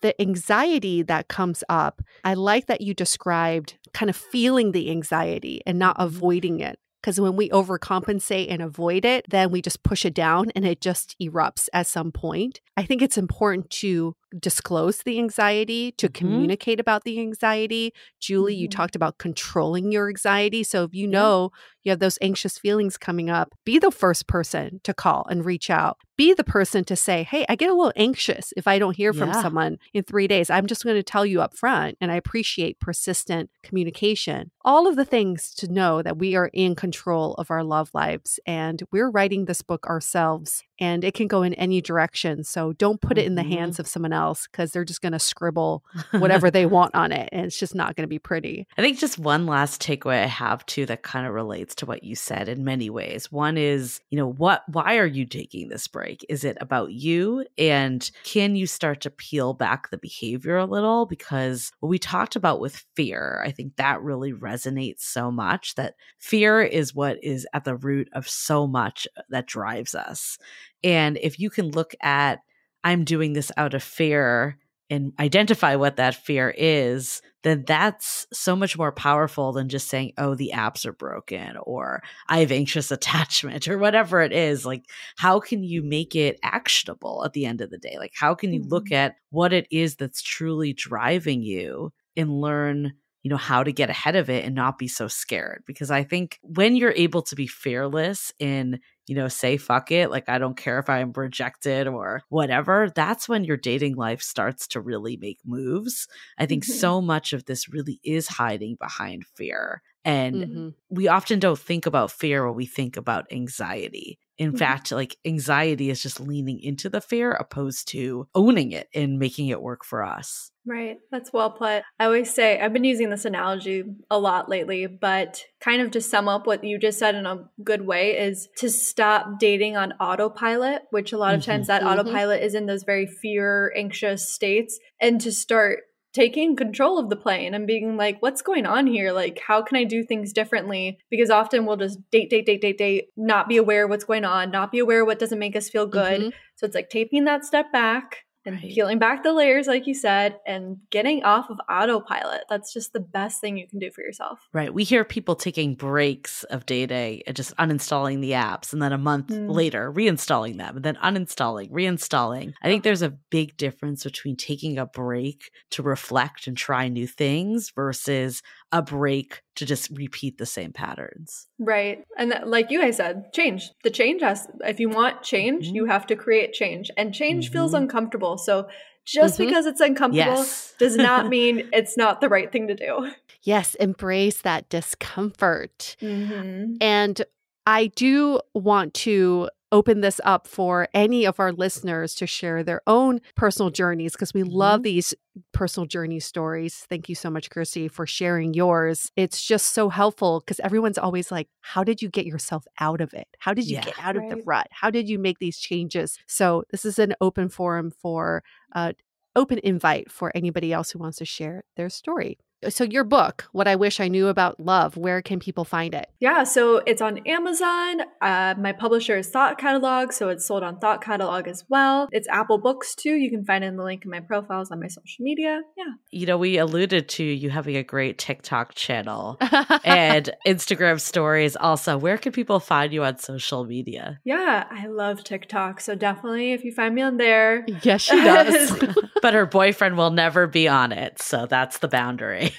the 0.02 0.20
anxiety 0.22 1.02
that 1.04 1.28
comes 1.28 1.64
up, 1.68 2.02
I 2.24 2.36
like 2.36 2.68
that 2.68 2.82
you 2.82 2.94
described 2.94 3.78
kind 3.94 4.10
of 4.10 4.16
feeling 4.16 4.72
the 4.72 4.90
anxiety 4.90 5.62
and 5.66 5.78
not 5.78 5.98
avoiding 6.00 6.62
it. 6.62 6.80
Because 7.02 7.20
when 7.20 7.36
we 7.36 7.50
overcompensate 7.50 8.48
and 8.50 8.62
avoid 8.62 9.04
it, 9.04 9.26
then 9.30 9.52
we 9.52 9.62
just 9.62 9.84
push 9.84 10.06
it 10.06 10.14
down 10.14 10.52
and 10.56 10.66
it 10.66 10.80
just 10.80 11.18
erupts 11.22 11.68
at 11.74 11.86
some 11.86 12.14
point. 12.14 12.62
I 12.78 12.84
think 12.84 13.02
it's 13.02 13.18
important 13.18 13.70
to 13.72 14.16
disclose 14.40 15.00
the 15.00 15.20
anxiety, 15.20 15.92
to 15.94 16.08
mm-hmm. 16.08 16.18
communicate 16.18 16.80
about 16.80 17.04
the 17.04 17.20
anxiety. 17.20 17.94
Julie, 18.20 18.54
mm-hmm. 18.54 18.62
you 18.62 18.68
talked 18.68 18.96
about 18.96 19.18
controlling 19.18 19.92
your 19.92 20.10
anxiety. 20.10 20.64
So 20.64 20.84
if 20.84 20.94
you 20.94 21.08
know 21.08 21.52
you 21.84 21.90
have 21.90 22.00
those 22.00 22.18
anxious 22.22 22.58
feelings 22.58 22.98
coming 22.98 23.30
up, 23.30 23.54
be 23.66 23.78
the 23.78 23.92
first 23.92 24.28
person 24.28 24.80
to 24.84 24.94
call 24.94 25.26
and 25.30 25.46
reach 25.46 25.70
out. 25.70 25.98
Be 26.16 26.34
the 26.34 26.44
person 26.44 26.84
to 26.86 26.96
say, 26.96 27.24
Hey, 27.24 27.46
I 27.50 27.56
get 27.56 27.70
a 27.70 27.74
little 27.74 27.94
anxious 27.96 28.54
if 28.56 28.68
I 28.68 28.80
don't 28.80 28.96
hear 28.96 29.14
from 29.14 29.30
yeah. 29.30 29.42
someone 29.42 29.78
in 29.94 30.04
three 30.04 30.28
days. 30.28 30.50
I'm 30.50 30.68
just 30.68 30.84
going 30.84 30.96
to 30.96 31.04
tell 31.04 31.26
you 31.26 31.42
up 31.42 31.58
front. 31.58 31.98
And 32.00 32.12
I 32.12 32.16
appreciate 32.16 32.80
persistent 32.80 33.50
communication. 33.64 34.52
All 34.64 34.88
of 34.88 34.96
the 34.96 35.06
things 35.06 35.54
to 35.56 35.72
know 35.72 36.02
that 36.02 36.18
we 36.18 36.36
are 36.36 36.50
in 36.54 36.76
control 36.76 37.34
of 37.36 37.52
our 37.52 37.64
love 37.64 37.90
lives 37.94 38.40
and 38.46 38.84
we're 38.92 39.10
writing 39.10 39.46
this 39.46 39.62
book 39.62 39.88
ourselves 39.88 40.64
and 40.80 41.04
it 41.04 41.14
can 41.14 41.28
go 41.28 41.44
in 41.44 41.54
any 41.56 41.82
direction. 41.82 42.44
So 42.44 42.74
don't 42.74 43.02
put 43.02 43.18
it 43.18 43.26
in 43.26 43.36
the 43.36 43.44
hands 43.44 43.76
mm-hmm. 43.76 43.82
of 43.82 43.88
someone 43.88 44.14
else 44.14 44.48
because 44.52 44.72
they're 44.72 44.86
just 44.86 45.02
going 45.02 45.14
to 45.14 45.20
scribble 45.20 45.84
whatever 46.12 46.50
they 46.50 46.66
want 46.74 46.96
on 46.96 47.12
it 47.12 47.30
and 47.32 47.46
it's 47.46 47.60
just 47.60 47.76
not 47.76 47.96
going 47.96 48.04
to 48.04 48.08
be 48.08 48.20
pretty. 48.20 48.68
I 48.78 48.82
think 48.82 49.00
just 49.00 49.20
one 49.20 49.46
last 49.46 49.82
takeaway 49.82 50.24
I 50.24 50.28
have 50.28 50.66
too 50.66 50.86
that 50.88 51.04
kind 51.04 51.28
of 51.28 51.34
relates 51.34 51.76
to 51.76 51.86
what 51.86 52.04
you 52.04 52.16
said 52.16 52.50
in 52.50 52.64
many 52.64 52.90
ways. 52.90 53.32
One 53.32 53.58
is, 53.58 54.02
you 54.10 54.18
know, 54.18 54.30
what 54.30 54.64
why 54.68 54.98
are 54.98 55.06
you 55.06 55.26
taking 55.26 55.70
this 55.70 55.88
break? 55.88 56.26
Is 56.30 56.44
it 56.44 56.58
about 56.60 56.92
you 56.92 57.46
and 57.58 58.10
can 58.24 58.56
you 58.56 58.68
start 58.68 59.02
to 59.02 59.10
peel 59.10 59.54
back 59.54 59.90
the 59.90 59.98
behavior 59.98 60.58
a 60.58 60.66
little 60.66 61.06
because 61.06 61.72
what 61.80 61.90
we 61.90 62.00
talked 62.00 62.36
about 62.36 62.60
with 62.60 62.84
fear, 62.96 63.44
I 63.46 63.52
think 63.52 63.76
that 63.76 64.02
really 64.02 64.34
resonates 64.34 65.02
so 65.02 65.32
much 65.32 65.76
that 65.76 65.96
fear 66.20 66.62
is 66.62 66.96
what 66.96 67.24
is 67.24 67.48
at 67.54 67.64
the 67.64 67.76
root 67.76 68.10
of 68.14 68.28
so 68.28 68.68
much 68.68 69.08
that 69.30 69.48
drives 69.48 69.96
us. 69.96 70.38
And 70.84 71.18
if 71.22 71.40
you 71.40 71.50
can 71.50 71.72
look 71.72 71.94
at, 72.02 72.40
I'm 72.84 73.04
doing 73.04 73.34
this 73.34 73.52
out 73.58 73.74
of 73.74 73.84
fear 73.84 74.58
and 74.90 75.14
identify 75.20 75.76
what 75.76 75.96
that 75.96 76.16
fear 76.16 76.54
is, 76.56 77.22
then 77.44 77.64
that's 77.66 78.28
so 78.32 78.56
much 78.56 78.78
more 78.78 78.92
powerful 78.92 79.52
than 79.52 79.70
just 79.70 79.88
saying, 79.88 80.14
oh, 80.18 80.36
the 80.36 80.52
apps 80.54 80.86
are 80.86 80.94
broken 80.94 81.58
or 81.64 82.02
I 82.28 82.40
have 82.40 82.52
anxious 82.52 82.92
attachment 82.92 83.68
or 83.68 83.78
whatever 83.78 84.22
it 84.22 84.32
is. 84.32 84.66
Like, 84.66 84.86
how 85.18 85.40
can 85.40 85.64
you 85.64 85.82
make 85.82 86.16
it 86.16 86.40
actionable 86.44 87.24
at 87.26 87.34
the 87.34 87.46
end 87.46 87.62
of 87.62 87.70
the 87.70 87.78
day? 87.78 87.96
Like, 87.98 88.14
how 88.16 88.36
can 88.36 88.54
you 88.54 88.62
mm-hmm. 88.62 88.70
look 88.70 88.92
at 88.92 89.16
what 89.30 89.54
it 89.54 89.68
is 89.72 89.96
that's 89.96 90.22
truly 90.22 90.74
driving 90.74 91.42
you 91.42 91.92
and 92.16 92.42
learn? 92.42 92.94
you 93.24 93.30
know 93.30 93.38
how 93.38 93.64
to 93.64 93.72
get 93.72 93.90
ahead 93.90 94.18
of 94.18 94.30
it 94.30 94.44
and 94.44 94.54
not 94.54 94.78
be 94.78 94.88
so 94.88 95.08
scared 95.08 95.64
because 95.66 95.90
i 95.90 96.04
think 96.04 96.40
when 96.42 96.76
you're 96.76 96.94
able 96.98 97.22
to 97.22 97.36
be 97.36 97.48
fearless 97.48 98.34
in 98.38 98.80
you 99.08 99.16
know, 99.16 99.28
say 99.28 99.58
fuck 99.58 99.92
it, 99.92 100.10
like 100.10 100.30
I 100.30 100.38
don't 100.38 100.58
care 100.58 100.80
if 100.80 100.90
I'm 100.90 101.12
rejected 101.12 101.88
or 101.88 102.22
whatever, 102.30 102.90
that's 102.94 103.28
when 103.28 103.44
your 103.44 103.58
dating 103.58 103.96
life 103.96 104.22
starts 104.22 104.68
to 104.70 104.82
really 104.82 105.18
make 105.18 105.40
moves. 105.46 106.08
I 106.38 106.46
think 106.46 106.64
mm-hmm. 106.64 106.80
so 106.80 107.02
much 107.02 107.34
of 107.34 107.46
this 107.46 107.70
really 107.70 108.00
is 108.04 108.28
hiding 108.28 108.76
behind 108.80 109.26
fear. 109.36 109.82
And 110.06 110.36
mm-hmm. 110.36 110.70
we 110.90 111.08
often 111.08 111.40
don't 111.40 111.60
think 111.60 111.86
about 111.86 112.12
fear 112.12 112.46
when 112.46 112.56
we 112.56 112.66
think 112.66 112.98
about 112.98 113.32
anxiety. 113.32 114.20
In 114.38 114.50
mm-hmm. 114.50 114.58
fact, 114.58 114.92
like 114.92 115.18
anxiety 115.26 115.90
is 115.90 116.02
just 116.02 116.20
leaning 116.20 116.60
into 116.60 116.90
the 116.90 117.02
fear 117.02 117.32
opposed 117.32 117.88
to 117.90 118.28
owning 118.34 118.72
it 118.72 118.90
and 118.94 119.20
making 119.20 119.48
it 119.48 119.62
work 119.62 119.86
for 119.86 120.04
us. 120.04 120.52
Right. 120.66 120.98
That's 121.12 121.32
well 121.32 121.52
put. 121.52 121.84
I 122.00 122.06
always 122.06 122.34
say, 122.34 122.60
I've 122.60 122.74
been 122.74 122.86
using 122.86 123.10
this 123.10 123.26
analogy 123.26 123.84
a 124.10 124.18
lot 124.18 124.50
lately, 124.50 124.88
but 124.88 125.44
kind 125.60 125.82
of 125.82 125.92
to 125.92 126.02
sum 126.02 126.28
up 126.28 126.48
what 126.48 126.64
you 126.64 126.80
just 126.80 127.00
said 127.00 127.16
in 127.16 127.26
a 127.26 127.50
good 127.64 127.86
way 127.86 128.18
is 128.18 128.48
to 128.58 128.70
stop 128.70 129.40
dating 129.40 129.76
on 129.78 129.94
autopilot, 130.00 130.84
which 130.90 131.12
a 131.12 131.18
lot 131.18 131.36
of 131.36 131.42
mm-hmm. 131.42 131.52
times 131.52 131.68
that 131.68 131.82
mm-hmm. 131.82 132.00
autopilot 132.00 132.42
is 132.42 132.56
in 132.56 132.66
those 132.66 132.84
very 132.84 133.06
fear, 133.06 133.74
anxious 133.76 134.34
states, 134.34 134.80
and 135.02 135.20
to 135.22 135.32
start 135.32 135.80
taking 136.14 136.56
control 136.56 137.00
of 137.00 137.10
the 137.10 137.16
plane 137.16 137.54
and 137.54 137.66
being 137.66 137.98
like, 137.98 138.22
what's 138.22 138.42
going 138.42 138.66
on 138.66 138.88
here? 138.88 139.12
Like, 139.12 139.42
how 139.46 139.62
can 139.62 139.78
I 139.78 139.84
do 139.84 140.04
things 140.04 140.32
differently? 140.32 141.00
Because 141.10 141.30
often 141.30 141.66
we'll 141.66 141.78
just 141.78 142.00
date, 142.12 142.30
date, 142.30 142.46
date, 142.46 142.62
date, 142.62 142.78
date, 142.78 143.06
not 143.18 143.50
be 143.50 143.58
aware 143.58 143.86
of 143.86 143.90
what's 143.90 144.04
going 144.04 144.24
on, 144.24 144.52
not 144.52 144.72
be 144.72 144.80
aware 144.80 145.04
what 145.04 145.20
doesn't 145.20 145.40
make 145.40 145.56
us 145.56 145.70
feel 145.70 145.88
good. 145.88 146.22
Mm-hmm. 146.22 146.30
So 146.56 146.66
it's 146.68 146.76
like 146.76 146.90
taking 146.90 147.26
that 147.26 147.44
step 147.44 147.72
back 147.72 148.26
and 148.46 148.56
right. 148.56 148.72
peeling 148.74 149.00
back 149.00 149.24
the 149.24 149.34
layers, 149.34 149.68
like 149.68 149.88
you 149.88 149.94
said, 149.94 150.40
and 150.46 150.78
getting 150.90 151.24
off 151.24 151.50
of 151.50 151.58
autopilot. 151.70 152.44
That's 152.50 152.74
just 152.74 152.94
the 152.94 153.00
best 153.00 153.42
thing 153.42 153.58
you 153.58 153.68
can 153.68 153.80
do 153.80 153.92
for 153.92 154.02
yourself. 154.02 154.40
Right. 154.54 154.74
We 154.74 154.84
hear 154.84 155.04
people 155.04 155.36
taking 155.36 155.76
breaks 155.76 156.44
of 156.46 156.66
dating 156.66 157.24
and 157.26 157.36
just 157.36 157.56
uninstalling 157.58 158.22
the 158.22 158.32
apps, 158.32 158.74
and 158.74 158.82
then 158.82 158.94
a 158.94 158.98
month 158.98 159.28
mm. 159.28 159.50
later 159.54 159.92
reinstalling 159.92 160.58
them, 160.58 160.76
and 160.78 160.86
then 160.86 160.96
uninstalling, 160.96 161.72
reinstalling. 161.72 162.54
I 162.62 162.68
think 162.68 162.84
there's 162.84 163.02
a 163.02 163.18
big 163.30 163.58
difference 163.58 164.04
between 164.04 164.36
taking 164.36 164.78
a 164.78 164.86
break 164.86 165.52
to 165.72 165.84
reflect 165.84 166.48
and 166.48 166.58
try 166.58 166.88
new 166.88 167.08
things 167.08 167.72
versus 167.76 168.42
a 168.74 168.82
break 168.82 169.44
to 169.56 169.66
just 169.66 169.90
repeat 169.92 170.40
the 170.40 170.48
same 170.48 170.74
patterns. 170.74 171.48
Right. 171.60 172.04
And 172.18 172.32
that, 172.32 172.48
like 172.48 172.72
you 172.72 172.82
guys 172.82 172.98
said, 172.98 173.32
change. 173.32 173.70
The 173.84 173.92
change 173.92 174.24
has, 174.24 174.48
if 174.62 174.80
you 174.80 174.90
want 174.90 175.22
change, 175.22 175.68
mm-hmm. 175.68 175.76
you 175.76 175.86
have 175.86 176.08
to 176.08 176.16
create 176.16 176.54
change. 176.54 176.90
And 176.98 177.14
change 177.14 177.46
mm-hmm. 177.46 177.54
feels 177.54 177.76
uncomfortable. 177.76 178.40
So 178.40 178.68
just 179.06 179.36
mm-hmm. 179.36 179.46
because 179.46 179.68
it's 179.68 179.80
uncomfortable 179.80 180.38
yes. 180.38 180.74
does 180.80 180.98
not 180.98 181.30
mean 181.30 181.70
it's 181.72 181.96
not 181.96 182.20
the 182.20 182.30
right 182.30 182.52
thing 182.52 182.68
to 182.68 182.74
do. 182.74 183.12
Yes, 183.44 183.76
embrace 183.76 184.42
that 184.42 184.70
discomfort. 184.70 185.96
Mm-hmm. 186.02 186.78
And 186.82 187.22
I 187.68 187.88
do 187.88 188.42
want 188.56 188.96
to 188.96 189.50
open 189.74 190.02
this 190.02 190.22
up 190.24 190.48
for 190.48 190.88
any 190.94 191.26
of 191.26 191.40
our 191.40 191.52
listeners 191.52 192.14
to 192.14 192.28
share 192.28 192.64
their 192.64 192.82
own 192.86 193.20
personal 193.36 193.72
journeys 193.72 194.14
because 194.14 194.34
we 194.34 194.44
mm-hmm. 194.44 194.54
love 194.54 194.84
these 194.84 195.16
personal 195.52 195.88
journey 195.88 196.20
stories. 196.20 196.86
Thank 196.88 197.10
you 197.10 197.16
so 197.16 197.32
much, 197.32 197.50
Kirsty, 197.50 197.88
for 197.88 198.06
sharing 198.06 198.54
yours. 198.54 199.12
It's 199.18 199.44
just 199.44 199.74
so 199.74 199.90
helpful 199.90 200.42
because 200.42 200.60
everyone's 200.60 201.00
always 201.00 201.32
like, 201.32 201.50
How 201.62 201.84
did 201.84 202.04
you 202.04 202.08
get 202.08 202.28
yourself 202.28 202.66
out 202.80 203.02
of 203.02 203.14
it? 203.14 203.28
How 203.40 203.54
did 203.54 203.68
you 203.68 203.78
yeah, 203.78 203.86
get 203.86 203.96
out 204.00 204.16
right. 204.16 204.32
of 204.32 204.38
the 204.38 204.44
rut? 204.46 204.68
How 204.70 204.92
did 204.92 205.10
you 205.10 205.18
make 205.18 205.40
these 205.40 205.58
changes? 205.58 206.20
So, 206.28 206.64
this 206.70 206.86
is 206.86 207.00
an 207.00 207.16
open 207.20 207.50
forum 207.50 207.90
for 207.90 208.44
uh, 208.76 208.94
open 209.36 209.60
invite 209.64 210.12
for 210.12 210.32
anybody 210.36 210.72
else 210.72 210.92
who 210.92 211.00
wants 211.00 211.18
to 211.18 211.26
share 211.26 211.64
their 211.76 211.90
story 211.90 212.38
so 212.70 212.84
your 212.84 213.04
book 213.04 213.48
what 213.52 213.68
i 213.68 213.76
wish 213.76 214.00
i 214.00 214.08
knew 214.08 214.28
about 214.28 214.60
love 214.60 214.98
where 214.98 215.22
can 215.22 215.40
people 215.40 215.66
find 215.66 215.94
it? 215.94 216.10
Yeah 216.20 216.44
so 216.44 216.82
it's 216.86 217.02
on 217.02 217.20
amazon. 217.28 218.02
Uh, 218.22 218.56
my 218.58 218.72
publisher 218.72 219.18
is 219.18 219.30
thought 219.30 219.58
catalog 219.58 220.12
so 220.12 220.30
it's 220.30 220.46
sold 220.46 220.64
on 220.64 220.80
thought 220.80 221.02
catalog 221.02 221.48
as 221.48 221.66
well. 221.70 222.08
It's 222.12 222.28
apple 222.30 222.58
books 222.58 222.96
too. 222.96 223.16
You 223.16 223.30
can 223.30 223.44
find 223.44 223.64
it 223.64 223.68
in 223.68 223.78
the 223.78 223.84
link 223.84 224.06
in 224.06 224.12
my 224.12 224.20
profiles 224.20 224.72
on 224.72 224.80
my 224.80 224.88
social 224.88 225.22
media. 225.22 225.62
Yeah. 225.78 225.94
You 226.12 226.26
know 226.26 226.38
we 226.38 226.58
alluded 226.58 227.10
to 227.10 227.24
you 227.24 227.50
having 227.50 227.76
a 227.76 227.84
great 227.84 228.18
tiktok 228.18 228.74
channel 228.76 229.38
and 229.84 230.30
instagram 230.48 231.00
stories 231.00 231.56
also. 231.56 231.98
Where 231.98 232.18
can 232.18 232.32
people 232.32 232.60
find 232.60 232.94
you 232.94 233.04
on 233.04 233.18
social 233.20 233.66
media? 233.66 234.20
Yeah 234.24 234.66
i 234.72 234.88
love 234.88 235.24
tiktok 235.24 235.82
so 235.82 235.96
definitely 235.96 236.54
if 236.54 236.64
you 236.64 236.72
find 236.72 236.96
me 236.96 237.02
on 237.02 237.18
there. 237.18 237.66
Yes 237.84 238.02
she 238.02 238.16
does. 238.16 238.84
But 239.22 239.34
her 239.34 239.46
boyfriend 239.46 239.98
will 239.98 240.12
never 240.12 240.48
be 240.48 240.68
on 240.68 240.92
it 240.92 241.22
so 241.22 241.46
that's 241.46 241.78
the 241.80 241.88
boundary 241.88 242.53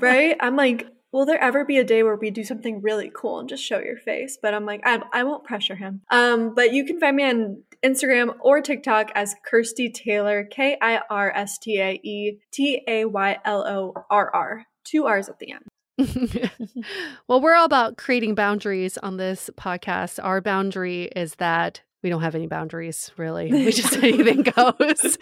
right? 0.00 0.36
I'm 0.40 0.56
like, 0.56 0.88
will 1.12 1.26
there 1.26 1.40
ever 1.40 1.64
be 1.64 1.78
a 1.78 1.84
day 1.84 2.02
where 2.02 2.16
we 2.16 2.30
do 2.30 2.42
something 2.44 2.80
really 2.80 3.10
cool 3.14 3.38
and 3.38 3.48
just 3.48 3.62
show 3.62 3.78
your 3.78 3.98
face? 3.98 4.38
But 4.40 4.54
I'm 4.54 4.66
like, 4.66 4.80
I, 4.84 5.02
I 5.12 5.24
won't 5.24 5.44
pressure 5.44 5.76
him. 5.76 6.02
Um, 6.10 6.54
but 6.54 6.72
you 6.72 6.84
can 6.84 6.98
find 6.98 7.16
me 7.16 7.24
on 7.24 7.62
Instagram 7.84 8.36
or 8.40 8.60
TikTok 8.60 9.10
as 9.14 9.34
Kirsty 9.44 9.90
Taylor, 9.90 10.44
K 10.44 10.78
I 10.80 11.00
R 11.10 11.30
S 11.34 11.58
T 11.58 11.80
A 11.80 12.00
E 12.02 12.38
T 12.50 12.82
A 12.86 13.04
Y 13.04 13.38
L 13.44 13.66
O 13.66 14.04
R 14.10 14.34
R. 14.34 14.66
Two 14.84 15.06
R's 15.06 15.28
at 15.28 15.38
the 15.38 15.52
end. 15.52 15.64
well, 17.28 17.40
we're 17.40 17.54
all 17.54 17.66
about 17.66 17.96
creating 17.96 18.34
boundaries 18.34 18.98
on 18.98 19.16
this 19.16 19.50
podcast. 19.56 20.18
Our 20.22 20.40
boundary 20.40 21.04
is 21.14 21.36
that 21.36 21.82
we 22.02 22.10
don't 22.10 22.22
have 22.22 22.34
any 22.34 22.46
boundaries 22.46 23.10
really 23.16 23.50
we 23.50 23.72
just 23.72 23.96
anything 24.02 24.42
goes 24.42 25.18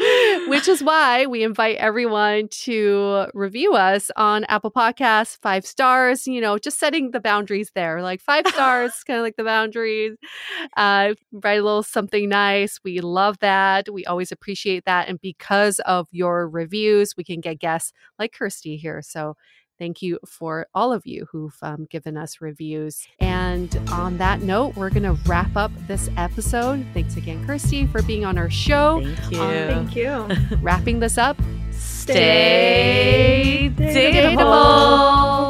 which 0.49 0.69
is 0.69 0.83
why 0.83 1.27
we 1.27 1.43
invite 1.43 1.77
everyone 1.77 2.49
to 2.49 3.27
review 3.35 3.75
us 3.75 4.11
on 4.17 4.45
apple 4.45 4.71
podcasts 4.71 5.39
five 5.43 5.67
stars 5.67 6.27
you 6.27 6.41
know 6.41 6.59
just 6.59 6.79
setting 6.79 7.11
the 7.11 7.21
boundaries 7.21 7.71
there 7.75 8.03
like 8.03 8.21
five 8.21 8.47
stars 8.55 8.93
kind 9.05 9.19
of 9.19 9.23
like 9.23 9.37
the 9.37 9.45
boundaries 9.45 10.17
uh, 10.77 11.15
write 11.33 11.61
a 11.61 11.63
little 11.63 11.83
something 11.83 12.29
nice. 12.29 12.81
We 12.85 13.01
love 13.01 13.39
that. 13.41 13.89
We 13.93 14.05
always 14.07 14.33
appreciate 14.33 14.85
that. 14.85 15.09
And 15.09 15.21
because 15.21 15.79
of 15.81 16.09
your 16.11 16.49
reviews 16.49 17.17
we 17.17 17.25
can 17.25 17.41
get 17.41 17.59
guests 17.59 17.93
like 18.19 18.33
kirsty 18.33 18.77
here. 18.77 19.03
So 19.03 19.37
Thank 19.81 20.03
you 20.03 20.19
for 20.27 20.67
all 20.75 20.93
of 20.93 21.07
you 21.07 21.27
who've 21.33 21.57
um, 21.63 21.87
given 21.89 22.19
us 22.19 22.43
reviews. 22.43 23.09
And 23.19 23.75
on 23.91 24.19
that 24.19 24.43
note, 24.43 24.77
we're 24.77 24.91
going 24.91 25.05
to 25.05 25.17
wrap 25.27 25.57
up 25.57 25.73
this 25.89 26.11
episode. 26.19 26.85
Thanks 26.93 27.17
again, 27.17 27.47
Kirsty, 27.47 27.87
for 27.87 28.03
being 28.03 28.27
on 28.27 28.37
our 28.37 28.51
show. 28.51 29.03
Thank 29.03 29.33
you. 29.33 29.41
Um, 29.41 29.89
thank 29.89 29.97
you. 29.97 30.29
wrapping 30.61 31.01
this 31.01 31.17
up. 31.17 31.39
Stay 31.73 33.73
dateable. 33.75 35.50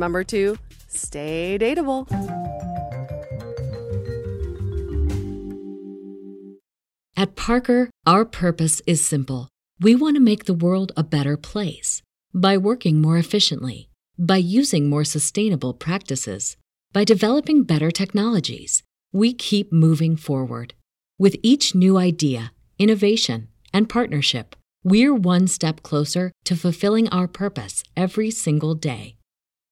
remember 0.01 0.23
to 0.23 0.57
stay 0.87 1.59
dateable. 1.61 2.09
At 7.15 7.35
Parker, 7.35 7.91
our 8.07 8.25
purpose 8.25 8.81
is 8.87 9.05
simple. 9.05 9.47
We 9.79 9.93
want 9.93 10.15
to 10.15 10.19
make 10.19 10.45
the 10.45 10.55
world 10.55 10.91
a 10.97 11.03
better 11.03 11.37
place 11.37 12.01
by 12.33 12.57
working 12.57 12.99
more 12.99 13.19
efficiently, 13.19 13.89
by 14.17 14.37
using 14.37 14.89
more 14.89 15.03
sustainable 15.03 15.75
practices, 15.75 16.57
by 16.93 17.03
developing 17.03 17.61
better 17.63 17.91
technologies. 17.91 18.81
We 19.13 19.33
keep 19.33 19.71
moving 19.71 20.15
forward. 20.17 20.73
With 21.19 21.35
each 21.43 21.75
new 21.75 21.99
idea, 21.99 22.53
innovation, 22.79 23.49
and 23.71 23.87
partnership, 23.87 24.55
we're 24.83 25.13
one 25.13 25.45
step 25.47 25.83
closer 25.83 26.31
to 26.45 26.55
fulfilling 26.55 27.07
our 27.09 27.27
purpose 27.27 27.83
every 27.95 28.31
single 28.31 28.73
day. 28.73 29.17